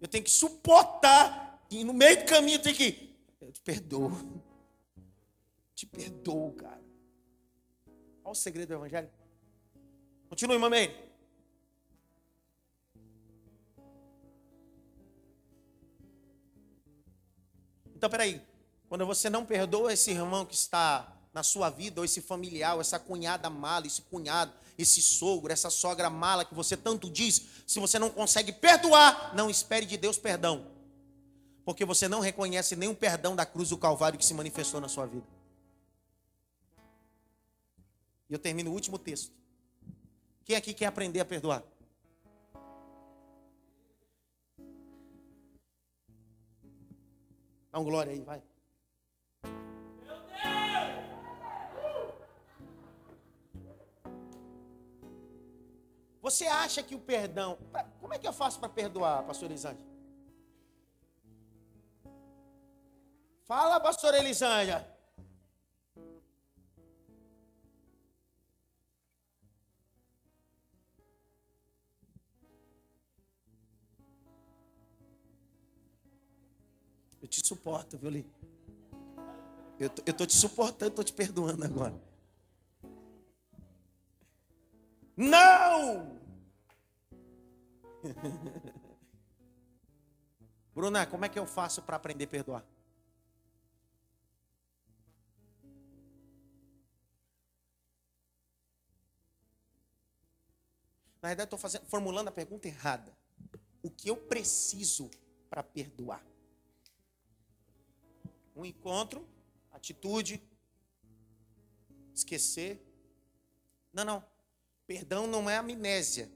Eu 0.00 0.08
tenho 0.08 0.24
que 0.24 0.30
suportar 0.30 1.62
e 1.70 1.82
no 1.84 1.94
meio 1.94 2.18
do 2.18 2.24
caminho 2.26 2.58
tenho 2.58 2.76
que. 2.76 3.14
Eu 3.40 3.52
te 3.52 3.60
perdoo. 3.60 4.12
Te 5.78 5.86
perdoo, 5.86 6.54
cara. 6.54 6.82
Olha 8.24 8.32
o 8.32 8.34
segredo 8.34 8.70
do 8.70 8.74
evangelho. 8.74 9.08
Continue, 10.28 10.58
mameiro. 10.58 10.92
Então, 17.94 18.10
peraí. 18.10 18.42
Quando 18.88 19.06
você 19.06 19.30
não 19.30 19.46
perdoa 19.46 19.92
esse 19.92 20.10
irmão 20.10 20.44
que 20.44 20.56
está 20.56 21.16
na 21.32 21.44
sua 21.44 21.70
vida, 21.70 22.00
ou 22.00 22.04
esse 22.04 22.20
familiar, 22.20 22.74
ou 22.74 22.80
essa 22.80 22.98
cunhada 22.98 23.48
mala, 23.48 23.86
esse 23.86 24.02
cunhado, 24.02 24.52
esse 24.76 25.00
sogro, 25.00 25.52
essa 25.52 25.70
sogra 25.70 26.10
mala 26.10 26.44
que 26.44 26.56
você 26.56 26.76
tanto 26.76 27.08
diz, 27.08 27.62
se 27.64 27.78
você 27.78 28.00
não 28.00 28.10
consegue 28.10 28.50
perdoar, 28.50 29.32
não 29.32 29.48
espere 29.48 29.86
de 29.86 29.96
Deus 29.96 30.18
perdão. 30.18 30.66
Porque 31.64 31.84
você 31.84 32.08
não 32.08 32.18
reconhece 32.18 32.74
nenhum 32.74 32.96
perdão 32.96 33.36
da 33.36 33.46
cruz 33.46 33.68
do 33.68 33.78
Calvário 33.78 34.18
que 34.18 34.26
se 34.26 34.34
manifestou 34.34 34.80
na 34.80 34.88
sua 34.88 35.06
vida. 35.06 35.37
E 38.28 38.32
eu 38.32 38.38
termino 38.38 38.70
o 38.70 38.74
último 38.74 38.98
texto. 38.98 39.32
Quem 40.44 40.56
aqui 40.56 40.74
quer 40.74 40.86
aprender 40.86 41.20
a 41.20 41.24
perdoar? 41.24 41.62
Dá 47.70 47.78
um 47.78 47.84
glória 47.84 48.12
aí, 48.12 48.20
vai. 48.20 48.42
Você 56.20 56.46
acha 56.46 56.82
que 56.82 56.94
o 56.94 56.98
perdão. 56.98 57.58
Como 58.00 58.12
é 58.12 58.18
que 58.18 58.26
eu 58.26 58.32
faço 58.32 58.58
para 58.60 58.68
perdoar, 58.68 59.24
pastor 59.24 59.50
Elisângela? 59.50 59.86
Fala, 63.44 63.80
pastor 63.80 64.14
Elisângela. 64.14 64.97
Eu 77.28 77.30
te 77.30 77.46
suporto, 77.46 77.98
viu? 77.98 78.24
Eu 79.78 79.90
tô, 79.90 80.02
eu 80.06 80.14
tô 80.14 80.24
te 80.24 80.34
suportando, 80.34 80.94
tô 80.94 81.04
te 81.04 81.12
perdoando 81.12 81.62
agora. 81.62 81.94
Não! 85.14 86.18
Bruna, 90.74 91.04
como 91.04 91.26
é 91.26 91.28
que 91.28 91.38
eu 91.38 91.46
faço 91.46 91.82
para 91.82 91.96
aprender 91.96 92.24
a 92.24 92.28
perdoar? 92.28 92.64
Na 101.20 101.28
verdade, 101.28 101.54
estou 101.54 101.82
formulando 101.88 102.28
a 102.28 102.32
pergunta 102.32 102.66
errada. 102.66 103.14
O 103.82 103.90
que 103.90 104.08
eu 104.08 104.16
preciso 104.16 105.10
para 105.50 105.62
perdoar? 105.62 106.24
Um 108.58 108.64
encontro, 108.64 109.24
atitude, 109.70 110.42
esquecer. 112.12 112.84
Não, 113.92 114.04
não. 114.04 114.24
Perdão 114.84 115.28
não 115.28 115.48
é 115.48 115.56
amnésia. 115.56 116.28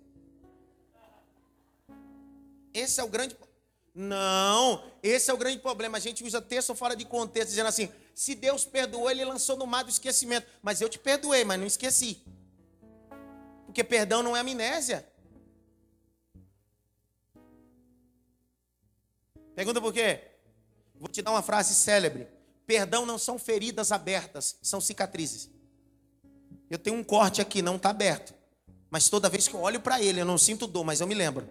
Esse 2.73 3.01
é 3.01 3.05
o 3.05 3.09
grande 3.09 3.37
Não, 3.93 4.89
esse 5.03 5.31
é 5.33 5.35
o 5.35 5.37
grande 5.37 5.59
problema. 5.59 5.99
A 5.99 6.01
gente 6.01 6.23
usa 6.23 6.41
texto 6.41 6.77
fora 6.77 6.95
de 6.95 7.05
contexto, 7.05 7.49
dizendo 7.49 7.67
assim: 7.67 7.93
se 8.15 8.37
Deus 8.37 8.65
perdoou, 8.65 9.11
ele 9.11 9.25
lançou 9.25 9.57
no 9.57 9.67
mar 9.67 9.83
do 9.83 9.91
esquecimento. 9.91 10.47
Mas 10.63 10.81
eu 10.81 10.89
te 10.89 11.01
perdoei, 11.01 11.45
mas 11.45 11.59
não 11.59 11.67
esqueci. 11.67 12.23
Porque 13.67 13.83
perdão 13.83 14.23
não 14.23 14.37
é 14.37 14.41
amnésia. 14.41 15.05
Pergunta 19.57 19.81
por 19.81 19.93
quê? 19.93 20.32
Vou 21.03 21.09
te 21.09 21.21
dar 21.21 21.33
uma 21.33 21.43
frase 21.43 21.75
célebre. 21.75 22.29
Perdão 22.65 23.05
não 23.05 23.19
são 23.19 23.37
feridas 23.37 23.91
abertas, 23.91 24.57
são 24.63 24.81
cicatrizes. 24.81 25.51
Eu 26.71 26.79
tenho 26.79 26.97
um 26.97 27.03
corte 27.03 27.41
aqui, 27.41 27.61
não 27.61 27.75
está 27.75 27.91
aberto. 27.91 28.33
Mas 28.89 29.09
toda 29.09 29.29
vez 29.29 29.49
que 29.49 29.55
eu 29.55 29.61
olho 29.61 29.81
para 29.81 30.01
ele, 30.01 30.21
eu 30.21 30.25
não 30.25 30.39
sinto 30.39 30.65
dor, 30.65 30.85
mas 30.85 31.01
eu 31.01 31.07
me 31.09 31.15
lembro. 31.17 31.49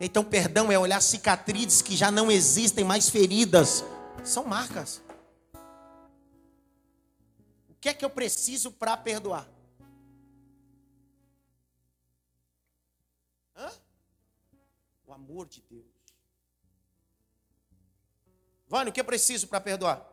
Então, 0.00 0.24
perdão 0.24 0.72
é 0.72 0.76
olhar 0.76 1.00
cicatrizes 1.00 1.80
que 1.80 1.94
já 1.94 2.10
não 2.10 2.28
existem 2.28 2.84
mais 2.84 3.08
feridas. 3.08 3.84
São 4.24 4.44
marcas. 4.44 5.00
O 7.68 7.74
que 7.80 7.90
é 7.90 7.94
que 7.94 8.04
eu 8.04 8.10
preciso 8.10 8.72
para 8.72 8.96
perdoar? 8.96 9.48
Hã? 13.56 13.70
O 15.06 15.12
amor 15.12 15.46
de 15.46 15.62
Deus. 15.70 15.87
Vânia, 18.68 18.90
o 18.90 18.92
que 18.92 19.00
é 19.00 19.02
preciso 19.02 19.48
para 19.48 19.60
perdoar? 19.62 20.06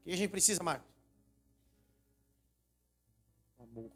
O 0.00 0.08
que 0.08 0.12
a 0.12 0.16
gente 0.16 0.30
precisa, 0.30 0.62
Marcos? 0.62 0.88
Amor. 3.58 3.90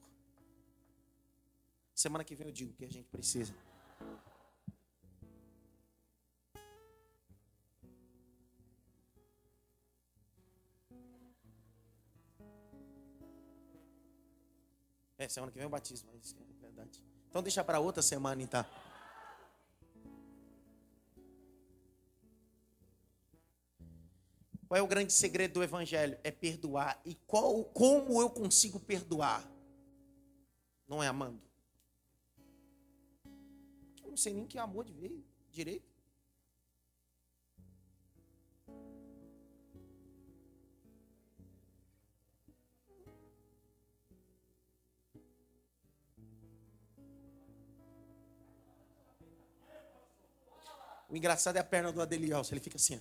Semana 1.95 2.25
que 2.25 2.35
vem 2.35 2.49
eu 2.49 2.53
digo 2.53 2.73
o 2.73 2.75
que 2.75 2.85
a 2.85 2.91
gente 2.91 3.07
precisa. 3.09 3.55
É, 15.21 15.29
semana 15.29 15.53
que 15.53 15.59
vem 15.59 15.65
é 15.65 15.67
o 15.67 15.71
batismo, 15.71 16.09
isso 16.17 16.35
é 16.35 16.63
verdade. 16.63 17.05
Então 17.29 17.43
deixa 17.43 17.63
para 17.63 17.79
outra 17.79 18.01
semana, 18.01 18.43
então. 18.43 18.65
Qual 24.67 24.79
é 24.79 24.83
o 24.83 24.87
grande 24.87 25.13
segredo 25.13 25.53
do 25.53 25.63
evangelho? 25.63 26.19
É 26.25 26.31
perdoar. 26.31 26.99
E 27.05 27.15
qual, 27.27 27.63
como 27.65 28.19
eu 28.23 28.31
consigo 28.31 28.81
perdoar? 28.81 29.47
Não 30.89 31.03
é 31.03 31.09
amando. 31.09 31.43
Eu 34.03 34.09
não 34.09 34.17
sei 34.17 34.33
nem 34.33 34.47
que 34.47 34.59
amor 34.59 34.87
de 34.87 34.95
veio 34.95 35.23
direito. 35.51 35.90
O 51.11 51.17
engraçado 51.17 51.57
é 51.57 51.61
a 51.61 51.65
perna 51.65 51.91
do 51.93 52.01
Adelielso. 52.01 52.55
Ele 52.55 52.61
fica 52.61 52.77
assim. 52.77 53.01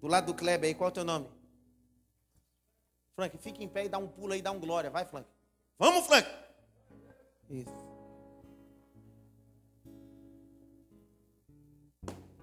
Do 0.00 0.06
lado 0.06 0.26
do 0.26 0.34
Kleber 0.34 0.68
aí, 0.68 0.74
qual 0.74 0.88
é 0.88 0.90
o 0.90 0.94
teu 0.94 1.04
nome? 1.04 1.28
Frank, 3.14 3.36
fica 3.38 3.64
em 3.64 3.68
pé 3.68 3.86
e 3.86 3.88
dá 3.88 3.96
um 3.96 4.06
pulo 4.06 4.34
aí, 4.34 4.42
dá 4.42 4.52
um 4.52 4.60
glória. 4.60 4.90
Vai, 4.90 5.06
Frank. 5.06 5.26
Vamos, 5.78 6.06
Frank. 6.06 6.28
Isso. 7.48 7.86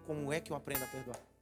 Como 0.08 0.34
é 0.34 0.40
que 0.40 0.52
eu 0.52 0.56
aprendo 0.56 0.84
a 0.84 0.88
perdoar? 0.88 1.33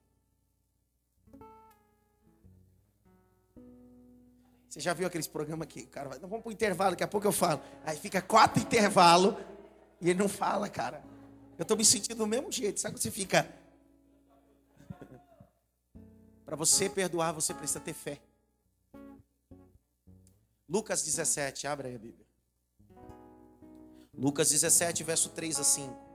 Você 4.72 4.80
já 4.80 4.93
viu 4.93 5.05
aqueles 5.05 5.28
programas 5.28 5.67
que 5.67 5.82
o 5.82 5.88
cara 5.88 6.07
vai, 6.07 6.17
não, 6.19 6.30
vamos 6.30 6.43
para 6.43 6.49
o 6.49 6.53
intervalo, 6.53 6.91
daqui 6.91 7.03
a 7.03 7.07
pouco 7.07 7.28
eu 7.28 7.32
falo. 7.34 7.61
Aí 7.84 7.97
fica 7.97 8.22
quatro 8.22 8.63
intervalos 8.63 9.36
e 9.99 10.09
ele 10.09 10.17
não 10.17 10.30
fala, 10.30 10.69
cara. 10.69 11.03
Eu 11.57 11.63
estou 11.63 11.76
me 11.76 11.84
sentindo 11.84 12.19
do 12.19 12.26
mesmo 12.26 12.49
jeito. 12.49 12.80
Sabe 12.80 12.95
quando 12.95 13.01
você 13.01 13.11
fica. 13.11 13.53
Para 16.45 16.55
você 16.55 16.89
perdoar, 16.89 17.34
você 17.34 17.53
precisa 17.53 17.82
ter 17.82 17.91
fé. 17.91 18.22
Lucas 20.69 21.03
17, 21.03 21.67
abre 21.67 21.89
aí 21.89 21.95
a 21.95 21.99
Bíblia. 21.99 22.26
Lucas 24.17 24.51
17, 24.51 25.03
verso 25.03 25.32
3 25.32 25.59
a 25.59 25.63
5. 25.65 26.11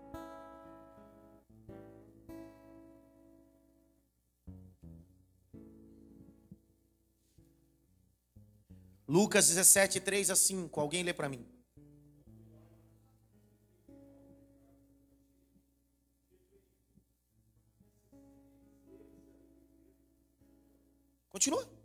Lucas 9.09 9.48
17, 9.48 10.00
3 10.00 10.30
a 10.30 10.36
5. 10.36 10.80
Alguém 10.80 11.02
lê 11.02 11.12
para 11.12 11.28
mim. 11.28 11.46
Continua. 21.28 21.75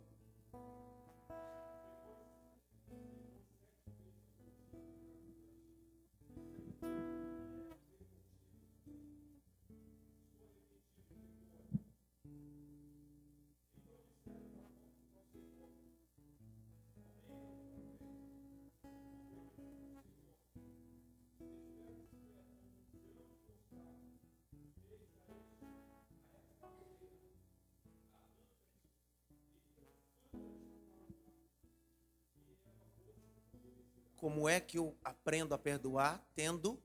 Como 34.22 34.48
é 34.48 34.60
que 34.60 34.78
eu 34.78 34.96
aprendo 35.02 35.52
a 35.52 35.58
perdoar? 35.58 36.24
Tendo. 36.36 36.80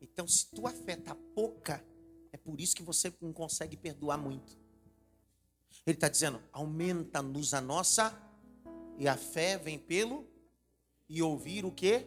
Então, 0.00 0.26
se 0.26 0.50
tua 0.50 0.70
fé 0.70 0.94
está 0.94 1.14
pouca, 1.34 1.84
é 2.32 2.38
por 2.38 2.58
isso 2.58 2.74
que 2.74 2.82
você 2.82 3.12
não 3.20 3.34
consegue 3.34 3.76
perdoar 3.76 4.16
muito. 4.16 4.58
Ele 5.86 5.94
está 5.94 6.08
dizendo: 6.08 6.42
aumenta-nos 6.50 7.52
a 7.52 7.60
nossa, 7.60 8.18
e 8.98 9.06
a 9.06 9.14
fé 9.14 9.58
vem 9.58 9.78
pelo 9.78 10.26
e 11.06 11.20
ouvir 11.20 11.66
o 11.66 11.70
que? 11.70 12.06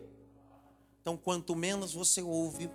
Então, 1.02 1.16
quanto 1.16 1.56
menos 1.56 1.94
você 1.94 2.24
ouve, 2.24 2.68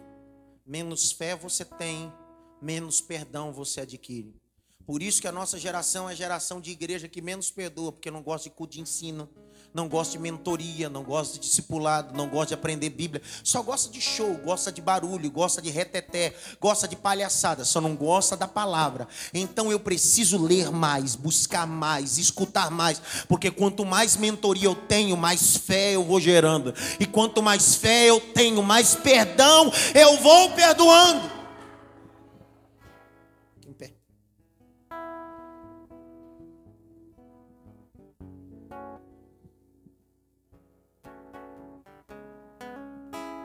menos 0.65 1.11
fé 1.11 1.35
você 1.35 1.65
tem, 1.65 2.13
menos 2.61 3.01
perdão 3.01 3.53
você 3.53 3.81
adquire. 3.81 4.41
Por 4.87 5.03
isso 5.03 5.21
que 5.21 5.27
a 5.27 5.33
nossa 5.33 5.59
geração 5.59 6.09
é 6.09 6.13
a 6.13 6.15
geração 6.15 6.61
de 6.61 6.71
igreja 6.71 7.09
que 7.09 7.21
menos 7.21 7.51
perdoa, 7.51 7.91
porque 7.91 8.09
não 8.09 8.23
gosta 8.23 8.49
de 8.49 8.55
culto 8.55 8.75
de 8.75 8.81
ensino, 8.81 9.29
não 9.75 9.89
gosta 9.89 10.13
de 10.13 10.19
mentoria, 10.19 10.89
não 10.89 11.03
gosta 11.03 11.35
de 11.35 11.41
discipulado, 11.41 12.17
não 12.17 12.29
gosta 12.29 12.49
de 12.49 12.55
aprender 12.55 12.91
Bíblia, 12.91 13.23
só 13.43 13.63
gosta 13.63 13.91
de 13.91 14.01
show, 14.01 14.35
gosta 14.45 14.71
de 14.71 14.83
barulho, 14.83 15.31
gosta 15.31 15.63
de 15.63 15.71
reteté, 15.71 16.35
gosta 16.61 16.87
de 16.87 16.95
palhaçada, 16.95 17.65
só 17.65 17.81
não 17.81 17.97
gosta 17.97 18.37
da 18.37 18.47
palavra. 18.47 19.09
Então 19.33 19.71
eu 19.71 19.81
preciso 19.81 20.43
ler 20.43 20.71
mais, 20.71 21.17
buscar 21.17 21.67
mais, 21.67 22.19
escutar 22.19 22.71
mais, 22.71 23.01
porque 23.29 23.51
quanto 23.51 23.85
mais 23.85 24.17
mentoria 24.17 24.67
eu 24.67 24.75
tenho, 24.75 25.17
mais 25.17 25.57
fé 25.57 25.93
eu 25.95 26.05
vou 26.05 26.21
gerando, 26.21 26.75
e 27.01 27.07
quanto 27.07 27.43
mais 27.43 27.75
fé 27.75 28.07
eu 28.07 28.21
tenho, 28.21 28.63
mais 28.63 28.95
perdão 28.95 29.73
eu 29.95 30.19
vou 30.19 30.51
perdoando. 30.51 31.42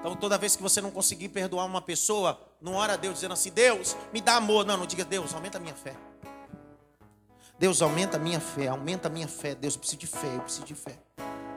Então, 0.07 0.15
toda 0.15 0.37
vez 0.37 0.55
que 0.55 0.63
você 0.63 0.79
não 0.79 0.89
conseguir 0.89 1.27
perdoar 1.27 1.65
uma 1.65 1.81
pessoa, 1.81 2.39
não 2.61 2.75
ora 2.75 2.93
a 2.93 2.95
Deus 2.95 3.15
dizendo 3.15 3.33
assim: 3.33 3.51
Deus, 3.51 3.93
me 4.13 4.21
dá 4.21 4.37
amor. 4.37 4.65
Não, 4.65 4.77
não 4.77 4.85
diga 4.85 5.03
Deus, 5.03 5.33
aumenta 5.33 5.57
a 5.57 5.61
minha 5.61 5.75
fé. 5.75 5.93
Deus, 7.59 7.81
aumenta 7.81 8.15
a 8.15 8.19
minha 8.19 8.39
fé, 8.39 8.67
aumenta 8.67 9.09
a 9.09 9.11
minha 9.11 9.27
fé. 9.27 9.53
Deus, 9.53 9.73
eu 9.73 9.79
preciso 9.81 9.99
de 9.99 10.07
fé, 10.07 10.33
eu 10.33 10.39
preciso 10.39 10.65
de 10.65 10.75
fé. 10.75 10.97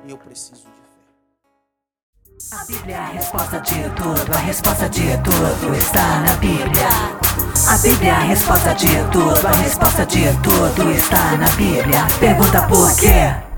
E 0.04 0.10
eu 0.10 0.18
preciso 0.18 0.62
de 0.62 0.66
fé. 0.66 2.60
A 2.60 2.64
Bíblia 2.64 2.96
é 2.96 2.98
a 2.98 3.06
resposta 3.10 3.60
de 3.60 3.82
tudo, 3.90 4.34
a 4.34 4.38
resposta 4.38 4.88
de 4.88 5.02
tudo 5.18 5.76
está 5.76 6.20
na 6.20 6.34
Bíblia. 6.34 6.88
A 7.68 7.78
Bíblia 7.78 8.10
é 8.10 8.14
a 8.14 8.20
resposta 8.20 8.74
de 8.74 8.88
tudo, 9.12 9.46
a 9.46 9.52
resposta 9.52 10.06
de 10.06 10.24
tudo 10.42 10.90
está 10.90 11.36
na 11.36 11.48
Bíblia. 11.50 12.04
Pergunta 12.18 12.66
por 12.66 12.96
quê? 12.96 13.49